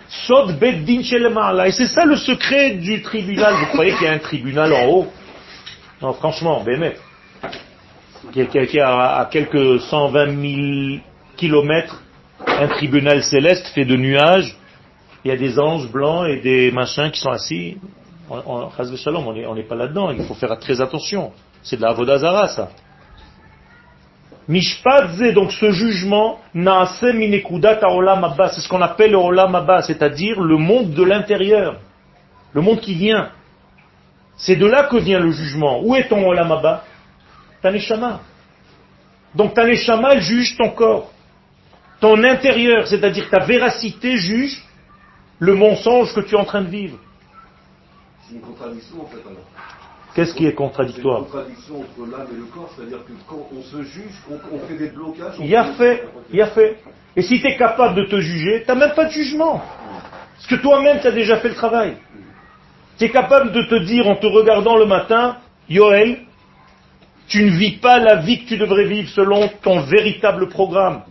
Sod 0.08 0.58
beddin 0.58 1.02
shelema'ala. 1.02 1.68
Et 1.68 1.72
c'est 1.72 1.86
ça 1.88 2.04
le 2.04 2.16
secret 2.16 2.72
du 2.72 3.02
tribunal. 3.02 3.54
Vous 3.54 3.66
croyez 3.66 3.92
qu'il 3.94 4.04
y 4.04 4.06
a 4.08 4.12
un 4.12 4.18
tribunal 4.18 4.72
en 4.72 4.86
haut? 4.86 5.06
Non, 6.00 6.12
franchement, 6.12 6.62
Bémet. 6.62 6.96
Qui 8.32 8.40
est- 8.40 8.78
à, 8.80 9.28
quelques 9.30 9.80
120 9.80 10.26
000 10.26 11.00
kilomètres, 11.36 12.00
un 12.46 12.68
tribunal 12.68 13.22
céleste 13.22 13.66
fait 13.74 13.84
de 13.84 13.96
nuages. 13.96 14.56
Il 15.24 15.28
y 15.28 15.32
a 15.32 15.36
des 15.36 15.58
anges 15.58 15.88
blancs 15.90 16.26
et 16.28 16.40
des 16.40 16.70
machins 16.70 17.10
qui 17.10 17.20
sont 17.20 17.30
assis. 17.30 17.76
On, 18.30 18.38
on, 18.46 18.68
on 19.48 19.54
n'est 19.54 19.62
pas 19.64 19.74
là-dedans, 19.74 20.12
il 20.12 20.22
faut 20.24 20.34
faire 20.34 20.56
très 20.58 20.80
attention. 20.80 21.32
C'est 21.62 21.76
de 21.76 21.82
la 21.82 21.88
Avodazara, 21.90 22.48
ça. 22.48 22.70
Mishpat 24.50 25.32
donc 25.32 25.52
ce 25.52 25.70
jugement, 25.70 26.40
naase 26.54 27.12
minekudat 27.14 27.78
ha'olam 27.82 28.24
haba, 28.24 28.48
c'est 28.48 28.60
ce 28.60 28.68
qu'on 28.68 28.82
appelle 28.82 29.12
le 29.12 29.16
olam 29.16 29.56
c'est-à-dire 29.86 30.40
le 30.40 30.56
monde 30.56 30.92
de 30.92 31.04
l'intérieur, 31.04 31.78
le 32.52 32.60
monde 32.60 32.80
qui 32.80 32.94
vient. 32.94 33.30
C'est 34.36 34.56
de 34.56 34.66
là 34.66 34.88
que 34.88 34.96
vient 34.96 35.20
le 35.20 35.30
jugement. 35.30 35.80
Où 35.84 35.94
est 35.94 36.08
ton 36.08 36.26
olam 36.26 36.50
haba 36.50 36.82
Ta 37.62 37.70
neshama. 37.70 38.22
Donc 39.36 39.54
ta 39.54 39.64
neshama, 39.64 40.14
elle 40.14 40.22
juge 40.22 40.56
ton 40.56 40.70
corps. 40.70 41.12
Ton 42.00 42.24
intérieur, 42.24 42.88
c'est-à-dire 42.88 43.30
ta 43.30 43.44
véracité, 43.44 44.16
juge 44.16 44.64
le 45.38 45.54
mensonge 45.54 46.12
que 46.12 46.22
tu 46.22 46.34
es 46.34 46.38
en 46.38 46.44
train 46.44 46.62
de 46.62 46.70
vivre. 46.70 46.98
C'est 48.26 48.34
une 48.34 48.40
contradiction 48.40 49.00
en 49.00 49.06
fait. 49.06 49.18
Qu'est-ce 50.14 50.34
qui 50.34 50.44
est 50.44 50.48
C'est 50.48 50.50
une 50.52 50.56
contradictoire 50.56 51.20
contradiction 51.20 51.80
entre 51.80 52.10
l'âme 52.10 52.26
et 52.32 52.36
le 52.36 52.44
corps, 52.46 52.68
c'est-à-dire 52.76 53.04
que 53.04 53.12
quand 53.28 53.46
on 53.56 53.62
se 53.62 53.82
juge, 53.82 54.12
on, 54.30 54.56
on 54.56 54.58
fait 54.66 54.74
des 54.76 54.88
blocages. 54.90 55.34
Il 55.38 55.54
a 55.54 55.72
fait- 55.74 56.08
il 56.32 56.40
a 56.42 56.46
fait. 56.48 56.78
Et 57.16 57.22
si 57.22 57.40
tu 57.40 57.46
es 57.46 57.56
capable 57.56 57.94
de 57.96 58.04
te 58.04 58.20
juger, 58.20 58.62
tu 58.64 58.68
n'as 58.68 58.74
même 58.86 58.94
pas 58.94 59.04
de 59.04 59.10
jugement. 59.12 59.62
Parce 60.34 60.46
que 60.48 60.56
toi-même, 60.56 61.00
tu 61.00 61.06
as 61.06 61.12
déjà 61.12 61.36
fait 61.38 61.48
le 61.48 61.54
travail. 61.54 61.96
Tu 62.98 63.04
es 63.04 63.10
capable 63.10 63.52
de 63.52 63.62
te 63.62 63.84
dire 63.84 64.06
en 64.08 64.16
te 64.16 64.26
regardant 64.26 64.76
le 64.76 64.86
matin, 64.86 65.36
Yoel, 65.68 66.20
tu 67.28 67.44
ne 67.44 67.50
vis 67.50 67.76
pas 67.78 67.98
la 68.00 68.16
vie 68.16 68.42
que 68.42 68.48
tu 68.48 68.56
devrais 68.58 68.86
vivre 68.86 69.08
selon 69.10 69.48
ton 69.62 69.80
véritable 69.82 70.48
programme. 70.48 71.02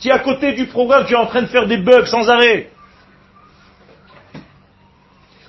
Tu 0.00 0.08
es 0.08 0.12
à 0.12 0.18
côté 0.18 0.52
du 0.54 0.66
programme, 0.66 1.06
tu 1.06 1.12
es 1.14 1.16
en 1.16 1.26
train 1.26 1.42
de 1.42 1.46
faire 1.46 1.66
des 1.68 1.78
bugs 1.78 2.06
sans 2.06 2.28
arrêt. 2.28 2.70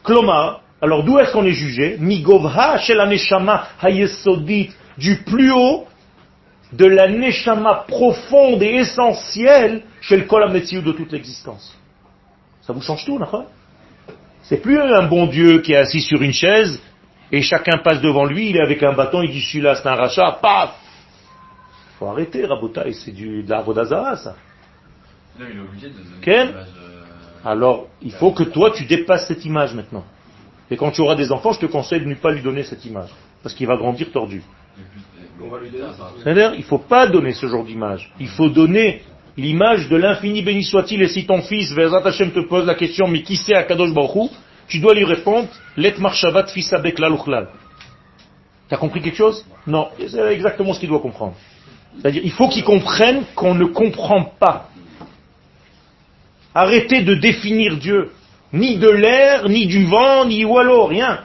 Kloma, 0.04 0.62
alors 0.82 1.04
d'où 1.04 1.18
est-ce 1.20 1.32
qu'on 1.32 1.46
est 1.46 1.54
jugé? 1.54 1.98
Migovha 2.00 2.78
shel 2.80 3.00
aneshama 3.00 3.68
hayesodit, 3.82 4.72
du 4.98 5.18
plus 5.24 5.52
haut 5.52 5.86
de 6.74 6.86
la 6.86 7.08
neshama 7.08 7.86
profonde 7.88 8.62
et 8.62 8.76
essentielle 8.76 9.84
chez 10.02 10.18
le 10.18 10.24
kol 10.24 10.44
hametziou 10.44 10.82
de 10.82 10.92
toute 10.92 11.12
l'existence. 11.12 11.78
Ça 12.62 12.74
vous 12.74 12.82
change 12.82 13.06
tout, 13.06 13.18
n'est-ce 13.20 13.38
C'est 14.44 14.62
plus 14.62 14.80
un 14.80 15.04
bon 15.04 15.28
Dieu 15.28 15.60
qui 15.62 15.74
est 15.74 15.78
assis 15.78 16.02
sur 16.02 16.22
une 16.22 16.34
chaise 16.34 16.82
et 17.32 17.42
chacun 17.42 17.78
passe 17.78 18.02
devant 18.02 18.26
lui, 18.26 18.50
il 18.50 18.58
est 18.58 18.62
avec 18.62 18.84
un 18.84 18.94
bâton, 18.94 19.22
il 19.22 19.32
dit 19.32 19.42
celui-là 19.42 19.76
c'est 19.76 19.88
un 19.88 19.96
rachat, 19.96 20.40
paf 20.42 20.76
faut 21.98 22.08
arrêter, 22.08 22.46
Rabotaï, 22.46 22.94
c'est 22.94 23.12
du, 23.12 23.44
de 23.44 23.50
la 23.50 23.62
Vodazara, 23.62 24.18
ça. 24.18 24.36
Non, 25.40 25.46
il 25.50 25.58
est 25.58 25.62
obligé 25.62 25.90
de 25.90 25.94
donner 25.94 26.10
Quel 26.22 26.48
une 26.48 26.54
image, 26.54 26.68
euh, 26.78 27.50
Alors, 27.50 27.88
il 28.02 28.12
faut 28.12 28.32
que 28.32 28.44
toi, 28.44 28.72
tu 28.72 28.86
dépasses 28.86 29.28
cette 29.28 29.46
image 29.46 29.74
maintenant. 29.74 30.04
Et 30.72 30.78
quand 30.78 30.92
tu 30.92 31.02
auras 31.02 31.16
des 31.16 31.32
enfants, 31.32 31.52
je 31.52 31.60
te 31.60 31.66
conseille 31.66 32.02
de 32.02 32.06
ne 32.06 32.16
pas 32.16 32.32
lui 32.32 32.42
donner 32.42 32.64
cette 32.64 32.86
image. 32.86 33.10
Parce 33.44 33.54
qu'il 33.54 33.68
va 33.68 33.78
grandir 33.78 34.12
tordu. 34.12 34.42
C'est-à-dire, 36.24 36.54
il 36.54 36.60
ne 36.60 36.64
faut 36.64 36.80
pas 36.80 37.08
donner 37.08 37.34
ce 37.34 37.48
genre 37.48 37.64
d'image. 37.64 38.12
Il 38.20 38.30
faut 38.30 38.50
donner 38.50 39.04
l'image 39.38 39.90
de 39.90 39.96
l'infini 39.96 40.42
béni 40.42 40.64
soit-il. 40.64 41.02
Et 41.02 41.08
si 41.08 41.26
ton 41.26 41.42
fils, 41.42 41.72
Vezat 41.74 42.02
Hashem, 42.04 42.32
te 42.32 42.40
pose 42.40 42.66
la 42.66 42.76
question, 42.76 43.08
mais 43.08 43.22
qui 43.22 43.36
c'est 43.36 43.54
Akadosh 43.54 43.94
Baruch 43.94 44.16
Hu 44.16 44.30
tu 44.68 44.80
dois 44.80 44.94
lui 44.94 45.06
répondre, 45.06 45.48
Let 45.78 45.96
Marshavat 46.00 46.48
fils 46.48 46.74
abek 46.74 47.00
laluchlal. 47.00 47.50
T'as 48.68 48.78
compris 48.78 49.02
quelque 49.02 49.18
chose? 49.18 49.46
Non, 49.68 49.90
c'est 50.08 50.34
exactement 50.34 50.74
ce 50.74 50.80
qu'il 50.80 50.90
doit 50.90 51.00
comprendre. 51.00 51.36
C'est-à-dire, 51.98 52.22
il 52.24 52.32
faut 52.32 52.50
qu'il 52.50 52.64
comprenne 52.64 53.24
qu'on 53.36 53.54
ne 53.54 53.66
comprend 53.66 54.24
pas. 54.24 54.70
Arrêtez 56.54 57.04
de 57.04 57.14
définir 57.16 57.78
Dieu. 57.78 58.12
Ni 58.54 58.78
de 58.78 58.90
l'air, 58.90 59.50
ni 59.50 59.68
du 59.68 59.86
vent, 59.86 60.26
ni 60.26 60.46
wallo, 60.46 60.86
rien. 60.86 61.22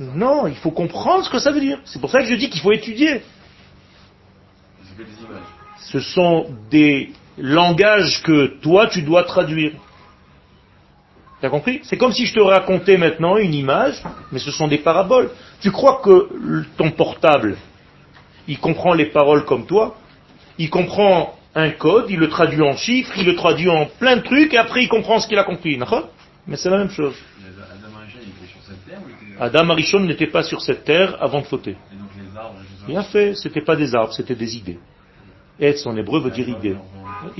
Non, 0.00 0.46
il 0.46 0.56
faut 0.56 0.72
comprendre 0.72 1.24
ce 1.24 1.30
que 1.30 1.38
ça 1.38 1.52
veut 1.52 1.60
dire. 1.60 1.78
C'est 1.84 2.00
pour 2.00 2.10
ça 2.10 2.20
que 2.20 2.26
je 2.26 2.34
dis 2.34 2.50
qu'il 2.50 2.60
faut 2.60 2.72
étudier. 2.72 3.22
Ce 5.78 6.00
sont 6.00 6.46
des 6.70 7.12
langages 7.38 8.22
que 8.22 8.46
toi, 8.60 8.86
tu 8.88 9.02
dois 9.02 9.24
traduire. 9.24 9.72
T'as 11.40 11.50
compris? 11.50 11.80
C'est 11.84 11.96
comme 11.96 12.12
si 12.12 12.26
je 12.26 12.34
te 12.34 12.40
racontais 12.40 12.96
maintenant 12.96 13.36
une 13.36 13.54
image, 13.54 14.02
mais 14.32 14.38
ce 14.38 14.50
sont 14.50 14.66
des 14.66 14.78
paraboles. 14.78 15.30
Tu 15.60 15.70
crois 15.70 16.00
que 16.02 16.64
ton 16.76 16.90
portable, 16.90 17.56
il 18.48 18.58
comprend 18.58 18.94
les 18.94 19.06
paroles 19.06 19.44
comme 19.44 19.66
toi? 19.66 19.96
Il 20.58 20.70
comprend 20.70 21.36
un 21.54 21.70
code, 21.70 22.06
il 22.10 22.18
le 22.18 22.28
traduit 22.28 22.62
en 22.62 22.76
chiffres, 22.76 23.12
il 23.16 23.26
le 23.26 23.36
traduit 23.36 23.68
en 23.70 23.86
plein 23.86 24.16
de 24.16 24.22
trucs, 24.22 24.52
et 24.54 24.58
après 24.58 24.82
il 24.82 24.88
comprend 24.88 25.20
ce 25.20 25.28
qu'il 25.28 25.38
a 25.38 25.44
compris. 25.44 25.78
Mais 26.46 26.56
c'est 26.56 26.70
la 26.70 26.78
même 26.78 26.90
chose. 26.90 27.14
Adam 29.40 29.70
Arishon, 29.70 30.00
n'était 30.00 30.26
pas 30.26 30.42
sur 30.42 30.60
cette 30.60 30.84
terre 30.84 31.16
avant 31.20 31.40
de 31.40 31.46
fauter. 31.46 31.72
Et 31.72 31.74
et. 31.74 32.86
Bien 32.86 33.02
fait, 33.02 33.34
c'était 33.34 33.60
pas 33.60 33.76
des 33.76 33.94
arbres, 33.94 34.12
c'était 34.12 34.34
des 34.34 34.56
idées. 34.56 34.78
Etz 35.60 35.86
en 35.86 35.96
hébreu 35.96 36.20
veut 36.20 36.30
dire 36.30 36.48
idée. 36.48 36.76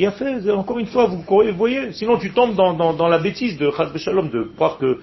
A 0.07 0.11
fait, 0.13 0.51
encore 0.51 0.79
une 0.79 0.87
fois, 0.87 1.07
vous 1.07 1.25
voyez, 1.57 1.93
sinon 1.93 2.17
tu 2.19 2.31
tombes 2.33 2.55
dans, 2.55 2.73
dans- 2.95 3.09
la 3.09 3.19
bêtise 3.19 3.59
de 3.59 3.71
Chaz 3.77 3.97
Shalom 3.99 4.31
de 4.31 4.45
croire 4.55 4.79
que 4.79 5.01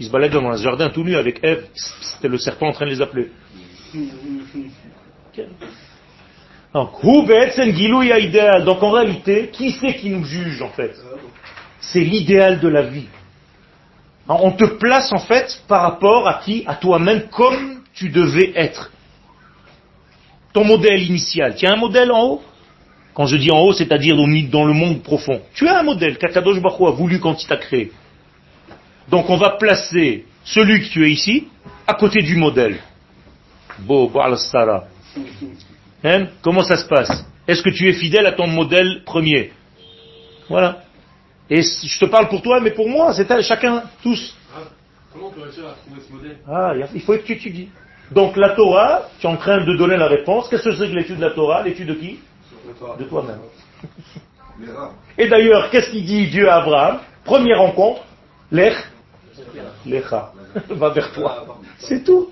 ils 0.00 0.06
se 0.06 0.10
baladent 0.10 0.32
dans 0.32 0.48
un 0.48 0.56
jardin 0.56 0.88
tout 0.88 1.04
nu 1.04 1.14
avec 1.14 1.38
Ève, 1.44 1.66
c'était 1.74 2.28
le 2.28 2.38
serpent 2.38 2.66
en 2.68 2.72
train 2.72 2.86
de 2.86 2.90
les 2.90 3.00
appeler. 3.02 3.30
Donc, 6.74 6.90
idéal. 7.04 8.64
Donc 8.64 8.82
en 8.82 8.90
réalité, 8.90 9.48
qui 9.52 9.70
c'est 9.70 9.94
qui 9.94 10.10
nous 10.10 10.24
juge 10.24 10.60
en 10.60 10.70
fait 10.70 10.92
C'est 11.80 12.00
l'idéal 12.00 12.58
de 12.58 12.68
la 12.68 12.82
vie. 12.82 13.06
On 14.26 14.50
te 14.50 14.64
place 14.64 15.12
en 15.12 15.18
fait 15.18 15.62
par 15.68 15.82
rapport 15.82 16.26
à 16.26 16.40
qui? 16.44 16.64
À 16.66 16.74
toi-même 16.74 17.28
comme 17.30 17.82
tu 17.94 18.08
devais 18.08 18.52
être. 18.56 18.90
Ton 20.52 20.64
modèle 20.64 21.02
initial. 21.02 21.54
Tu 21.54 21.64
as 21.66 21.72
un 21.72 21.76
modèle 21.76 22.10
en 22.10 22.22
haut? 22.24 22.42
Quand 23.12 23.26
je 23.26 23.36
dis 23.36 23.52
en 23.52 23.60
haut, 23.60 23.72
c'est-à-dire 23.72 24.16
dans 24.16 24.64
le 24.64 24.72
monde 24.72 25.02
profond. 25.02 25.40
Tu 25.54 25.68
as 25.68 25.78
un 25.78 25.84
modèle 25.84 26.18
qu'Akadosh 26.18 26.60
Baruch 26.60 26.88
a 26.88 26.90
voulu 26.90 27.20
quand 27.20 27.40
il 27.40 27.46
t'a 27.46 27.56
créé. 27.56 27.92
Donc 29.08 29.30
on 29.30 29.36
va 29.36 29.50
placer 29.50 30.24
celui 30.42 30.80
que 30.80 30.92
tu 30.92 31.06
es 31.06 31.10
ici 31.10 31.46
à 31.86 31.94
côté 31.94 32.20
du 32.22 32.34
modèle. 32.34 32.78
Bo, 33.78 34.08
Baal 34.08 34.36
Sara. 34.38 34.84
Hein? 36.04 36.28
Comment 36.42 36.62
ça 36.62 36.76
se 36.76 36.86
passe? 36.86 37.24
Est-ce 37.48 37.62
que 37.62 37.70
tu 37.70 37.88
es 37.88 37.94
fidèle 37.94 38.26
à 38.26 38.32
ton 38.32 38.46
modèle 38.46 39.02
premier? 39.04 39.52
Voilà. 40.48 40.82
Et 41.48 41.62
je 41.62 41.98
te 41.98 42.04
parle 42.04 42.28
pour 42.28 42.42
toi, 42.42 42.60
mais 42.60 42.70
pour 42.70 42.88
moi, 42.88 43.12
c'est 43.14 43.30
à 43.30 43.40
chacun, 43.42 43.84
tous. 44.02 44.36
Comment 45.12 45.28
on 45.28 45.30
peut 45.30 45.42
réussir 45.42 45.64
à 45.66 45.72
trouver 45.72 46.00
ce 46.06 46.12
modèle? 46.12 46.36
Ah, 46.46 46.72
il 46.94 47.00
faut 47.00 47.12
que 47.14 47.22
tu 47.22 47.32
étudies. 47.32 47.68
Donc 48.10 48.36
la 48.36 48.50
Torah, 48.50 49.08
tu 49.18 49.26
es 49.26 49.30
en 49.30 49.36
train 49.36 49.64
de 49.64 49.76
donner 49.76 49.96
la 49.96 50.08
réponse. 50.08 50.48
Qu'est-ce 50.48 50.64
que 50.64 50.76
c'est 50.76 50.88
que 50.88 50.94
l'étude 50.94 51.16
de 51.16 51.22
la 51.24 51.30
Torah? 51.30 51.62
L'étude 51.62 51.88
de 51.88 51.94
qui? 51.94 52.18
De 52.98 53.04
toi-même. 53.04 53.40
Et 55.18 55.28
d'ailleurs, 55.28 55.70
qu'est-ce 55.70 55.90
qu'il 55.90 56.04
dit 56.04 56.28
Dieu 56.28 56.48
à 56.48 56.56
Abraham? 56.56 57.00
Première 57.24 57.58
rencontre, 57.58 58.02
lech, 58.52 58.74
lecha, 59.86 60.32
va 60.70 60.88
vers 60.90 61.12
toi. 61.12 61.46
C'est 61.78 62.04
tout. 62.04 62.30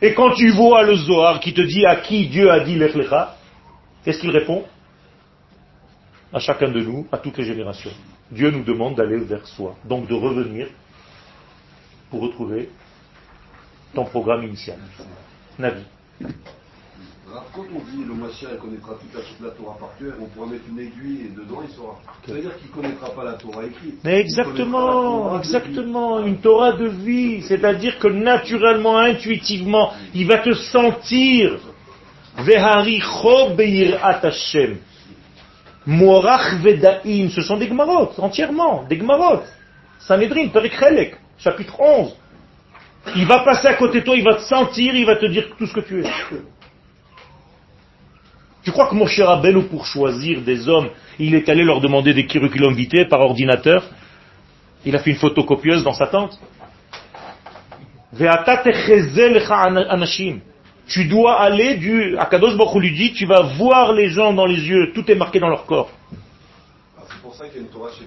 Et 0.00 0.14
quand 0.14 0.32
tu 0.34 0.50
vois 0.50 0.84
le 0.84 0.94
Zohar 0.94 1.40
qui 1.40 1.52
te 1.52 1.60
dit 1.60 1.84
à 1.84 1.96
qui 1.96 2.28
Dieu 2.28 2.50
a 2.50 2.60
dit 2.60 2.76
lech 2.76 2.94
lecha, 2.94 3.36
qu'est-ce 4.04 4.20
qu'il 4.20 4.30
répond 4.30 4.64
À 6.32 6.38
chacun 6.38 6.70
de 6.70 6.80
nous, 6.80 7.06
à 7.10 7.18
toutes 7.18 7.38
les 7.38 7.44
générations. 7.44 7.90
Dieu 8.30 8.50
nous 8.50 8.62
demande 8.62 8.94
d'aller 8.94 9.18
vers 9.18 9.46
soi, 9.46 9.74
donc 9.84 10.06
de 10.06 10.14
revenir 10.14 10.68
pour 12.10 12.20
retrouver 12.20 12.68
ton 13.94 14.04
programme 14.04 14.44
initial. 14.44 14.78
Navi. 15.58 15.82
Alors, 17.30 17.44
quand 17.54 17.64
on 17.74 17.80
dit 17.80 18.04
le 18.06 18.14
Mashiach 18.14 18.58
connaîtra 18.58 18.94
toute 18.94 19.14
la, 19.14 19.20
toute 19.20 19.40
la 19.42 19.50
Torah 19.50 19.76
par 19.78 19.90
cœur, 19.98 20.14
on 20.18 20.26
pourra 20.26 20.46
mettre 20.46 20.64
une 20.70 20.78
aiguille 20.78 21.26
et 21.26 21.28
dedans 21.28 21.60
il 21.62 21.74
saura. 21.74 21.98
Ça 22.26 22.32
veut 22.32 22.40
dire 22.40 22.56
qu'il 22.56 22.70
ne 22.70 22.74
connaîtra 22.74 23.10
pas 23.10 23.24
la 23.24 23.32
Torah 23.34 23.66
écrite. 23.66 23.96
Mais 24.02 24.20
exactement, 24.20 25.24
Torah 25.24 25.38
exactement, 25.38 26.24
une 26.24 26.38
Torah 26.38 26.72
de 26.72 26.86
vie, 26.86 27.42
c'est-à-dire 27.42 27.98
que 27.98 28.08
naturellement, 28.08 28.96
intuitivement, 28.96 29.92
il 30.14 30.26
va 30.26 30.38
te 30.38 30.54
sentir. 30.54 31.58
Vehari 32.38 33.00
cho 33.00 33.50
beirat 33.54 34.20
Hashem. 34.24 34.78
Morach 35.86 36.54
vedaim, 36.62 37.28
ce 37.28 37.42
sont 37.42 37.58
des 37.58 37.68
gmarot, 37.68 38.10
entièrement, 38.18 38.84
des 38.88 38.96
gmarot. 38.96 39.42
Sanhedrin, 39.98 40.48
Perek 40.48 40.78
Chelek, 40.78 41.16
chapitre 41.38 41.78
11. 41.78 42.16
Il 43.16 43.26
va 43.26 43.40
passer 43.40 43.68
à 43.68 43.74
côté 43.74 44.00
de 44.00 44.04
toi, 44.04 44.16
il 44.16 44.24
va 44.24 44.36
te 44.36 44.42
sentir, 44.42 44.94
il 44.94 45.04
va 45.04 45.16
te 45.16 45.26
dire 45.26 45.48
tout 45.58 45.66
ce 45.66 45.74
que 45.74 45.80
tu 45.80 46.02
es. 46.02 46.10
Tu 48.68 48.72
crois 48.72 48.86
que 48.86 48.94
mon 48.94 49.06
cher 49.06 49.28
Rabbeinu, 49.28 49.62
pour 49.62 49.86
choisir 49.86 50.42
des 50.42 50.68
hommes, 50.68 50.90
il 51.18 51.34
est 51.34 51.48
allé 51.48 51.64
leur 51.64 51.80
demander 51.80 52.12
des 52.12 52.26
curriculum 52.26 52.74
vitae 52.74 53.06
par 53.08 53.20
ordinateur? 53.22 53.82
Il 54.84 54.94
a 54.94 54.98
fait 54.98 55.12
une 55.12 55.16
photocopieuse 55.16 55.82
dans 55.82 55.94
sa 55.94 56.06
tente? 56.06 56.38
Tu 60.86 61.06
dois 61.06 61.40
aller 61.40 61.76
du... 61.76 62.18
Akadosh 62.18 62.58
Baruch 62.58 62.82
lui 62.82 62.94
dit, 62.94 63.14
tu 63.14 63.24
vas 63.24 63.40
voir 63.56 63.94
les 63.94 64.10
gens 64.10 64.34
dans 64.34 64.44
les 64.44 64.60
yeux, 64.60 64.92
tout 64.94 65.10
est 65.10 65.14
marqué 65.14 65.40
dans 65.40 65.48
leur 65.48 65.64
corps. 65.64 65.90
Ah, 66.98 67.04
c'est 67.08 67.22
pour 67.22 67.34
ça 67.34 67.48
qu'il 67.48 67.56
y 67.56 67.60
a 67.60 67.62
une 67.62 67.70
Torah 67.70 67.88
chez 67.98 68.04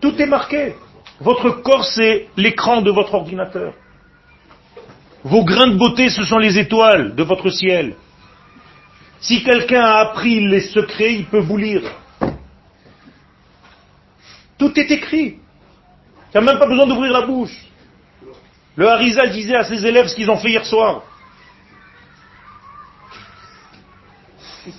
Tout 0.00 0.14
est 0.18 0.26
marqué. 0.26 0.72
Votre 1.20 1.50
corps, 1.60 1.84
c'est 1.84 2.28
l'écran 2.38 2.80
de 2.80 2.90
votre 2.90 3.12
ordinateur. 3.12 3.74
Vos 5.24 5.44
grains 5.44 5.68
de 5.68 5.76
beauté, 5.76 6.08
ce 6.08 6.24
sont 6.24 6.38
les 6.38 6.58
étoiles 6.58 7.14
de 7.14 7.22
votre 7.22 7.50
ciel. 7.50 7.96
Si 9.22 9.44
quelqu'un 9.44 9.82
a 9.82 10.00
appris 10.00 10.40
les 10.48 10.60
secrets, 10.60 11.14
il 11.14 11.26
peut 11.26 11.38
vous 11.38 11.56
lire. 11.56 11.82
Tout 14.58 14.78
est 14.78 14.90
écrit. 14.90 15.38
Tu 16.32 16.38
n'as 16.38 16.40
même 16.40 16.58
pas 16.58 16.66
besoin 16.66 16.86
d'ouvrir 16.86 17.12
la 17.12 17.22
bouche. 17.22 17.56
Le 18.74 18.88
Harizal 18.88 19.30
disait 19.30 19.54
à 19.54 19.64
ses 19.64 19.86
élèves 19.86 20.08
ce 20.08 20.16
qu'ils 20.16 20.30
ont 20.30 20.36
fait 20.36 20.50
hier 20.50 20.66
soir. 20.66 21.02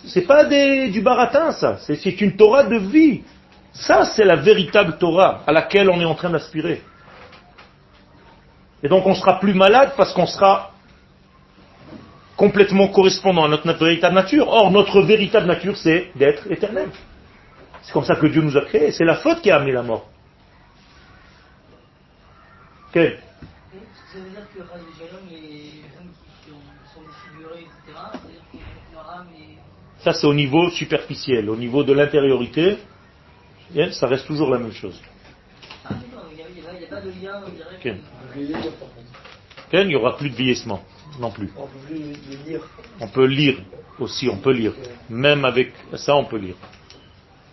C'est 0.07 0.27
pas 0.27 0.43
du 0.45 1.01
baratin, 1.01 1.51
ça. 1.51 1.77
C'est 1.77 1.95
c'est 1.95 2.19
une 2.19 2.35
Torah 2.35 2.63
de 2.63 2.77
vie. 2.77 3.23
Ça, 3.71 4.03
c'est 4.05 4.25
la 4.25 4.35
véritable 4.35 4.97
Torah 4.97 5.41
à 5.47 5.51
laquelle 5.53 5.89
on 5.89 5.99
est 6.01 6.05
en 6.05 6.15
train 6.15 6.29
d'aspirer. 6.29 6.81
Et 8.83 8.89
donc, 8.89 9.05
on 9.05 9.15
sera 9.15 9.39
plus 9.39 9.53
malade 9.53 9.93
parce 9.95 10.13
qu'on 10.13 10.27
sera 10.27 10.72
complètement 12.35 12.87
correspondant 12.87 13.45
à 13.45 13.47
notre, 13.47 13.67
notre 13.67 13.85
véritable 13.85 14.15
nature. 14.15 14.47
Or, 14.47 14.71
notre 14.71 15.01
véritable 15.01 15.47
nature, 15.47 15.77
c'est 15.77 16.11
d'être 16.15 16.49
éternel. 16.51 16.89
C'est 17.81 17.93
comme 17.93 18.05
ça 18.05 18.15
que 18.15 18.27
Dieu 18.27 18.41
nous 18.41 18.57
a 18.57 18.61
créés. 18.61 18.91
C'est 18.91 19.05
la 19.05 19.15
faute 19.15 19.41
qui 19.41 19.51
a 19.51 19.57
amené 19.57 19.71
la 19.71 19.83
mort. 19.83 20.09
Ok 22.89 22.95
Ça 22.95 22.99
veut 22.99 24.29
dire 24.29 24.47
que 24.53 24.59
Chaz 24.59 24.79
Shalom, 24.99 25.23
les 25.29 25.81
hommes 25.97 26.11
qui 26.43 26.51
sont, 26.93 27.01
défigurés, 27.01 27.61
etc., 27.61 27.99
c'est-à-dire 28.11 28.41
que 28.51 28.93
leur 28.93 29.09
âme 29.09 29.27
est. 29.35 30.03
Ça, 30.03 30.13
c'est 30.13 30.27
au 30.27 30.33
niveau 30.33 30.69
superficiel. 30.69 31.49
Au 31.49 31.55
niveau 31.55 31.83
de 31.83 31.93
l'intériorité, 31.93 32.77
bien, 33.71 33.91
ça 33.91 34.07
reste 34.07 34.27
toujours 34.27 34.49
la 34.49 34.59
même 34.59 34.73
chose. 34.73 35.01
Ah, 35.85 35.93
non, 35.93 36.21
il 36.31 36.37
n'y 36.37 36.85
a, 36.85 36.87
pas 36.87 37.01
de 37.01 37.09
lien 37.09 37.41
direct. 37.49 37.85
Ok. 37.85 38.35
Vieillir, 38.35 38.57
par 38.59 38.89
contre. 38.89 39.19
Ok 39.67 39.73
Il 39.73 39.87
n'y 39.87 39.95
aura 39.95 40.15
plus 40.17 40.29
de 40.29 40.35
vieillissement 40.35 40.83
non 41.19 41.31
plus. 41.31 41.51
On 41.57 41.67
peut 41.67 41.93
lire. 41.93 42.61
On 42.99 43.07
peut 43.07 43.25
lire 43.25 43.57
aussi, 43.99 44.29
on 44.29 44.37
peut 44.37 44.51
lire. 44.51 44.73
Même 45.09 45.45
avec 45.45 45.73
ça, 45.95 46.15
on 46.15 46.25
peut 46.25 46.37
lire. 46.37 46.55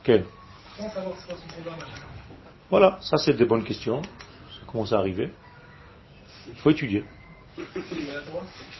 Programme 0.02 0.24
Voilà, 2.70 2.98
ça 3.00 3.16
c'est 3.18 3.34
des 3.34 3.44
bonnes 3.44 3.64
questions. 3.64 4.02
Ça 4.02 4.66
commence 4.66 4.92
à 4.92 4.98
arriver. 4.98 5.30
Il 6.48 6.56
faut 6.56 6.70
étudier. 6.70 7.04
Il 7.58 7.64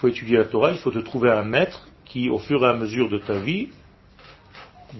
faut 0.00 0.08
étudier 0.08 0.38
la 0.38 0.44
Torah, 0.44 0.72
il 0.72 0.78
faut 0.78 0.90
te 0.90 0.98
trouver 0.98 1.30
un 1.30 1.42
maître 1.42 1.88
qui, 2.06 2.30
au 2.30 2.38
fur 2.38 2.64
et 2.64 2.68
à 2.68 2.72
mesure 2.72 3.08
de 3.10 3.18
ta 3.18 3.34
vie, 3.34 3.68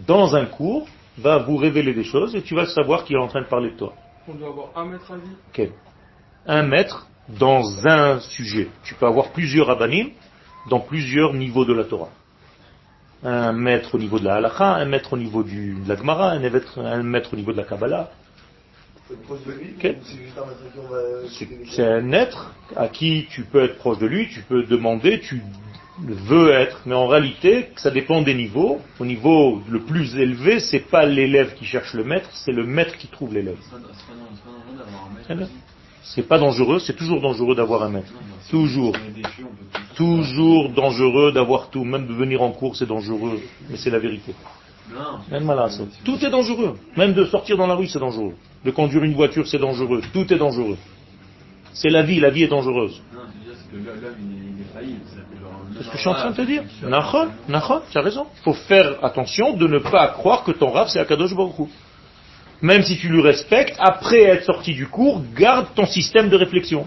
dans 0.07 0.37
un 0.37 0.47
cours, 0.47 0.87
va 1.18 1.39
vous 1.39 1.57
révéler 1.57 1.95
des 1.95 2.05
choses 2.05 2.37
et 2.37 2.43
tu 2.43 2.55
vas 2.55 2.66
savoir 2.66 3.05
qu'il 3.05 3.16
est 3.16 3.20
en 3.20 3.28
train 3.28 3.43
de 3.43 3.49
parler 3.49 3.70
de 3.70 3.76
toi. 3.76 3.95
On 4.28 4.35
doit 4.35 4.49
avoir 4.49 4.70
un 4.76 4.85
maître 4.85 5.11
à 5.11 5.16
vie. 5.16 5.37
Ok. 5.49 5.70
Un 6.47 6.62
maître 6.62 7.07
dans 7.39 7.87
un 7.87 8.20
sujet. 8.20 8.68
Tu 8.85 8.95
peux 8.95 9.07
avoir 9.07 9.31
plusieurs 9.33 9.66
rabbanim 9.68 10.11
dans 10.68 10.81
plusieurs 10.81 11.35
niveaux 11.35 11.64
de 11.64 11.72
la 11.72 11.85
Torah. 11.85 12.11
Un 13.22 13.53
maître 13.53 13.95
au 13.95 13.99
niveau 13.99 14.18
de 14.18 14.24
la 14.24 14.37
halakha, 14.37 14.76
un 14.76 14.87
maître 14.87 15.12
au 15.12 15.16
niveau 15.16 15.43
du, 15.43 15.74
de 15.74 15.89
la 15.89 15.97
Gemara, 15.97 16.31
un 16.31 16.39
maître, 16.39 16.78
un 16.78 17.03
maître 17.03 17.35
au 17.35 17.37
niveau 17.37 17.53
de 17.53 17.59
la 17.59 17.64
Kabbalah. 17.64 18.11
C'est 21.66 21.85
un 21.85 22.12
être 22.12 22.55
à 22.76 22.89
qui 22.89 23.26
tu 23.31 23.43
peux 23.43 23.64
être 23.64 23.76
proche 23.76 23.99
de 23.99 24.07
lui, 24.07 24.28
tu 24.28 24.41
peux 24.43 24.62
demander, 24.62 25.20
tu 25.20 25.43
veux 26.03 26.51
être, 26.53 26.81
mais 26.87 26.95
en 26.95 27.09
réalité, 27.09 27.70
ça 27.76 27.91
dépend 27.91 28.22
des 28.22 28.35
niveaux. 28.35 28.81
Au 28.99 29.05
niveau 29.05 29.62
le 29.68 29.81
plus 29.81 30.16
élevé, 30.16 30.61
c'est 30.61 30.89
pas 30.91 31.05
l'élève 31.05 31.55
qui 31.55 31.64
cherche 31.64 31.93
le 31.95 32.05
maître, 32.05 32.31
c'est 32.33 32.53
le 32.53 32.64
maître 32.64 32.97
qui 32.97 33.09
trouve 33.09 33.35
l'élève. 33.35 33.59
C'est 36.03 36.26
pas, 36.26 36.38
dangereux. 36.38 36.78
C'est 36.78 36.96
toujours 36.96 37.20
dangereux 37.20 37.55
d'avoir 37.55 37.82
un 37.82 37.90
maître. 37.90 38.12
Toujours. 38.51 38.94
Toujours 39.94 40.70
dangereux 40.70 41.32
d'avoir 41.32 41.70
tout. 41.70 41.84
Même 41.84 42.07
de 42.07 42.14
venir 42.14 42.42
en 42.42 42.53
cours, 42.53 42.76
c'est 42.76 42.86
dangereux. 42.86 43.40
Mais 43.68 43.76
c'est 43.76 43.90
la 43.90 43.98
vérité. 43.98 44.34
Même. 45.30 45.53
Tout 46.05 46.24
est 46.24 46.30
dangereux. 46.30 46.76
Même 46.96 47.12
de 47.14 47.24
sortir 47.24 47.57
dans 47.57 47.66
la 47.66 47.74
rue, 47.74 47.86
c'est 47.86 47.98
dangereux. 47.98 48.34
De 48.64 48.70
conduire 48.70 49.05
une 49.05 49.14
voiture, 49.14 49.46
c'est 49.46 49.59
dangereux. 49.59 50.03
Tout 50.12 50.32
est 50.32 50.38
dangereux. 50.38 50.76
C'est 51.72 51.90
la 51.90 52.03
vie, 52.03 52.18
la 52.18 52.30
vie 52.30 52.44
est 52.44 52.48
dangereuse. 52.48 53.01
C'est 55.76 55.84
ce 55.84 55.88
que 55.90 55.96
je 55.96 56.01
suis 56.01 56.09
en 56.09 56.14
train 56.14 56.30
de 56.30 56.36
te 56.36 56.42
dire. 56.42 56.64
Nachon, 56.82 57.28
nachon, 57.48 57.80
tu 57.90 57.98
as 57.98 58.03
raison. 58.03 58.26
Il 58.38 58.42
faut 58.42 58.53
faire 58.53 59.03
attention 59.05 59.57
de 59.57 59.66
ne 59.66 59.78
pas 59.78 60.09
croire 60.09 60.42
que 60.42 60.51
ton 60.51 60.70
rave 60.70 60.88
c'est 60.88 60.98
Akadosh 60.98 61.34
Baruch. 61.34 61.68
Même 62.62 62.82
si 62.82 62.98
tu 62.98 63.08
lui 63.08 63.22
respectes, 63.22 63.76
après 63.78 64.22
être 64.22 64.44
sorti 64.44 64.74
du 64.74 64.86
cours, 64.86 65.22
garde 65.34 65.68
ton 65.74 65.86
système 65.86 66.28
de 66.28 66.36
réflexion. 66.36 66.86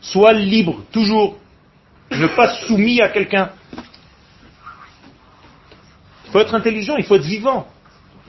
Sois 0.00 0.32
libre, 0.32 0.82
toujours. 0.92 1.38
Ne 2.10 2.26
pas 2.26 2.48
soumis 2.66 3.00
à 3.00 3.08
quelqu'un. 3.08 3.50
Il 6.26 6.32
faut 6.32 6.40
être 6.40 6.54
intelligent, 6.54 6.96
il 6.96 7.04
faut 7.04 7.16
être 7.16 7.22
vivant. 7.24 7.66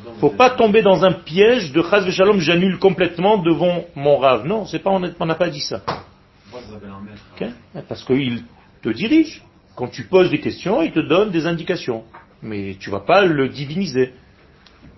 Il 0.06 0.14
ne 0.14 0.20
faut 0.20 0.30
pas 0.30 0.52
tomber 0.52 0.82
dans 0.82 1.04
un 1.04 1.12
piège 1.12 1.72
de 1.72 1.82
Chaz 1.82 2.10
Shalom, 2.12 2.40
j'annule 2.40 2.78
complètement 2.80 3.38
devant 3.38 3.86
mon 3.96 4.18
rave. 4.18 4.46
Non, 4.46 4.66
pas, 4.66 4.92
on 4.92 5.26
n'a 5.26 5.36
pas 5.36 5.50
dit 5.50 5.62
ça. 5.62 5.82
Parce 7.88 8.04
qu'il 8.04 8.44
te 8.82 8.90
dirige. 8.90 9.42
Quand 9.76 9.88
tu 9.88 10.04
poses 10.04 10.30
des 10.30 10.40
questions, 10.40 10.82
il 10.82 10.92
te 10.92 11.00
donne 11.00 11.32
des 11.32 11.46
indications. 11.46 12.04
Mais 12.42 12.76
tu 12.80 12.90
vas 12.90 13.00
pas 13.00 13.24
le 13.24 13.50
diviniser. 13.50 14.14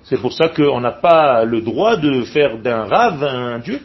C'est 0.03 0.19
pour 0.19 0.34
ça 0.34 0.49
qu'on 0.49 0.81
n'a 0.81 0.91
pas 0.91 1.45
le 1.45 1.61
droit 1.61 1.95
de 1.95 2.23
faire 2.23 2.57
d'un 2.57 2.86
rave 2.86 3.23
un 3.23 3.59
dieu. 3.59 3.79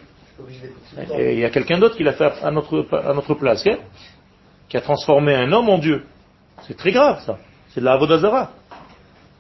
Et 1.16 1.34
il 1.34 1.38
y 1.40 1.44
a 1.44 1.50
quelqu'un 1.50 1.78
d'autre 1.78 1.96
qui 1.96 2.02
l'a 2.02 2.12
fait 2.12 2.32
à 2.42 2.50
notre, 2.50 2.86
à 2.92 3.12
notre 3.12 3.34
place, 3.34 3.66
ok 3.66 3.78
qui 4.68 4.76
a 4.76 4.80
transformé 4.80 5.34
un 5.34 5.50
homme 5.52 5.68
en 5.68 5.78
dieu. 5.78 6.04
C'est 6.66 6.76
très 6.76 6.92
grave 6.92 7.22
ça. 7.24 7.38
C'est 7.70 7.80
de 7.80 7.84
la 7.84 7.92
Avodazara. 7.92 8.52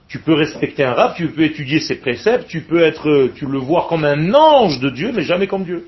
Tu 0.08 0.20
peux 0.20 0.32
respecter 0.32 0.84
un 0.84 0.94
rave, 0.94 1.14
tu 1.16 1.28
peux 1.28 1.42
étudier 1.42 1.80
ses 1.80 1.96
préceptes, 1.96 2.48
tu 2.48 2.62
peux 2.62 2.80
être, 2.80 3.28
tu 3.34 3.44
le 3.44 3.58
voir 3.58 3.88
comme 3.88 4.04
un 4.04 4.32
ange 4.32 4.80
de 4.80 4.88
Dieu, 4.88 5.12
mais 5.14 5.22
jamais 5.22 5.46
comme 5.46 5.64
Dieu. 5.64 5.86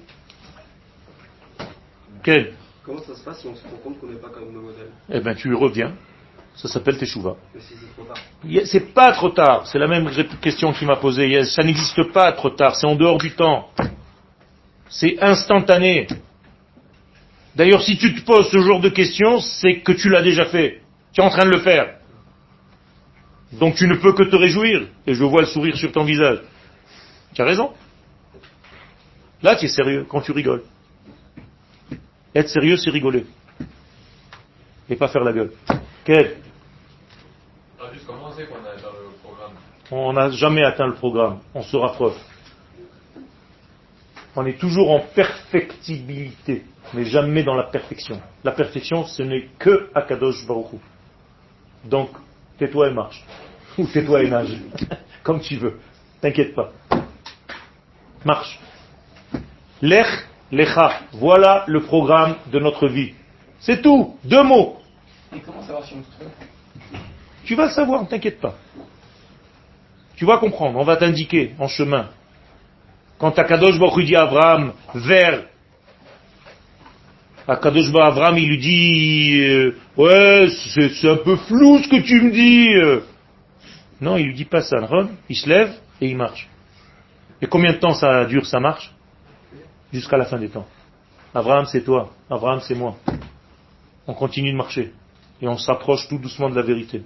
Comment 2.85 3.01
ça 3.01 3.15
se 3.15 3.25
passe 3.25 3.41
si 3.41 3.47
on 3.47 3.55
se 3.55 3.65
rend 3.65 3.79
compte 3.83 3.99
qu'on 3.99 4.09
n'est 4.09 4.19
pas 4.19 4.29
comme 4.29 4.53
nos 4.53 4.61
modèles 4.61 4.91
Eh 5.11 5.21
bien, 5.21 5.35
tu 5.35 5.55
reviens. 5.55 5.95
Ça 6.57 6.69
s'appelle 6.69 6.99
Teshuva. 6.99 7.37
Mais 7.55 7.61
si 8.61 8.67
c'est 8.67 8.93
pas 8.93 9.13
trop 9.13 9.31
tard. 9.31 9.67
C'est 9.67 9.79
la 9.79 9.89
même 9.89 10.11
question 10.41 10.73
qu'il 10.73 10.87
m'a 10.87 10.97
posée. 10.97 11.45
Ça 11.45 11.63
n'existe 11.63 12.13
pas 12.13 12.33
trop 12.33 12.51
tard. 12.51 12.77
C'est 12.77 12.87
en 12.87 12.97
dehors 12.97 13.19
du 13.19 13.31
temps. 13.33 13.71
C'est 14.89 15.23
instantané. 15.23 16.07
D'ailleurs, 17.55 17.83
si 17.83 17.97
tu 17.97 18.15
te 18.15 18.25
poses 18.25 18.51
ce 18.51 18.59
genre 18.59 18.81
de 18.81 18.89
questions, 18.89 19.41
c'est 19.41 19.81
que 19.81 19.93
tu 19.93 20.09
l'as 20.09 20.23
déjà 20.23 20.47
fait. 20.47 20.83
Tu 21.13 21.21
es 21.21 21.25
en 21.25 21.31
train 21.31 21.45
de 21.45 21.51
le 21.51 21.61
faire. 21.61 21.97
Donc 23.53 23.75
tu 23.75 23.89
ne 23.89 23.95
peux 23.95 24.13
que 24.13 24.25
te 24.25 24.37
réjouir. 24.37 24.87
Et 25.07 25.15
je 25.15 25.25
vois 25.25 25.41
le 25.41 25.47
sourire 25.47 25.77
sur 25.77 25.91
ton 25.93 26.05
visage. 26.05 26.41
Tu 27.35 27.43
as 27.43 27.45
raison. 27.45 27.73
Là, 29.43 29.57
tu 29.57 29.67
es 29.67 29.69
sérieux 29.69 30.07
quand 30.09 30.21
tu 30.21 30.33
rigoles. 30.33 30.63
Être 32.35 32.49
sérieux, 32.49 32.77
c'est 32.77 32.91
rigoler. 32.91 33.25
Et 34.89 34.97
pas 34.97 35.09
faire 35.09 35.25
la 35.25 35.33
gueule. 35.33 35.53
Quel? 36.11 36.39
On 39.93 40.13
n'a 40.13 40.31
jamais 40.31 40.65
atteint 40.65 40.89
le 40.89 40.95
programme. 40.95 41.39
On 41.55 41.63
se 41.63 41.77
rapproche. 41.77 42.17
On 44.35 44.45
est 44.45 44.59
toujours 44.59 44.91
en 44.91 44.99
perfectibilité, 45.15 46.65
mais 46.95 47.05
jamais 47.05 47.45
dans 47.45 47.55
la 47.55 47.63
perfection. 47.63 48.21
La 48.43 48.51
perfection, 48.51 49.07
ce 49.07 49.23
n'est 49.23 49.51
que 49.57 49.89
Akadosh 49.95 50.45
Baruch 50.49 50.73
Hu. 50.73 50.79
Donc, 51.89 52.11
tais-toi 52.59 52.89
et 52.89 52.93
marche. 52.93 53.25
Ou 53.79 53.87
tais-toi 53.87 54.25
et 54.25 54.31
nage. 54.31 54.57
Comme 55.23 55.41
tu 55.41 55.59
veux. 55.59 55.79
T'inquiète 56.21 56.57
pas. 56.57 56.73
Marche. 58.25 58.59
Lech, 59.81 60.09
lecha. 60.51 61.03
Voilà 61.13 61.63
le 61.69 61.83
programme 61.83 62.35
de 62.51 62.59
notre 62.59 62.89
vie. 62.89 63.15
C'est 63.61 63.81
tout. 63.81 64.17
Deux 64.25 64.43
mots. 64.43 64.81
Tu 67.45 67.55
vas 67.55 67.67
le 67.67 67.73
savoir, 67.73 68.03
ne 68.03 68.07
t'inquiète 68.07 68.41
pas. 68.41 68.55
Tu 70.17 70.25
vas 70.25 70.39
comprendre, 70.39 70.79
on 70.79 70.85
va 70.85 70.97
t'indiquer 70.97 71.55
en 71.59 71.69
chemin. 71.69 72.11
Quand 73.19 73.39
Akadosh 73.39 73.79
Baruch 73.79 74.05
dit 74.05 74.17
Abraham, 74.17 74.73
vers, 74.95 75.45
Akadosh 77.47 77.91
Baruch 77.91 78.13
Abraham, 78.13 78.39
il 78.39 78.49
lui 78.49 78.59
dit, 78.59 79.41
euh, 79.43 79.77
ouais, 79.97 80.49
c'est 80.75 81.09
un 81.09 81.17
peu 81.17 81.37
flou 81.37 81.79
ce 81.83 81.89
que 81.89 82.01
tu 82.03 82.21
me 82.21 82.31
dis. 82.31 82.75
euh. 82.77 83.01
Non, 84.01 84.17
il 84.17 84.27
lui 84.27 84.35
dit 84.35 84.45
pas 84.45 84.63
ça. 84.63 84.77
Il 85.29 85.37
se 85.37 85.49
lève 85.49 85.73
et 86.01 86.09
il 86.09 86.17
marche. 86.17 86.49
Et 87.43 87.47
combien 87.47 87.73
de 87.73 87.79
temps 87.79 87.95
ça 87.95 88.25
dure, 88.25 88.47
ça 88.47 88.61
marche? 88.61 88.93
Jusqu'à 89.93 90.17
la 90.17 90.25
fin 90.25 90.39
des 90.39 90.49
temps. 90.49 90.67
Abraham, 91.35 91.67
c'est 91.67 91.83
toi. 91.83 92.11
Abraham, 92.31 92.61
c'est 92.61 92.75
moi. 92.75 92.97
On 94.07 94.15
continue 94.15 94.53
de 94.53 94.57
marcher. 94.57 94.93
Et 95.43 95.49
on 95.49 95.57
s'approche 95.57 96.09
tout 96.09 96.19
doucement 96.19 96.51
de 96.51 96.57
la 96.57 96.63
vérité. 96.63 97.03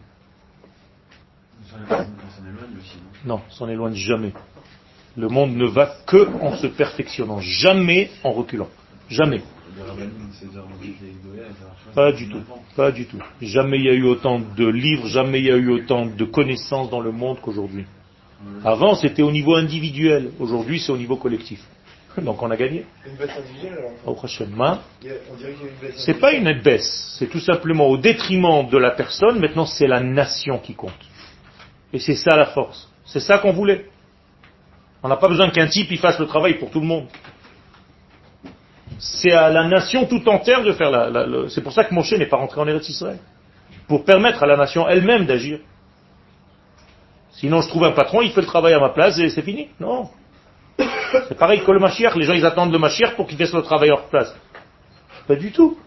On 1.61 1.69
s'en 1.71 1.85
éloigne 1.85 2.09
on 2.27 2.31
s'en 2.31 2.49
éloigne 2.49 2.79
aussi, 2.79 2.97
non? 3.25 3.37
Non, 3.37 3.43
s'en 3.51 3.69
éloigne 3.69 3.95
jamais. 3.95 4.33
Le 5.17 5.29
monde 5.29 5.55
ne 5.55 5.67
va 5.67 5.87
que 6.07 6.29
en 6.41 6.57
se 6.57 6.67
perfectionnant, 6.67 7.41
jamais 7.41 8.11
en 8.25 8.33
reculant. 8.33 8.69
Jamais. 9.09 9.43
Pas 11.95 12.13
du 12.13 12.29
tout. 12.29 12.43
Pas 12.75 12.91
du 12.91 13.07
tout. 13.07 13.19
Jamais 13.41 13.79
il 13.79 13.85
y 13.85 13.89
a 13.89 13.95
eu 13.95 14.05
autant 14.05 14.41
de 14.41 14.67
livres, 14.67 15.07
jamais 15.07 15.41
il 15.41 15.47
y 15.47 15.51
a 15.51 15.57
eu 15.57 15.71
autant 15.71 16.07
de 16.07 16.25
connaissances 16.25 16.91
dans 16.91 17.01
le 17.01 17.13
monde 17.13 17.39
qu'aujourd'hui. 17.41 17.87
Avant, 18.65 18.95
c'était 18.95 19.23
au 19.23 19.31
niveau 19.31 19.55
individuel. 19.55 20.33
Aujourd'hui, 20.39 20.81
c'est 20.81 20.93
au 20.93 20.97
niveau 20.97 21.17
collectif. 21.17 21.65
Donc 22.23 22.43
on 22.43 22.51
a 22.51 22.57
gagné. 22.57 22.85
Une 23.07 23.17
baisse 23.17 23.31
individuelle 23.37 23.73
alors 23.79 23.91
Il 25.03 25.11
C'est 25.97 26.15
pas 26.21 26.33
une 26.33 26.53
baisse, 26.63 27.17
c'est 27.19 27.27
tout 27.29 27.41
simplement 27.41 27.87
au 27.89 27.97
détriment 27.97 28.69
de 28.69 28.79
la 28.79 28.91
personne, 28.91 29.39
maintenant 29.41 29.67
c'est 29.67 29.87
la 29.87 30.01
nation 30.01 30.59
qui 30.59 30.75
compte. 30.75 30.93
Et 31.93 31.99
c'est 31.99 32.15
ça 32.17 32.37
la 32.37 32.47
force. 32.47 32.91
C'est 33.05 33.21
ça 33.21 33.39
qu'on 33.39 33.53
voulait. 33.53 33.87
On 35.03 35.09
n'a 35.09 35.17
pas 35.17 35.29
besoin 35.29 35.51
qu'un 35.51 35.67
type 35.67 35.91
y 35.91 35.97
fasse 35.97 36.19
le 36.19 36.27
travail 36.27 36.55
pour 36.55 36.71
tout 36.71 36.81
le 36.81 36.87
monde. 36.87 37.07
C'est 38.99 39.33
à 39.33 39.51
la 39.51 39.65
nation 39.69 40.07
tout 40.07 40.27
entière 40.29 40.63
de 40.63 40.73
faire 40.73 40.91
la... 40.91 41.11
la- 41.11 41.49
C'est 41.49 41.61
pour 41.61 41.73
ça 41.73 41.85
que 41.85 41.93
Moshe 41.93 42.13
n'est 42.13 42.27
pas 42.27 42.37
rentré 42.37 42.61
en 42.61 42.67
Eretz 42.67 42.89
Israël. 42.89 43.19
Pour 43.87 44.05
permettre 44.05 44.43
à 44.43 44.47
la 44.47 44.57
nation 44.57 44.89
elle-même 44.89 45.27
d'agir. 45.27 45.59
Sinon 47.33 47.61
je 47.61 47.69
trouve 47.69 47.85
un 47.85 47.93
patron, 47.93 48.23
il 48.23 48.31
fait 48.31 48.41
le 48.41 48.47
travail 48.47 48.73
à 48.73 48.81
ma 48.81 48.91
place 48.91 49.19
et 49.19 49.29
c'est 49.29 49.43
fini. 49.43 49.69
Non. 49.81 50.09
C'est 51.29 51.39
pareil 51.39 51.63
que 51.65 51.71
le 51.71 51.81
Mashiach. 51.81 52.15
Les 52.17 52.25
gens 52.25 52.35
ils 52.35 52.47
attendent 52.47 52.73
le 52.73 52.79
Mashiach 52.79 53.15
pour 53.17 53.27
qu'il 53.27 53.39
fasse 53.39 53.53
le 53.53 53.63
travail 53.63 53.91
à 53.91 53.93
leur 53.93 54.09
place. 54.09 54.35
Pas 55.27 55.37
du 55.37 55.53
tout. 55.53 55.79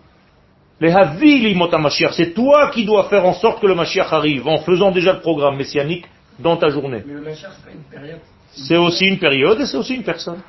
Les 0.79 0.91
Havili 0.91 1.55
Mota 1.55 1.77
Mashiach, 1.77 2.13
c'est 2.13 2.33
toi 2.33 2.69
qui 2.71 2.85
dois 2.85 3.05
faire 3.05 3.25
en 3.25 3.33
sorte 3.33 3.61
que 3.61 3.67
le 3.67 3.75
Mashiach 3.75 4.13
arrive 4.13 4.47
en 4.47 4.59
faisant 4.59 4.91
déjà 4.91 5.13
le 5.13 5.21
programme 5.21 5.57
messianique 5.57 6.05
dans 6.39 6.57
ta 6.57 6.69
journée. 6.69 7.03
Mais 7.05 7.13
le 7.13 7.21
Machar, 7.21 7.51
c'est 7.55 7.65
pas 7.65 7.71
une 7.71 7.83
période. 7.83 8.19
C'est 8.51 8.77
aussi 8.77 9.05
une 9.05 9.19
période 9.19 9.59
et 9.59 9.65
c'est 9.65 9.77
aussi 9.77 9.95
une 9.95 10.03
personne. 10.03 10.41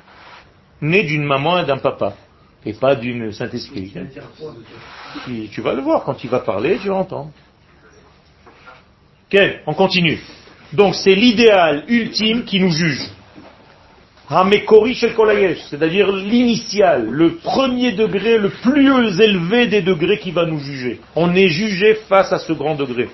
Née 0.81 1.03
d'une 1.03 1.23
maman 1.23 1.59
et 1.59 1.65
d'un 1.65 1.77
papa. 1.77 2.13
Et 2.65 2.73
pas 2.73 2.95
d'une 2.95 3.31
Saint-Esprit. 3.31 3.93
Tu 5.51 5.61
vas 5.61 5.73
le 5.73 5.81
voir 5.81 6.03
quand 6.03 6.23
il 6.23 6.29
va 6.29 6.39
parler, 6.39 6.77
tu 6.81 6.89
vas 6.89 6.95
entendre. 6.95 7.31
Ok, 9.31 9.39
on 9.67 9.73
continue. 9.73 10.19
Donc 10.73 10.95
c'est 10.95 11.15
l'idéal 11.15 11.85
ultime 11.87 12.43
qui 12.43 12.59
nous 12.59 12.71
juge. 12.71 13.09
Hamekori 14.29 14.93
shel 14.93 15.15
c'est-à-dire 15.69 16.11
l'initial, 16.11 17.07
le 17.09 17.35
premier 17.37 17.93
degré, 17.93 18.37
le 18.37 18.49
plus 18.49 19.19
élevé 19.19 19.67
des 19.67 19.81
degrés 19.81 20.19
qui 20.19 20.29
va 20.31 20.45
nous 20.45 20.59
juger. 20.59 20.99
On 21.15 21.33
est 21.33 21.47
jugé 21.47 21.95
face 22.07 22.31
à 22.31 22.37
ce 22.37 22.53
grand 22.53 22.75
degré. 22.75 23.09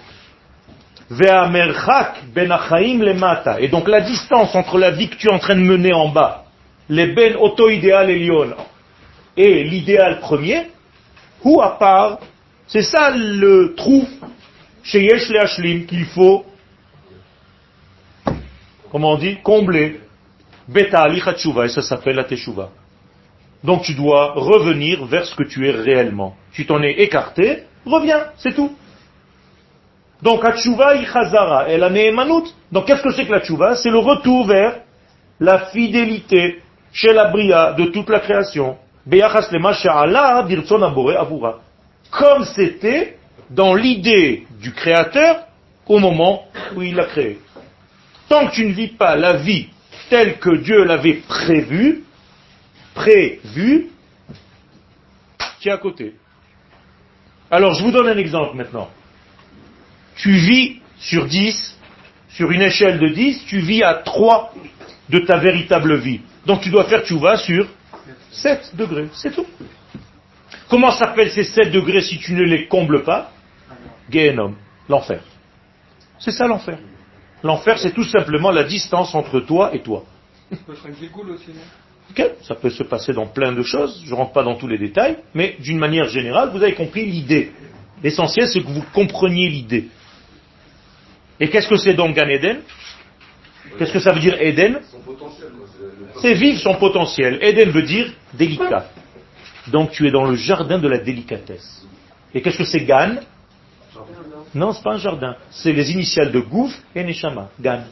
Ben. 1.09 2.57
Et 3.59 3.67
donc 3.69 3.87
la 3.87 4.01
distance 4.01 4.55
entre 4.55 4.77
la 4.77 4.91
vie 4.91 5.07
que 5.07 5.15
tu 5.15 5.27
es 5.27 5.31
en 5.31 5.39
train 5.39 5.55
de 5.55 5.61
mener 5.61 5.93
en 5.93 6.09
bas, 6.09 6.45
les 6.89 7.13
ben 7.13 7.35
auto 7.37 7.69
idéal 7.69 8.09
elion, 8.09 8.53
et 9.37 9.63
l'idéal 9.63 10.19
premier, 10.19 10.63
ou 11.43 11.61
à 11.61 11.77
part, 11.77 12.19
c'est 12.67 12.81
ça 12.81 13.11
le 13.15 13.73
trou 13.77 14.05
chez 14.83 15.03
Yesh 15.03 15.29
le 15.29 15.85
qu'il 15.85 16.05
faut, 16.05 16.45
comment 18.91 19.13
on 19.13 19.17
dit, 19.17 19.37
combler. 19.43 19.99
Beta 20.67 21.07
et 21.09 21.69
ça 21.69 21.81
s'appelle 21.81 22.15
la 22.15 22.23
teshuva. 22.23 22.69
Donc 23.63 23.83
tu 23.83 23.93
dois 23.93 24.33
revenir 24.33 25.05
vers 25.05 25.25
ce 25.25 25.35
que 25.35 25.43
tu 25.43 25.67
es 25.67 25.71
réellement. 25.71 26.35
Tu 26.53 26.65
t'en 26.65 26.81
es 26.81 26.91
écarté, 27.01 27.63
reviens, 27.85 28.25
c'est 28.37 28.53
tout. 28.53 28.75
Donc 30.21 30.43
Hatshuva 30.43 30.95
ichazara 30.95 31.69
et 31.69 31.77
la 31.77 31.89
neemanut. 31.89 32.45
Donc 32.71 32.85
qu'est-ce 32.85 33.03
que 33.03 33.11
c'est 33.11 33.25
que 33.25 33.31
la 33.31 33.41
tchouva 33.41 33.75
C'est 33.75 33.89
le 33.89 33.99
retour 33.99 34.47
vers 34.47 34.81
la 35.39 35.67
fidélité 35.67 36.61
chez 36.93 37.13
la 37.13 37.25
bria 37.25 37.73
de 37.73 37.85
toute 37.85 38.09
la 38.09 38.19
création. 38.19 38.77
Comme 42.11 42.45
c'était 42.55 43.17
dans 43.49 43.75
l'idée 43.75 44.47
du 44.59 44.73
créateur 44.73 45.45
au 45.87 45.99
moment 45.99 46.45
où 46.75 46.81
il 46.81 46.95
l'a 46.95 47.05
créé. 47.05 47.39
Tant 48.27 48.47
que 48.47 48.53
tu 48.53 48.65
ne 48.65 48.73
vis 48.73 48.87
pas 48.87 49.15
la 49.15 49.33
vie 49.33 49.67
tel 50.09 50.37
que 50.39 50.55
Dieu 50.57 50.83
l'avait 50.83 51.21
prévu, 51.27 52.03
prévu, 52.93 53.87
tu 55.59 55.69
es 55.69 55.71
à 55.71 55.77
côté. 55.77 56.15
Alors 57.49 57.73
je 57.73 57.83
vous 57.83 57.91
donne 57.91 58.07
un 58.07 58.17
exemple 58.17 58.55
maintenant. 58.55 58.89
Tu 60.15 60.31
vis 60.31 60.81
sur 60.99 61.25
10, 61.25 61.77
sur 62.29 62.51
une 62.51 62.61
échelle 62.61 62.99
de 62.99 63.09
10, 63.09 63.45
tu 63.47 63.59
vis 63.59 63.83
à 63.83 63.95
3 63.95 64.53
de 65.09 65.19
ta 65.19 65.37
véritable 65.37 65.97
vie. 65.97 66.21
Donc 66.45 66.61
tu 66.61 66.69
dois 66.69 66.85
faire 66.85 67.03
tu 67.03 67.17
vas 67.17 67.37
sur 67.37 67.67
7 68.31 68.75
degrés, 68.75 69.07
c'est 69.13 69.33
tout. 69.33 69.45
Comment 70.69 70.91
s'appellent 70.91 71.31
ces 71.31 71.43
7 71.43 71.71
degrés 71.71 72.01
si 72.01 72.17
tu 72.17 72.33
ne 72.33 72.43
les 72.43 72.67
combles 72.67 73.03
pas? 73.03 73.31
Gehenom, 74.09 74.55
l'enfer. 74.89 75.21
C'est 76.19 76.31
ça 76.31 76.47
l'enfer. 76.47 76.79
L'enfer, 77.45 77.77
c'est 77.77 77.93
tout 77.93 78.03
simplement 78.03 78.49
la 78.49 78.63
distance 78.63 79.13
entre 79.13 79.39
toi 79.39 79.69
et 79.75 79.81
toi. 79.83 80.03
Ça 82.41 82.55
peut 82.55 82.71
se 82.71 82.81
passer 82.81 83.13
dans 83.13 83.27
plein 83.27 83.51
de 83.51 83.61
choses, 83.61 84.01
je 84.03 84.09
ne 84.09 84.15
rentre 84.15 84.33
pas 84.33 84.41
dans 84.41 84.55
tous 84.55 84.67
les 84.67 84.79
détails, 84.79 85.17
mais 85.35 85.55
d'une 85.59 85.77
manière 85.77 86.07
générale, 86.07 86.49
vous 86.49 86.63
avez 86.63 86.73
compris 86.73 87.05
l'idée. 87.05 87.51
L'essentiel, 88.01 88.47
c'est 88.47 88.61
que 88.61 88.67
vous 88.67 88.83
compreniez 88.91 89.47
l'idée. 89.47 89.89
Et 91.39 91.47
qu'est-ce 91.49 91.67
que 91.67 91.75
c'est 91.75 91.93
donc 91.93 92.15
Gan 92.15 92.29
Eden? 92.29 92.61
Qu'est-ce 93.77 93.93
que 93.93 93.99
ça 93.99 94.11
veut 94.11 94.21
dire 94.21 94.41
Eden? 94.41 94.79
C'est 96.21 96.33
vivre 96.33 96.59
son 96.59 96.73
potentiel. 96.75 97.37
Eden 97.43 97.69
veut 97.69 97.83
dire 97.83 98.11
délicat. 98.33 98.87
Donc 99.67 99.91
tu 99.91 100.07
es 100.07 100.11
dans 100.11 100.25
le 100.25 100.35
jardin 100.35 100.79
de 100.79 100.87
la 100.87 100.97
délicatesse. 100.97 101.85
Et 102.33 102.41
qu'est-ce 102.41 102.57
que 102.57 102.65
c'est 102.65 102.85
Gan? 102.85 103.17
Non, 104.55 104.71
ce 104.71 104.77
n'est 104.77 104.83
pas 104.83 104.93
un 104.93 104.97
jardin. 104.97 105.35
C'est 105.51 105.73
les 105.73 105.91
initiales 105.91 106.31
de 106.31 106.39
Gouf 106.39 106.71
et 106.95 107.03
Neshama. 107.03 107.49
Gan. 107.59 107.83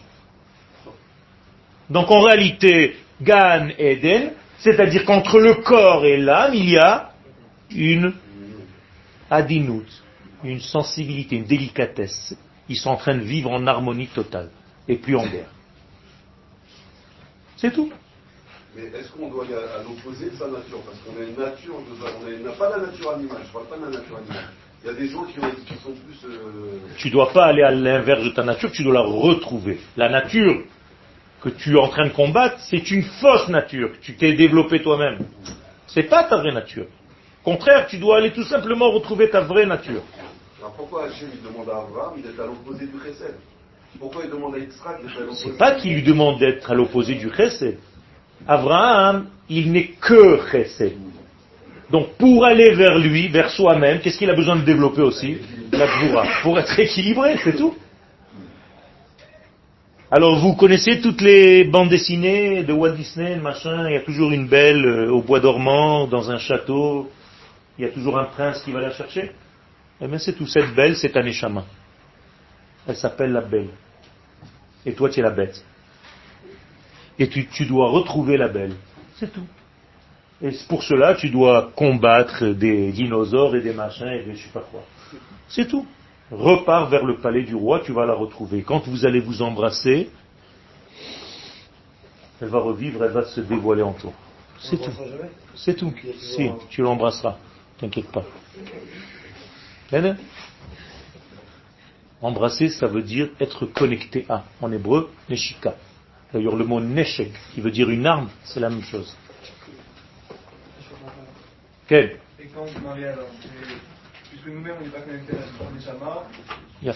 Donc 1.90 2.10
en 2.10 2.22
réalité, 2.22 2.96
Gan 3.22 3.68
Eden, 3.78 4.32
c'est-à-dire 4.60 5.04
qu'entre 5.04 5.40
le 5.40 5.56
corps 5.56 6.06
et 6.06 6.18
l'âme, 6.18 6.54
il 6.54 6.70
y 6.70 6.78
a 6.78 7.12
une 7.70 8.14
adinout, 9.30 9.86
une 10.46 10.62
sensibilité, 10.62 11.36
une 11.36 11.46
délicatesse. 11.46 12.34
Ils 12.70 12.78
sont 12.78 12.92
en 12.92 12.96
train 12.96 13.16
de 13.16 13.24
vivre 13.24 13.52
en 13.52 13.68
harmonie 13.68 14.08
totale 14.08 14.50
et 14.88 14.96
plus 14.96 15.18
en 15.18 15.28
guerre. 15.28 15.52
C'est 17.58 17.74
tout. 17.74 17.92
Mais 18.76 18.84
est-ce 18.84 19.12
qu'on 19.12 19.30
doit 19.30 19.44
aller 19.44 19.54
à, 19.54 19.84
l'opposé 19.84 20.30
de 20.30 20.36
sa 20.36 20.48
nature? 20.48 20.80
Parce 20.82 20.98
qu'on 21.00 21.22
a 21.22 21.26
une 21.26 21.36
nature, 21.36 21.76
on 21.76 22.44
n'a 22.44 22.52
pas 22.54 22.70
la 22.70 22.86
nature 22.86 23.12
animale, 23.12 23.40
je 23.44 23.48
ne 23.48 23.54
parle 23.54 23.66
pas 23.68 23.78
de 23.78 23.92
la 23.92 24.00
nature 24.00 24.18
animale. 24.18 24.50
Il 24.84 24.88
y 24.88 24.90
a 24.90 24.94
des 24.96 25.08
gens 25.08 25.24
qui, 25.24 25.36
sont 25.36 25.92
plus... 25.94 26.26
Euh, 26.26 26.78
tu 26.98 27.08
ne 27.08 27.14
dois 27.14 27.32
pas 27.32 27.46
aller 27.46 27.64
à 27.64 27.72
l'inverse 27.72 28.22
de 28.22 28.32
ta 28.32 28.44
nature, 28.44 28.70
tu 28.70 28.84
dois 28.84 28.94
la 28.94 29.02
retrouver. 29.02 29.80
La 29.96 30.10
nature 30.10 30.62
que 31.42 31.48
tu 31.48 31.76
es 31.76 31.80
en 31.80 31.88
train 31.88 32.08
de 32.08 32.12
combattre, 32.12 32.58
c'est 32.70 32.92
une 32.92 33.04
fausse 33.04 33.48
nature 33.48 33.94
que 33.94 33.98
tu 34.04 34.16
t'es 34.16 34.34
développée 34.34 34.82
toi-même. 34.82 35.20
Ce 35.88 36.00
n'est 36.00 36.06
pas 36.06 36.26
ta 36.26 36.36
vraie 36.36 36.52
nature. 36.52 36.88
Au 37.46 37.52
contraire, 37.52 37.88
tu 37.88 37.98
dois 37.98 38.18
aller 38.18 38.32
tout 38.32 38.44
simplement 38.44 38.92
retrouver 38.92 39.30
ta 39.30 39.42
vraie 39.42 39.66
nature. 39.66 40.02
Alors 40.60 40.74
pourquoi 40.74 41.06
Hachem 41.06 41.30
il 41.34 41.42
demande 41.42 41.70
à 41.70 41.78
Abraham, 41.78 42.14
est 42.18 42.42
à 42.42 42.46
l'opposé 42.46 42.86
du 42.86 43.00
chesed? 43.00 43.36
Pourquoi 44.00 44.24
il 44.26 44.32
demande 44.32 44.56
à 44.56 44.58
Yitzhak 44.58 45.02
d'être 45.02 45.18
à 45.18 45.20
l'opposé 45.22 45.44
C'est 45.46 45.58
pas 45.58 45.76
qu'il 45.76 45.94
lui 45.94 46.04
demande 46.04 46.40
d'être 46.40 46.72
à 46.72 46.74
l'opposé 46.74 47.16
du 47.16 47.34
chesed. 47.34 47.78
Abraham, 48.46 49.28
il 49.48 49.72
n'est 49.72 49.88
que 49.88 50.42
chesed. 50.52 50.98
Donc 51.94 52.16
pour 52.18 52.44
aller 52.44 52.74
vers 52.74 52.98
lui, 52.98 53.28
vers 53.28 53.52
soi-même, 53.52 54.00
qu'est-ce 54.00 54.18
qu'il 54.18 54.30
a 54.32 54.34
besoin 54.34 54.56
de 54.56 54.64
développer 54.64 55.04
aussi 55.04 55.38
La 55.72 55.86
gvoura, 55.86 56.26
pour 56.42 56.58
être 56.58 56.80
équilibré, 56.80 57.38
c'est 57.44 57.56
tout. 57.56 57.76
Alors 60.10 60.40
vous 60.40 60.56
connaissez 60.56 61.02
toutes 61.02 61.22
les 61.22 61.66
bandes 61.66 61.90
dessinées 61.90 62.64
de 62.64 62.74
Walt 62.74 62.96
Disney, 62.96 63.36
machin, 63.36 63.88
il 63.90 63.94
y 63.94 63.98
a 63.98 64.02
toujours 64.02 64.32
une 64.32 64.48
belle 64.48 64.84
euh, 64.84 65.12
au 65.12 65.22
bois 65.22 65.40
dormant, 65.40 66.08
dans 66.08 66.32
un 66.32 66.40
château, 66.40 67.12
il 67.78 67.86
y 67.86 67.88
a 67.88 67.92
toujours 67.92 68.18
un 68.18 68.26
prince 68.26 68.64
qui 68.64 68.72
va 68.72 68.82
la 68.82 68.92
chercher. 68.92 69.32
Eh 70.02 70.08
bien 70.08 70.18
c'est 70.18 70.34
tout, 70.34 70.48
cette 70.48 70.74
belle, 70.74 70.96
c'est 70.96 71.16
un 71.16 71.26
échama. 71.26 71.64
Elle 72.88 72.96
s'appelle 72.96 73.34
la 73.34 73.42
belle. 73.42 73.70
Et 74.84 74.94
toi 74.94 75.10
tu 75.10 75.20
es 75.20 75.24
la 75.24 75.30
bête. 75.30 75.64
Et 77.20 77.28
tu 77.28 77.66
dois 77.68 77.92
retrouver 77.92 78.36
la 78.36 78.48
belle. 78.48 78.74
C'est 79.20 79.32
tout. 79.32 79.46
Et 80.44 80.52
pour 80.68 80.84
cela, 80.84 81.16
tu 81.16 81.30
dois 81.30 81.72
combattre 81.74 82.48
des 82.48 82.92
dinosaures 82.92 83.56
et 83.56 83.62
des 83.62 83.72
machins 83.72 84.10
et 84.10 84.24
des 84.24 84.36
je 84.36 84.44
sais 84.44 84.52
pas 84.54 84.66
quoi. 84.70 84.84
C'est 85.48 85.70
tout. 85.70 85.88
Repars 86.32 86.90
vers 86.90 87.06
le 87.06 87.18
palais 87.18 87.44
du 87.44 87.56
roi, 87.56 87.80
tu 87.80 87.94
vas 87.94 88.06
la 88.06 88.14
retrouver. 88.14 88.62
Quand 88.62 88.86
vous 88.88 89.06
allez 89.06 89.22
vous 89.22 89.42
embrasser, 89.42 90.10
elle 92.42 92.50
va 92.50 92.60
revivre, 92.60 93.06
elle 93.06 93.12
va 93.12 93.24
se 93.24 93.40
dévoiler 93.40 93.84
en 93.84 93.94
toi. 93.94 94.12
C'est 94.60 94.78
tout. 94.78 94.92
C'est 95.56 95.76
tout. 95.76 95.94
Si, 96.20 96.50
tu 96.70 96.82
l'embrasseras. 96.82 97.38
T'inquiète 97.78 98.12
pas. 98.12 98.26
Embrasser, 102.22 102.70
ça 102.70 102.88
veut 102.88 103.02
dire 103.02 103.30
être 103.40 103.66
connecté 103.66 104.26
à. 104.28 104.44
En 104.62 104.72
hébreu, 104.74 105.10
neshika. 105.30 105.76
D'ailleurs, 106.34 106.56
le 106.56 106.66
mot 106.66 106.82
neshek, 106.82 107.32
qui 107.54 107.62
veut 107.62 107.72
dire 107.72 107.90
une 107.90 108.06
arme, 108.06 108.30
c'est 108.44 108.60
la 108.60 108.70
même 108.70 108.84
chose. 108.84 109.16
Quel 111.83 111.83
Et 111.83 111.83
quand 111.83 111.83
vous 111.83 111.83
mariez 111.83 111.83
alors 111.83 111.83
Puisque 111.83 111.83
nous-mêmes 111.83 111.83
on 111.83 111.83
n'est 111.83 111.83
pas 111.83 111.83
connectés 111.83 111.83
à 111.83 111.83
Il 111.83 111.83
y 111.83 111.83
a 111.83 111.83
fait 111.94 112.20
Il 116.82 116.88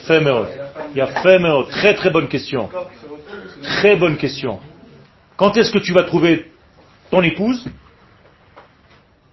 y 0.95 1.01
a 1.01 1.07
fait 1.07 1.39
Très 1.69 1.93
très 1.93 2.09
bonne 2.09 2.27
question. 2.27 2.69
Très 3.61 3.95
bonne 3.95 4.17
question. 4.17 4.59
Quand 5.35 5.55
est-ce 5.55 5.71
que 5.71 5.79
tu 5.79 5.93
vas 5.93 6.03
trouver 6.03 6.51
ton 7.11 7.21
épouse? 7.21 7.65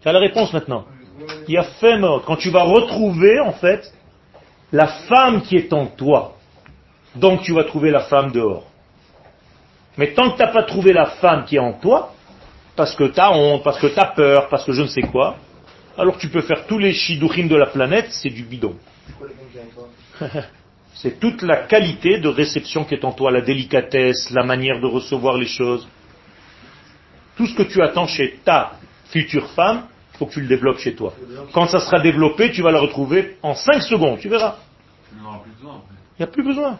Tu 0.03 0.09
as 0.09 0.13
la 0.13 0.19
réponse 0.19 0.53
maintenant. 0.53 0.85
Il 1.49 1.55
y 1.55 1.59
a 1.59 1.65
fait 1.65 1.99
Quand 2.27 2.37
tu 2.37 2.51
vas 2.51 2.65
retrouver 2.65 3.41
en 3.41 3.53
fait 3.53 3.93
la 4.73 4.87
femme 5.09 5.43
qui 5.43 5.57
est 5.57 5.73
en 5.73 5.87
toi. 5.87 6.37
Donc 7.15 7.43
tu 7.43 7.53
vas 7.53 7.65
trouver 7.65 7.91
la 7.91 8.01
femme 8.01 8.33
dehors. 8.33 8.67
Mais 9.97 10.13
tant 10.15 10.31
que 10.31 10.37
tu 10.37 10.43
n'as 10.43 10.53
pas 10.53 10.65
trouvé 10.65 10.93
la 10.93 11.07
femme 11.07 11.45
qui 11.45 11.55
est 11.57 11.61
en 11.61 11.75
toi, 11.75 12.13
parce 12.75 12.97
que 12.97 13.05
tu 13.05 13.21
as 13.21 13.31
honte, 13.33 13.63
parce 13.63 13.79
que 13.79 13.87
tu 13.87 14.01
as 14.01 14.07
peur, 14.07 14.49
parce 14.49 14.65
que 14.65 14.73
je 14.73 14.83
ne 14.83 14.89
sais 14.89 15.03
quoi, 15.03 15.37
alors 15.97 16.19
tu 16.19 16.29
peux 16.29 16.43
faire 16.43 16.67
tous 16.67 16.79
les 16.79 16.93
shidouchim 16.93 17.47
de 17.47 17.57
la 17.57 17.67
planète, 17.67 18.09
c'est 18.11 18.31
du 18.31 18.43
bidon. 18.43 18.77
c'est 20.95 21.21
toute 21.21 21.43
la 21.43 21.59
qualité 21.59 22.19
de 22.19 22.29
réception 22.29 22.85
qui 22.85 22.95
est 22.95 23.05
en 23.05 23.13
toi, 23.13 23.31
la 23.31 23.41
délicatesse, 23.41 24.31
la 24.31 24.45
manière 24.45 24.81
de 24.81 24.87
recevoir 24.87 25.37
les 25.37 25.47
choses. 25.47 25.87
Tout 27.37 27.47
ce 27.47 27.55
que 27.55 27.63
tu 27.63 27.83
attends 27.83 28.07
chez 28.07 28.39
ta 28.45 28.73
future 29.11 29.51
femme, 29.51 29.85
il 30.15 30.19
faut 30.19 30.27
que 30.27 30.33
tu 30.33 30.41
le 30.41 30.47
développes 30.47 30.79
chez 30.79 30.95
toi. 30.95 31.13
Quand 31.53 31.67
ça 31.67 31.81
sera 31.81 32.01
développé, 32.01 32.53
tu 32.53 32.63
vas 32.63 32.71
la 32.71 32.81
retrouver 32.81 33.37
en 33.43 33.55
5 33.55 33.83
secondes, 33.83 34.19
tu 34.21 34.29
verras. 34.29 34.57
Il 35.13 36.21
n'y 36.21 36.25
a 36.25 36.29
plus 36.29 36.45
besoin. 36.45 36.79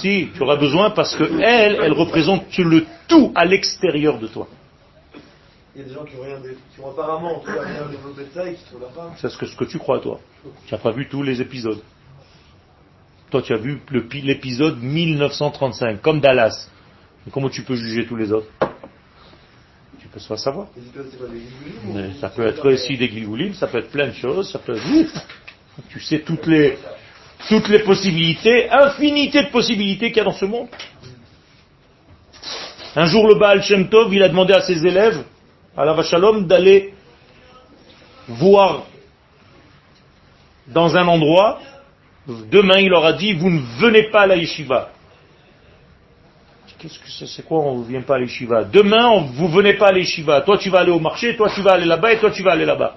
Si, 0.00 0.28
tu 0.34 0.42
auras 0.42 0.56
besoin 0.56 0.90
parce 0.90 1.14
que 1.16 1.24
elle, 1.40 1.78
elle 1.82 1.92
représente 1.92 2.56
le 2.58 2.84
tout 3.08 3.32
à 3.34 3.44
l'extérieur 3.44 4.18
de 4.18 4.26
toi. 4.26 4.48
Il 5.74 5.80
y 5.80 5.84
a 5.84 5.88
des 5.88 5.94
gens 5.94 6.04
qui 6.04 6.16
ont, 6.16 6.22
rien, 6.22 6.38
qui 6.74 6.80
ont 6.80 6.90
apparemment 6.90 7.42
rien 7.46 7.86
développé 7.90 8.24
de 8.24 8.30
ça 8.34 8.46
et 8.46 8.54
qui 8.54 8.64
trouvent 8.64 8.82
la. 8.82 8.88
C'est 9.16 9.30
ce 9.30 9.38
que, 9.38 9.46
ce 9.46 9.56
que 9.56 9.64
tu 9.64 9.78
crois, 9.78 10.00
toi. 10.00 10.20
Tu 10.66 10.74
n'as 10.74 10.80
pas 10.80 10.90
vu 10.90 11.08
tous 11.08 11.22
les 11.22 11.40
épisodes. 11.40 11.80
Toi, 13.30 13.40
tu 13.40 13.54
as 13.54 13.56
vu 13.56 13.80
l'épisode 14.22 14.82
1935, 14.82 16.02
comme 16.02 16.20
Dallas. 16.20 16.68
comment 17.32 17.48
tu 17.48 17.62
peux 17.62 17.76
juger 17.76 18.06
tous 18.06 18.16
les 18.16 18.30
autres? 18.32 18.48
Peut 20.12 20.20
pas 20.28 20.36
savoir. 20.36 20.66
Les 20.76 20.82
c'est 21.10 21.16
quoi, 21.16 21.26
des 21.28 21.40
Mais 21.94 22.08
ou- 22.08 22.20
ça 22.20 22.28
peut 22.28 22.46
être 22.46 22.70
aussi 22.70 22.98
des 22.98 23.08
gligoulim, 23.08 23.54
ça 23.54 23.66
peut 23.66 23.78
être 23.78 23.90
plein 23.90 24.08
de 24.08 24.12
choses, 24.12 24.52
ça 24.52 24.58
peut 24.58 24.76
être... 24.76 25.24
Tu 25.88 26.00
sais 26.00 26.18
toutes 26.20 26.46
les, 26.46 26.76
toutes 27.48 27.68
les 27.68 27.78
possibilités, 27.78 28.68
infinité 28.68 29.42
de 29.44 29.48
possibilités 29.48 30.08
qu'il 30.08 30.18
y 30.18 30.20
a 30.20 30.24
dans 30.24 30.32
ce 30.32 30.44
monde. 30.44 30.68
Un 32.94 33.06
jour, 33.06 33.26
le 33.26 33.36
Baal 33.36 33.62
Shem 33.62 33.88
Tov, 33.88 34.12
il 34.12 34.22
a 34.22 34.28
demandé 34.28 34.52
à 34.52 34.60
ses 34.60 34.86
élèves, 34.86 35.24
la 35.76 35.92
Vachalom, 35.94 36.46
d'aller 36.46 36.94
voir 38.28 38.84
dans 40.68 40.96
un 40.96 41.06
endroit. 41.08 41.60
Demain, 42.50 42.78
il 42.78 42.88
leur 42.88 43.04
a 43.04 43.14
dit, 43.14 43.32
vous 43.32 43.50
ne 43.50 43.60
venez 43.80 44.04
pas 44.10 44.22
à 44.22 44.26
la 44.26 44.36
yeshiva. 44.36 44.90
Qu'est-ce 46.78 46.98
que 46.98 47.08
c'est 47.10 47.26
C'est 47.26 47.42
quoi, 47.44 47.60
on 47.60 47.78
ne 47.78 47.84
vient 47.84 48.02
pas 48.02 48.16
à 48.16 48.18
la 48.18 48.24
yeshiva? 48.24 48.64
Demain, 48.64 49.08
on- 49.08 49.20
vous 49.22 49.48
venez 49.48 49.74
pas 49.74 49.88
à 49.88 49.92
la 49.92 49.98
yeshiva. 49.98 50.40
Toi, 50.42 50.58
tu 50.58 50.68
vas 50.68 50.80
aller 50.80 50.90
au 50.90 50.98
marché, 51.00 51.36
toi, 51.36 51.48
tu 51.54 51.60
vas 51.62 51.72
aller 51.72 51.84
là-bas, 51.86 52.12
et 52.12 52.18
toi, 52.18 52.30
tu 52.30 52.42
vas 52.42 52.52
aller 52.52 52.64
là-bas. 52.64 52.96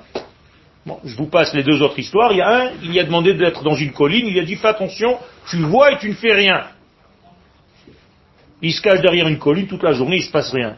Bon, 0.86 0.99
je 1.03 1.15
vous 1.15 1.28
passe 1.28 1.53
les 1.53 1.63
deux 1.63 1.82
autres 1.82 1.97
histoires. 1.97 2.32
Il 2.32 2.38
y 2.38 2.41
a 2.41 2.49
un, 2.49 2.71
il 2.84 2.93
y 2.93 2.99
a 2.99 3.03
demandé 3.03 3.34
d'être 3.34 3.63
dans 3.63 3.76
une 3.76 3.91
colline, 3.91 4.28
il 4.28 4.38
a 4.39 4.43
dit, 4.43 4.55
fais 4.55 4.67
attention, 4.67 5.17
tu 5.49 5.57
vois 5.57 5.91
et 5.93 5.97
tu 5.97 6.09
ne 6.09 6.13
fais 6.15 6.34
rien. 6.34 6.65
Il 8.61 8.71
se 8.73 8.82
cache 8.82 9.01
derrière 9.01 9.28
une 9.28 9.39
colline 9.39 9.67
toute 9.67 9.84
la 9.84 9.93
journée, 9.93 10.17
il 10.17 10.21
ne 10.21 10.26
se 10.26 10.32
passe 10.32 10.51
rien. 10.51 10.78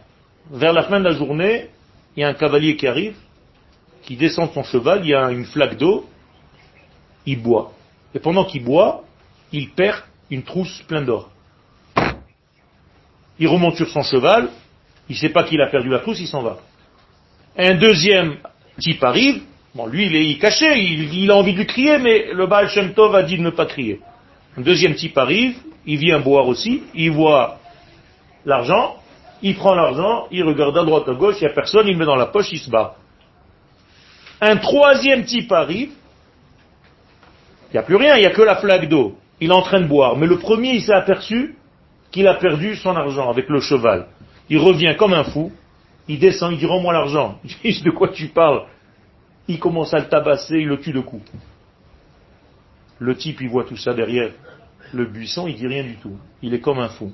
Vers 0.51 0.71
la 0.73 0.83
fin 0.83 0.99
de 0.99 1.05
la 1.05 1.11
journée, 1.11 1.67
il 2.17 2.21
y 2.21 2.23
a 2.23 2.29
un 2.29 2.33
cavalier 2.33 2.75
qui 2.75 2.87
arrive, 2.87 3.15
qui 4.01 4.15
descend 4.15 4.49
de 4.49 4.53
son 4.55 4.63
cheval, 4.63 5.01
il 5.03 5.09
y 5.09 5.13
a 5.13 5.29
une 5.29 5.45
flaque 5.45 5.77
d'eau, 5.77 6.09
il 7.27 7.39
boit. 7.39 7.73
Et 8.15 8.19
pendant 8.19 8.43
qu'il 8.43 8.63
boit, 8.63 9.03
il 9.51 9.69
perd 9.69 10.01
une 10.31 10.41
trousse 10.41 10.81
pleine 10.87 11.05
d'or. 11.05 11.29
Il 13.37 13.47
remonte 13.47 13.75
sur 13.75 13.87
son 13.89 14.01
cheval, 14.01 14.49
il 15.07 15.13
ne 15.13 15.19
sait 15.19 15.29
pas 15.29 15.43
qu'il 15.43 15.61
a 15.61 15.67
perdu 15.67 15.89
la 15.89 15.99
trousse, 15.99 16.19
il 16.19 16.27
s'en 16.27 16.41
va. 16.41 16.57
Un 17.55 17.75
deuxième 17.75 18.37
type 18.79 19.03
arrive, 19.03 19.43
bon 19.75 19.85
lui 19.85 20.07
il 20.07 20.15
est 20.15 20.39
caché, 20.39 20.75
il, 20.75 21.13
il 21.13 21.29
a 21.29 21.35
envie 21.35 21.53
de 21.53 21.59
lui 21.59 21.67
crier, 21.67 21.99
mais 21.99 22.33
le 22.33 22.47
Baal 22.47 22.67
Shem 22.69 22.95
Tov 22.95 23.13
a 23.13 23.21
dit 23.21 23.37
de 23.37 23.43
ne 23.43 23.51
pas 23.51 23.67
crier. 23.67 24.01
Un 24.57 24.61
deuxième 24.61 24.95
type 24.95 25.15
arrive, 25.19 25.55
il 25.85 25.99
vient 25.99 26.19
boire 26.19 26.47
aussi, 26.47 26.81
il 26.95 27.11
voit 27.11 27.59
l'argent, 28.43 28.95
il 29.41 29.55
prend 29.55 29.75
l'argent, 29.75 30.27
il 30.31 30.43
regarde 30.43 30.77
à 30.77 30.83
droite 30.83 31.07
à 31.07 31.13
gauche, 31.13 31.35
il 31.39 31.45
n'y 31.45 31.51
a 31.51 31.53
personne, 31.53 31.87
il 31.87 31.97
met 31.97 32.05
dans 32.05 32.15
la 32.15 32.27
poche, 32.27 32.51
il 32.51 32.59
se 32.59 32.69
bat. 32.69 32.95
Un 34.41 34.57
troisième 34.57 35.25
type 35.25 35.51
arrive, 35.51 35.91
il 37.69 37.73
n'y 37.73 37.79
a 37.79 37.83
plus 37.83 37.95
rien, 37.95 38.15
il 38.15 38.21
n'y 38.21 38.27
a 38.27 38.31
que 38.31 38.41
la 38.41 38.55
flaque 38.55 38.87
d'eau. 38.87 39.17
Il 39.39 39.49
est 39.49 39.53
en 39.53 39.61
train 39.61 39.81
de 39.81 39.87
boire. 39.87 40.17
Mais 40.17 40.25
le 40.25 40.37
premier, 40.37 40.73
il 40.73 40.81
s'est 40.81 40.93
aperçu 40.93 41.55
qu'il 42.11 42.27
a 42.27 42.35
perdu 42.35 42.75
son 42.75 42.95
argent 42.95 43.29
avec 43.29 43.49
le 43.49 43.59
cheval. 43.59 44.07
Il 44.49 44.59
revient 44.59 44.95
comme 44.97 45.13
un 45.13 45.25
fou, 45.25 45.51
il 46.07 46.19
descend, 46.19 46.53
il 46.53 46.59
dit 46.59 46.65
rends-moi 46.65 46.93
l'argent. 46.93 47.39
De 47.63 47.91
quoi 47.91 48.09
tu 48.09 48.27
parles? 48.29 48.65
Il 49.47 49.59
commence 49.59 49.93
à 49.93 49.99
le 49.99 50.07
tabasser, 50.07 50.57
il 50.57 50.67
le 50.67 50.79
tue 50.79 50.91
de 50.91 50.99
coups. 50.99 51.29
Le 52.99 53.15
type, 53.15 53.41
il 53.41 53.49
voit 53.49 53.65
tout 53.65 53.77
ça 53.77 53.93
derrière 53.93 54.31
le 54.93 55.05
buisson, 55.05 55.47
il 55.47 55.55
dit 55.55 55.67
rien 55.67 55.83
du 55.83 55.97
tout. 55.97 56.17
Il 56.41 56.53
est 56.53 56.59
comme 56.59 56.79
un 56.79 56.89
fou. 56.89 57.11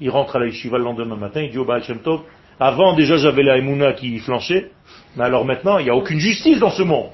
Il 0.00 0.10
rentre 0.10 0.36
à 0.36 0.38
la 0.38 0.46
yeshiva 0.46 0.78
le 0.78 0.84
lendemain 0.84 1.16
matin, 1.16 1.40
il 1.42 1.50
dit 1.50 1.58
au 1.58 1.64
Baal 1.64 1.82
Shem 1.82 2.00
Tov, 2.00 2.22
avant 2.60 2.94
déjà 2.94 3.16
j'avais 3.16 3.42
la 3.42 3.58
Emouna 3.58 3.92
qui 3.92 4.18
flanchait, 4.18 4.70
mais 5.16 5.24
alors 5.24 5.44
maintenant 5.44 5.78
il 5.78 5.84
n'y 5.84 5.90
a 5.90 5.96
aucune 5.96 6.18
justice 6.18 6.58
dans 6.58 6.70
ce 6.70 6.82
monde. 6.82 7.10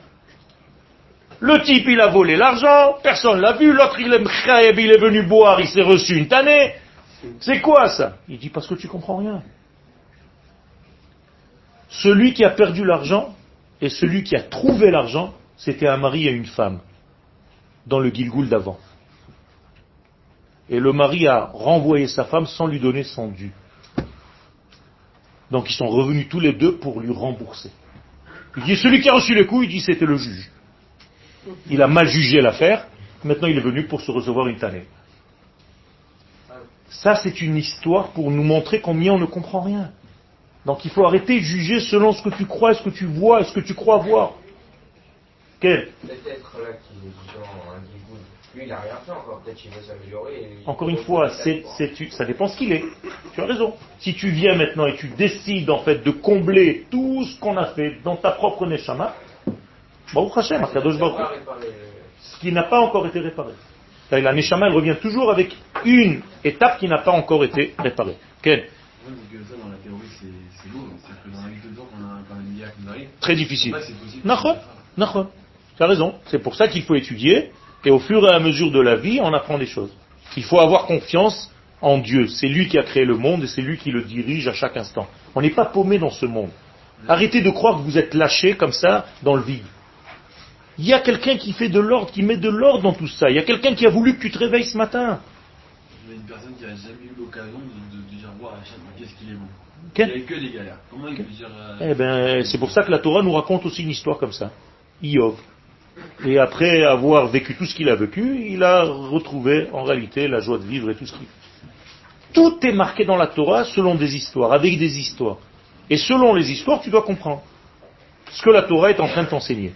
Le 1.41 1.63
type 1.63 1.87
il 1.89 2.01
a 2.01 2.09
volé 2.09 2.37
l'argent, 2.37 2.97
personne 3.03 3.41
l'a 3.41 3.53
vu, 3.53 3.73
l'autre 3.73 3.99
il 3.99 4.13
est 4.13 4.21
il 4.79 4.91
est 4.91 5.01
venu 5.01 5.23
boire, 5.23 5.61
il 5.61 5.69
s'est 5.69 5.83
reçu 5.83 6.17
une 6.17 6.29
tannée. 6.29 6.75
C'est 7.41 7.61
quoi 7.61 7.89
ça? 7.89 8.17
Il 8.29 8.39
dit 8.39 8.51
parce 8.51 8.67
que 8.67 8.75
tu 8.75 8.89
comprends 8.89 9.17
rien. 9.17 9.43
Celui 11.89 12.35
qui 12.35 12.45
a 12.45 12.51
perdu 12.51 12.85
l'argent 12.85 13.35
et 13.81 13.89
celui 13.89 14.23
qui 14.23 14.37
a 14.37 14.43
trouvé 14.43 14.91
l'argent, 14.91 15.35
c'était 15.57 15.89
un 15.89 15.97
mari 15.97 16.29
et 16.29 16.31
une 16.31 16.47
femme 16.47 16.81
dans 17.87 17.99
le 17.99 18.11
Gilgoul 18.11 18.49
d'avant. 18.49 18.79
Et 20.71 20.79
le 20.79 20.93
mari 20.93 21.27
a 21.27 21.47
renvoyé 21.47 22.07
sa 22.07 22.25
femme 22.25 22.47
sans 22.47 22.67
lui 22.67 22.79
donner 22.79 23.03
son 23.03 23.29
dû. 23.29 23.53
Donc 25.51 25.69
ils 25.69 25.75
sont 25.75 25.89
revenus 25.89 26.29
tous 26.29 26.39
les 26.39 26.53
deux 26.53 26.77
pour 26.77 27.01
lui 27.01 27.13
rembourser. 27.13 27.71
Il 28.57 28.63
dit, 28.63 28.77
celui 28.77 29.01
qui 29.01 29.09
a 29.09 29.15
reçu 29.15 29.35
les 29.35 29.47
coups, 29.47 29.67
il 29.67 29.71
dit, 29.71 29.81
c'était 29.81 30.07
le 30.07 30.17
juge. 30.17 30.51
Il 31.69 31.83
a 31.83 31.89
mal 31.89 32.07
jugé 32.07 32.41
l'affaire, 32.41 32.87
maintenant 33.25 33.49
il 33.49 33.57
est 33.57 33.63
venu 33.63 33.87
pour 33.87 34.01
se 34.01 34.11
recevoir 34.11 34.47
une 34.47 34.59
tannée. 34.59 34.87
Ça, 36.89 37.17
c'est 37.17 37.41
une 37.41 37.57
histoire 37.57 38.09
pour 38.09 38.31
nous 38.31 38.43
montrer 38.43 38.81
combien 38.81 39.15
on 39.15 39.19
ne 39.19 39.27
comprend 39.27 39.61
rien. 39.61 39.91
Donc 40.67 40.85
il 40.85 40.91
faut 40.91 41.05
arrêter 41.05 41.41
de 41.41 41.45
juger 41.45 41.81
selon 41.81 42.13
ce 42.13 42.23
que 42.23 42.31
tu 42.31 42.47
crois, 42.47 42.75
ce 42.75 42.83
que 42.83 42.91
tu 42.91 43.07
vois, 43.07 43.45
ce 43.45 43.53
que 43.53 43.61
tu 43.61 43.75
crois 43.75 43.99
voir. 43.99 44.35
Quel? 45.61 45.89
Lui, 48.55 48.63
il 48.65 48.69
n'a 48.69 48.81
rien 48.81 48.97
fait 49.07 49.13
encore. 49.13 49.41
Peut-être 49.45 49.57
qu'il 49.59 49.71
veut 49.71 49.81
s'améliorer. 49.83 50.35
et 50.35 50.49
Encore 50.67 50.89
une 50.89 50.97
fois, 50.99 51.31
c'est, 51.31 51.63
c'est- 51.79 51.93
tu- 51.95 52.11
ça 52.11 52.25
dépend 52.25 52.49
ce 52.49 52.57
qu'il 52.59 52.73
est. 52.73 52.85
Tu 53.35 53.41
as 53.41 53.47
raison. 53.47 53.75
Si 54.01 54.15
tu 54.15 54.31
viens 54.31 54.57
maintenant 54.57 54.87
et 54.87 54.97
tu 54.97 55.09
décides 55.09 55.71
en 55.71 55.79
fait 55.79 56.03
de 56.03 56.11
combler 56.11 56.87
tout 56.91 57.25
ce 57.25 57.39
qu'on 57.39 57.57
a 57.57 57.67
fait 57.67 57.99
dans 58.03 58.17
ta 58.17 58.33
propre 58.33 58.67
Neshama, 58.67 59.15
Baruch 60.13 60.37
Hashem, 60.37 60.67
ce 62.23 62.41
qui 62.41 62.51
n'a 62.53 62.65
pas 62.65 62.81
encore 62.81 63.07
été 63.07 63.21
réparé. 63.21 63.53
C'est-à-dire, 64.09 64.29
La 64.31 64.35
Neshama, 64.35 64.67
elle 64.67 64.75
revient 64.75 64.97
toujours 65.01 65.31
avec 65.31 65.55
une 65.85 66.21
étape 66.43 66.79
qui 66.81 66.89
n'a 66.89 66.99
pas 66.99 67.13
encore 67.13 67.45
été 67.45 67.75
réparée. 67.79 68.17
Quelle? 68.43 68.61
Ouais, 68.61 68.67
donc 69.13 69.47
ça, 69.49 69.55
dans 69.63 69.71
la 69.71 69.77
théorie, 69.77 70.09
c'est 70.21 70.27
c'est 70.63 70.73
lourd. 70.73 70.89
C'est 70.99 71.31
que 71.31 71.35
dans 71.37 71.43
la 71.43 71.49
vie 71.49 71.61
de 71.63 71.69
deux 71.73 71.81
ans, 71.81 71.87
quand 71.91 71.99
on 72.03 72.07
a 72.17 72.19
quand 72.29 72.35
un 72.35 72.43
milliard 72.43 72.75
qui 72.75 72.83
nous 72.83 72.91
arrive, 72.91 73.09
Très 73.21 73.37
difficile. 73.37 73.73
Tu 75.77 75.83
as 75.85 75.87
raison. 75.87 76.15
C'est 76.27 76.41
pour 76.41 76.55
ça 76.57 76.67
qu'il 76.69 76.83
faut 76.83 76.97
étudier, 76.97 77.53
et 77.85 77.91
au 77.91 77.99
fur 77.99 78.27
et 78.27 78.33
à 78.35 78.39
mesure 78.41 78.71
de 78.71 78.81
la 78.81 78.97
vie, 78.97 79.21
on 79.23 79.33
apprend 79.33 79.59
des 79.59 79.67
choses. 79.67 79.91
Il 80.37 80.45
faut 80.45 80.61
avoir 80.61 80.87
confiance 80.87 81.51
en 81.81 81.99
Dieu. 81.99 82.27
C'est 82.29 82.49
lui 82.49 82.69
qui 82.69 82.79
a 82.79 82.83
créé 82.83 83.05
le 83.05 83.17
monde 83.17 83.45
et 83.45 83.47
c'est 83.47 83.63
lui 83.63 83.79
qui 83.79 83.91
le 83.91 84.03
dirige 84.03 84.47
à 84.49 84.53
chaque 84.53 84.77
instant. 84.77 85.09
On 85.35 85.41
n'est 85.41 85.51
pas 85.51 85.65
paumé 85.65 85.99
dans 85.99 86.11
ce 86.11 86.27
monde. 86.27 86.51
Arrêtez 87.09 87.41
de 87.41 87.51
croire 87.51 87.79
que 87.79 87.83
vous 87.83 87.97
êtes 87.97 88.13
lâché 88.15 88.55
comme 88.57 88.73
ça 88.73 89.07
dans 89.23 89.35
le 89.35 89.43
vide. 89.43 89.65
Il 90.79 90.87
y 90.87 90.93
a 90.93 91.01
quelqu'un 91.01 91.37
qui 91.37 91.53
fait 91.53 91.69
de 91.69 91.81
l'ordre, 91.81 92.11
qui 92.13 92.23
met 92.23 92.37
de 92.37 92.49
l'ordre 92.49 92.83
dans 92.83 92.93
tout 92.93 93.09
ça. 93.09 93.29
Il 93.31 93.37
y 93.37 93.39
a 93.39 93.43
quelqu'un 93.43 93.75
qui 93.75 93.87
a 93.87 93.91
voulu 93.91 94.17
que 94.17 94.21
tu 94.23 94.31
te 94.31 94.39
réveilles 94.39 94.65
ce 94.65 94.77
matin. 94.77 95.21
Il 96.07 96.11
y 96.11 96.13
a 96.13 96.17
une 96.17 96.23
personne 96.27 96.55
qui 96.57 96.63
n'a 96.65 96.69
jamais 96.75 97.05
eu 97.05 97.19
l'occasion 97.19 97.59
de, 97.59 97.97
de, 97.97 98.03
de 98.03 98.17
dire 98.19 98.29
voir 98.39 98.55
qu'est-ce 98.99 99.15
qu'il 99.19 99.31
est 99.31 99.35
bon. 99.35 99.47
Il 99.97 100.05
n'y 100.07 100.13
a 100.13 100.27
que 100.27 100.35
des 100.35 100.51
galères. 100.51 100.77
Comment 100.91 101.09
il 101.09 101.17
peut 101.17 101.23
dire. 101.25 101.49
euh, 101.81 101.91
Eh 101.91 101.95
ben, 101.95 102.45
c'est 102.45 102.59
pour 102.59 102.71
ça 102.71 102.83
que 102.83 102.91
la 102.91 102.99
Torah 102.99 103.23
nous 103.23 103.33
raconte 103.33 103.65
aussi 103.67 103.83
une 103.83 103.91
histoire 103.91 104.19
comme 104.19 104.33
ça. 104.33 104.51
Iov. 105.03 105.37
Et 106.25 106.39
après 106.39 106.83
avoir 106.85 107.27
vécu 107.29 107.55
tout 107.57 107.65
ce 107.65 107.75
qu'il 107.75 107.89
a 107.89 107.95
vécu, 107.97 108.47
il 108.49 108.63
a 108.63 108.83
retrouvé 108.85 109.69
en 109.73 109.85
réalité 109.85 110.29
la 110.29 110.41
joie 110.41 110.59
de 110.59 110.65
vivre 110.65 110.91
et 110.91 110.95
tout 110.95 111.07
ce 111.07 111.13
qu'il 111.13 111.27
Tout 112.35 112.59
est 112.63 112.73
marqué 112.73 113.05
dans 113.05 113.17
la 113.17 113.27
Torah 113.27 113.65
selon 113.65 113.95
des 113.95 114.15
histoires, 114.17 114.53
avec 114.53 114.79
des 114.79 114.99
histoires. 114.99 115.39
Et 115.89 115.97
selon 115.97 116.35
les 116.35 116.51
histoires, 116.53 116.81
tu 116.81 116.91
dois 116.91 117.03
comprendre 117.03 117.43
ce 118.31 118.43
que 118.43 118.51
la 118.51 118.63
Torah 118.63 118.91
est 118.91 119.01
en 119.01 119.09
train 119.09 119.25
de 119.25 119.29
t'enseigner. 119.29 119.73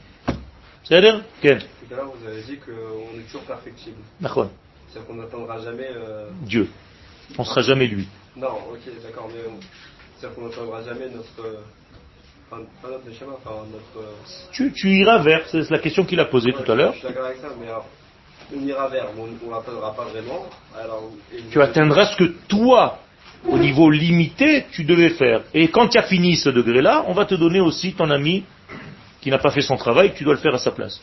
C'est-à-dire 0.84 1.22
Ken 1.40 1.58
Tout 1.58 1.94
à 1.94 1.96
l'heure, 1.96 2.12
vous 2.14 2.28
avez 2.28 2.42
dit 2.42 2.58
qu'on 2.58 3.18
est 3.18 3.22
toujours 3.26 3.42
perfectible. 3.46 3.96
D'accord. 4.20 4.50
C'est-à-dire 4.88 5.08
qu'on 5.08 5.14
n'atteindra 5.16 5.60
jamais. 5.62 5.88
euh, 5.90 6.28
Dieu. 6.42 6.68
On 7.38 7.42
ne 7.42 7.46
sera 7.48 7.62
jamais 7.62 7.86
lui. 7.86 8.06
Non, 8.36 8.48
ok, 8.70 8.80
d'accord, 9.02 9.28
mais 9.32 9.40
on- 9.48 9.58
c'est-à-dire 10.18 10.36
qu'on 10.38 10.46
n'atteindra 10.48 10.82
jamais 10.84 11.06
notre. 11.08 11.58
Tu, 14.52 14.72
tu 14.72 14.90
iras 14.90 15.18
vers, 15.18 15.46
c'est 15.48 15.70
la 15.70 15.78
question 15.78 16.04
qu'il 16.04 16.20
a 16.20 16.26
posée 16.26 16.52
ouais, 16.52 16.62
tout 16.62 16.70
à 16.70 16.74
l'heure. 16.74 16.94
On 18.54 18.60
ira 18.66 18.88
vers, 18.88 19.06
on 19.18 19.50
pas 19.50 20.04
vraiment. 20.04 20.46
Alors, 20.78 21.10
Tu 21.50 21.60
atteindras 21.60 22.12
ce 22.12 22.16
que 22.16 22.34
toi, 22.46 22.98
au 23.46 23.58
niveau 23.58 23.90
limité, 23.90 24.66
tu 24.70 24.84
devais 24.84 25.10
faire. 25.10 25.42
Et 25.52 25.68
quand 25.68 25.88
tu 25.88 25.98
as 25.98 26.02
fini 26.02 26.36
ce 26.36 26.50
degré-là, 26.50 27.04
on 27.08 27.12
va 27.12 27.24
te 27.24 27.34
donner 27.34 27.60
aussi 27.60 27.94
ton 27.94 28.10
ami 28.10 28.44
qui 29.20 29.30
n'a 29.30 29.38
pas 29.38 29.50
fait 29.50 29.62
son 29.62 29.76
travail, 29.76 30.12
tu 30.14 30.24
dois 30.24 30.34
le 30.34 30.40
faire 30.40 30.54
à 30.54 30.58
sa 30.58 30.70
place. 30.70 31.00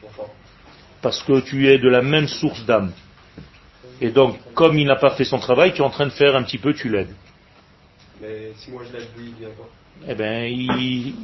Pourquoi? 0.00 0.28
Parce 1.00 1.22
que 1.22 1.40
tu 1.40 1.68
es 1.68 1.78
de 1.78 1.88
la 1.88 2.02
même 2.02 2.26
source 2.26 2.64
d'âme. 2.66 2.92
Et 4.00 4.10
donc, 4.10 4.38
comme 4.54 4.78
il 4.78 4.86
n'a 4.86 4.96
pas 4.96 5.10
fait 5.10 5.24
son 5.24 5.38
travail, 5.38 5.72
tu 5.72 5.82
es 5.82 5.84
en 5.84 5.90
train 5.90 6.06
de 6.06 6.12
faire 6.12 6.34
un 6.34 6.42
petit 6.42 6.58
peu, 6.58 6.74
tu 6.74 6.88
l'aides. 6.88 7.14
Mais 8.20 8.52
si 8.56 8.70
moi 8.70 8.82
je 8.86 8.96
l'aide, 8.96 9.08
lui, 9.16 9.28
il 9.28 9.34
vient 9.34 9.54
pas. 9.56 9.68
Eh 10.08 10.14
ben, 10.14 10.44
il, 10.50 11.14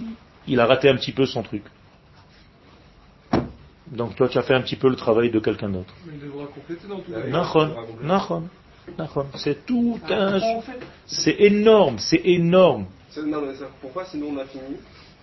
il 0.47 0.61
a 0.61 0.67
raté 0.67 0.89
un 0.89 0.97
petit 0.97 1.13
peu 1.13 1.27
son 1.27 1.43
truc. 1.43 1.63
Donc 3.89 4.17
toi, 4.17 4.29
tu 4.29 4.37
as 4.39 4.43
fait 4.43 4.55
un 4.55 4.61
petit 4.63 4.77
peu 4.77 4.89
le 4.89 4.97
travail 4.97 5.31
de 5.31 5.39
quelqu'un 5.39 5.69
d'autre. 5.69 5.95
Il 6.13 6.19
devra 6.21 6.47
compléter 6.47 6.87
dans 6.89 6.99
tout. 6.99 7.13
C'est 9.37 9.65
tout 9.67 9.99
un... 10.11 10.39
C'est 11.07 11.37
énorme, 11.41 11.99
c'est 11.99 12.21
énorme. 12.25 12.87
C'est- 13.11 13.23
Non, 13.23 13.41
mais 13.47 13.55
ça- 13.55 13.71
pourquoi 13.81 14.05
sinon 14.05 14.29
on 14.35 14.39
a 14.39 14.45
fini? 14.45 14.77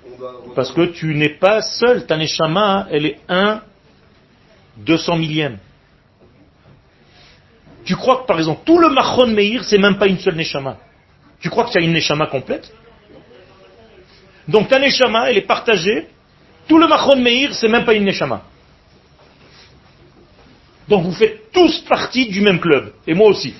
On 0.06 0.18
doit 0.18 0.34
Parce 0.56 0.72
que 0.72 0.86
tu 0.86 1.14
n'es 1.16 1.30
pas 1.30 1.62
seul, 1.62 2.06
ta 2.06 2.18
neshama, 2.18 2.88
elle 2.90 3.06
est 3.06 3.20
1 3.30 3.62
200 4.78 5.16
millième. 5.18 5.58
Tu 7.86 7.96
crois 7.96 8.22
que 8.22 8.26
par 8.28 8.38
exemple, 8.40 8.62
tout 8.66 8.80
le 8.80 8.90
Machon 8.90 9.28
Meir, 9.28 9.64
c'est 9.64 9.78
même 9.78 9.98
pas 9.98 10.08
une 10.08 10.18
seule 10.20 10.36
neshama. 10.36 10.78
Tu 11.40 11.50
crois 11.50 11.66
que 11.66 11.72
tu 11.72 11.78
as 11.78 11.82
une 11.82 11.94
neshama 11.94 12.28
complète? 12.28 12.74
Donc 14.48 14.68
ta 14.68 14.80
neshama, 14.80 15.30
elle 15.30 15.38
est 15.38 15.48
partagée. 15.48 16.08
Tout 16.68 16.78
le 16.78 16.88
Machon 16.88 17.18
Meir, 17.18 17.54
c'est 17.54 17.68
même 17.68 17.86
pas 17.86 17.94
une 17.94 18.06
neshama. 18.06 18.44
Donc 20.88 21.04
vous 21.04 21.14
faites 21.14 21.52
tous 21.52 21.82
partie 21.82 22.28
du 22.28 22.42
même 22.42 22.60
club. 22.60 22.94
Et 23.08 23.14
moi 23.14 23.30
aussi. 23.30 23.54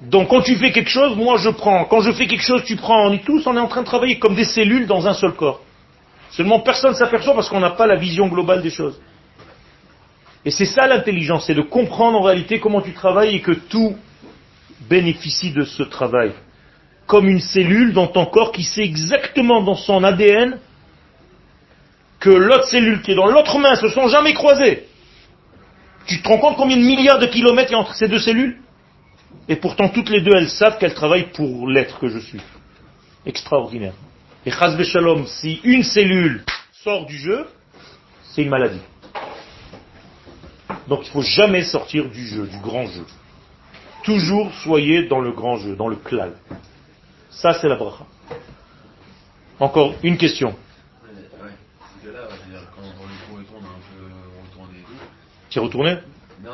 Donc 0.00 0.28
quand 0.28 0.42
tu 0.42 0.56
fais 0.56 0.72
quelque 0.72 0.90
chose, 0.90 1.16
moi 1.16 1.36
je 1.38 1.50
prends. 1.50 1.84
Quand 1.84 2.00
je 2.00 2.12
fais 2.12 2.26
quelque 2.26 2.44
chose, 2.44 2.64
tu 2.64 2.76
prends. 2.76 3.08
On 3.08 3.12
est 3.12 3.24
tous, 3.24 3.46
on 3.46 3.56
est 3.56 3.60
en 3.60 3.68
train 3.68 3.82
de 3.82 3.86
travailler 3.86 4.18
comme 4.18 4.34
des 4.34 4.44
cellules 4.44 4.86
dans 4.86 5.06
un 5.06 5.14
seul 5.14 5.32
corps. 5.32 5.60
Seulement 6.30 6.60
personne 6.60 6.92
ne 6.92 6.96
s'aperçoit 6.96 7.34
parce 7.34 7.48
qu'on 7.48 7.60
n'a 7.60 7.70
pas 7.70 7.86
la 7.86 7.96
vision 7.96 8.28
globale 8.28 8.62
des 8.62 8.70
choses. 8.70 9.00
Et 10.44 10.50
c'est 10.50 10.64
ça 10.64 10.86
l'intelligence, 10.86 11.46
c'est 11.46 11.54
de 11.54 11.62
comprendre 11.62 12.18
en 12.18 12.22
réalité 12.22 12.60
comment 12.60 12.80
tu 12.80 12.92
travailles 12.92 13.36
et 13.36 13.40
que 13.40 13.52
tout 13.52 13.96
bénéficie 14.88 15.52
de 15.52 15.64
ce 15.64 15.82
travail. 15.82 16.32
Comme 17.10 17.28
une 17.28 17.40
cellule 17.40 17.92
dans 17.92 18.06
ton 18.06 18.24
corps 18.24 18.52
qui 18.52 18.62
sait 18.62 18.84
exactement 18.84 19.62
dans 19.62 19.74
son 19.74 20.04
ADN 20.04 20.60
que 22.20 22.30
l'autre 22.30 22.68
cellule 22.68 23.02
qui 23.02 23.10
est 23.10 23.14
dans 23.16 23.26
l'autre 23.26 23.58
main 23.58 23.74
se 23.74 23.88
sont 23.88 24.06
jamais 24.06 24.32
croisées. 24.32 24.86
Tu 26.06 26.22
te 26.22 26.28
rends 26.28 26.38
compte 26.38 26.56
combien 26.56 26.76
de 26.76 26.82
milliards 26.82 27.18
de 27.18 27.26
kilomètres 27.26 27.70
il 27.70 27.72
y 27.72 27.74
a 27.74 27.80
entre 27.80 27.96
ces 27.96 28.06
deux 28.06 28.20
cellules? 28.20 28.58
Et 29.48 29.56
pourtant 29.56 29.88
toutes 29.88 30.08
les 30.08 30.20
deux 30.20 30.30
elles 30.36 30.50
savent 30.50 30.78
qu'elles 30.78 30.94
travaillent 30.94 31.32
pour 31.32 31.66
l'être 31.66 31.98
que 31.98 32.06
je 32.06 32.20
suis. 32.20 32.40
Extraordinaire. 33.26 33.94
Et 34.46 34.52
Chaz 34.52 34.80
Shalom, 34.80 35.26
si 35.26 35.60
une 35.64 35.82
cellule 35.82 36.44
sort 36.84 37.06
du 37.06 37.18
jeu, 37.18 37.44
c'est 38.22 38.42
une 38.42 38.50
maladie. 38.50 38.82
Donc 40.86 41.00
il 41.02 41.08
ne 41.08 41.12
faut 41.12 41.22
jamais 41.22 41.64
sortir 41.64 42.08
du 42.08 42.24
jeu, 42.24 42.46
du 42.46 42.58
grand 42.58 42.86
jeu. 42.86 43.04
Toujours 44.04 44.52
soyez 44.62 45.08
dans 45.08 45.20
le 45.20 45.32
grand 45.32 45.56
jeu, 45.56 45.74
dans 45.74 45.88
le 45.88 45.96
klal. 45.96 46.34
Ça 47.30 47.52
c'est 47.54 47.68
la 47.68 47.76
bracha. 47.76 48.04
Encore 49.58 49.94
une 50.02 50.16
question. 50.16 50.54
Tu 55.48 55.58
es 55.58 55.62
retourné 55.62 55.96
Non, 56.42 56.50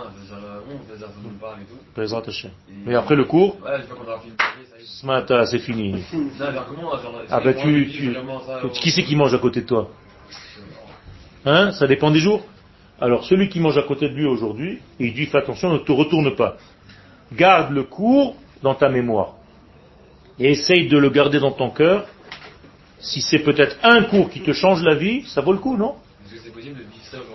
on 1.24 1.38
parle 1.38 1.60
et 1.60 1.64
tout. 1.64 1.78
Mais 2.86 2.94
après 2.94 3.14
le 3.14 3.24
cours 3.24 3.56
ce 4.84 5.04
matin, 5.06 5.44
c'est 5.46 5.58
fini. 5.58 6.02
Ah 7.30 7.40
ben 7.40 7.54
tu, 7.54 7.88
tu, 7.90 8.16
qui 8.80 8.90
c'est 8.90 9.02
qui 9.02 9.16
mange 9.16 9.34
à 9.34 9.38
côté 9.38 9.62
de 9.62 9.66
toi 9.66 9.90
Hein 11.44 11.72
Ça 11.72 11.86
dépend 11.86 12.10
des 12.10 12.20
jours. 12.20 12.42
Alors 13.00 13.24
celui 13.24 13.48
qui 13.48 13.60
mange 13.60 13.76
à 13.78 13.82
côté 13.82 14.08
de 14.08 14.14
lui 14.14 14.26
aujourd'hui, 14.26 14.80
il 14.98 15.14
dit 15.14 15.26
fais 15.26 15.38
attention, 15.38 15.72
ne 15.72 15.78
te 15.78 15.92
retourne 15.92 16.34
pas. 16.34 16.56
Garde 17.32 17.72
le 17.72 17.84
cours 17.84 18.36
dans 18.62 18.74
ta 18.74 18.88
mémoire. 18.88 19.35
Et 20.38 20.52
essaye 20.52 20.88
de 20.88 20.98
le 20.98 21.10
garder 21.10 21.40
dans 21.40 21.52
ton 21.52 21.70
cœur. 21.70 22.06
Si 22.98 23.20
c'est 23.20 23.40
peut-être 23.40 23.76
un 23.82 24.02
cours 24.04 24.30
qui 24.30 24.40
te 24.40 24.52
change 24.52 24.82
la 24.82 24.94
vie, 24.94 25.22
ça 25.26 25.40
vaut 25.40 25.52
le 25.52 25.58
coup, 25.58 25.76
non? 25.76 25.94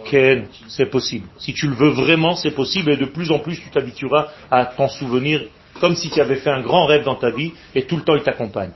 Ken, 0.09 0.47
c'est 0.67 0.87
possible. 0.87 1.27
Si 1.37 1.53
tu 1.53 1.67
le 1.67 1.75
veux 1.75 1.89
vraiment, 1.89 2.35
c'est 2.35 2.51
possible 2.51 2.91
et 2.91 2.97
de 2.97 3.05
plus 3.05 3.31
en 3.31 3.39
plus 3.39 3.59
tu 3.59 3.69
t'habitueras 3.69 4.27
à 4.49 4.65
t'en 4.65 4.87
souvenir 4.87 5.43
comme 5.79 5.95
si 5.95 6.09
tu 6.09 6.19
avais 6.19 6.35
fait 6.35 6.49
un 6.49 6.61
grand 6.61 6.85
rêve 6.85 7.03
dans 7.03 7.15
ta 7.15 7.31
vie 7.31 7.53
et 7.73 7.83
tout 7.85 7.95
le 7.95 8.03
temps 8.03 8.15
il 8.15 8.23
t'accompagne. 8.23 8.71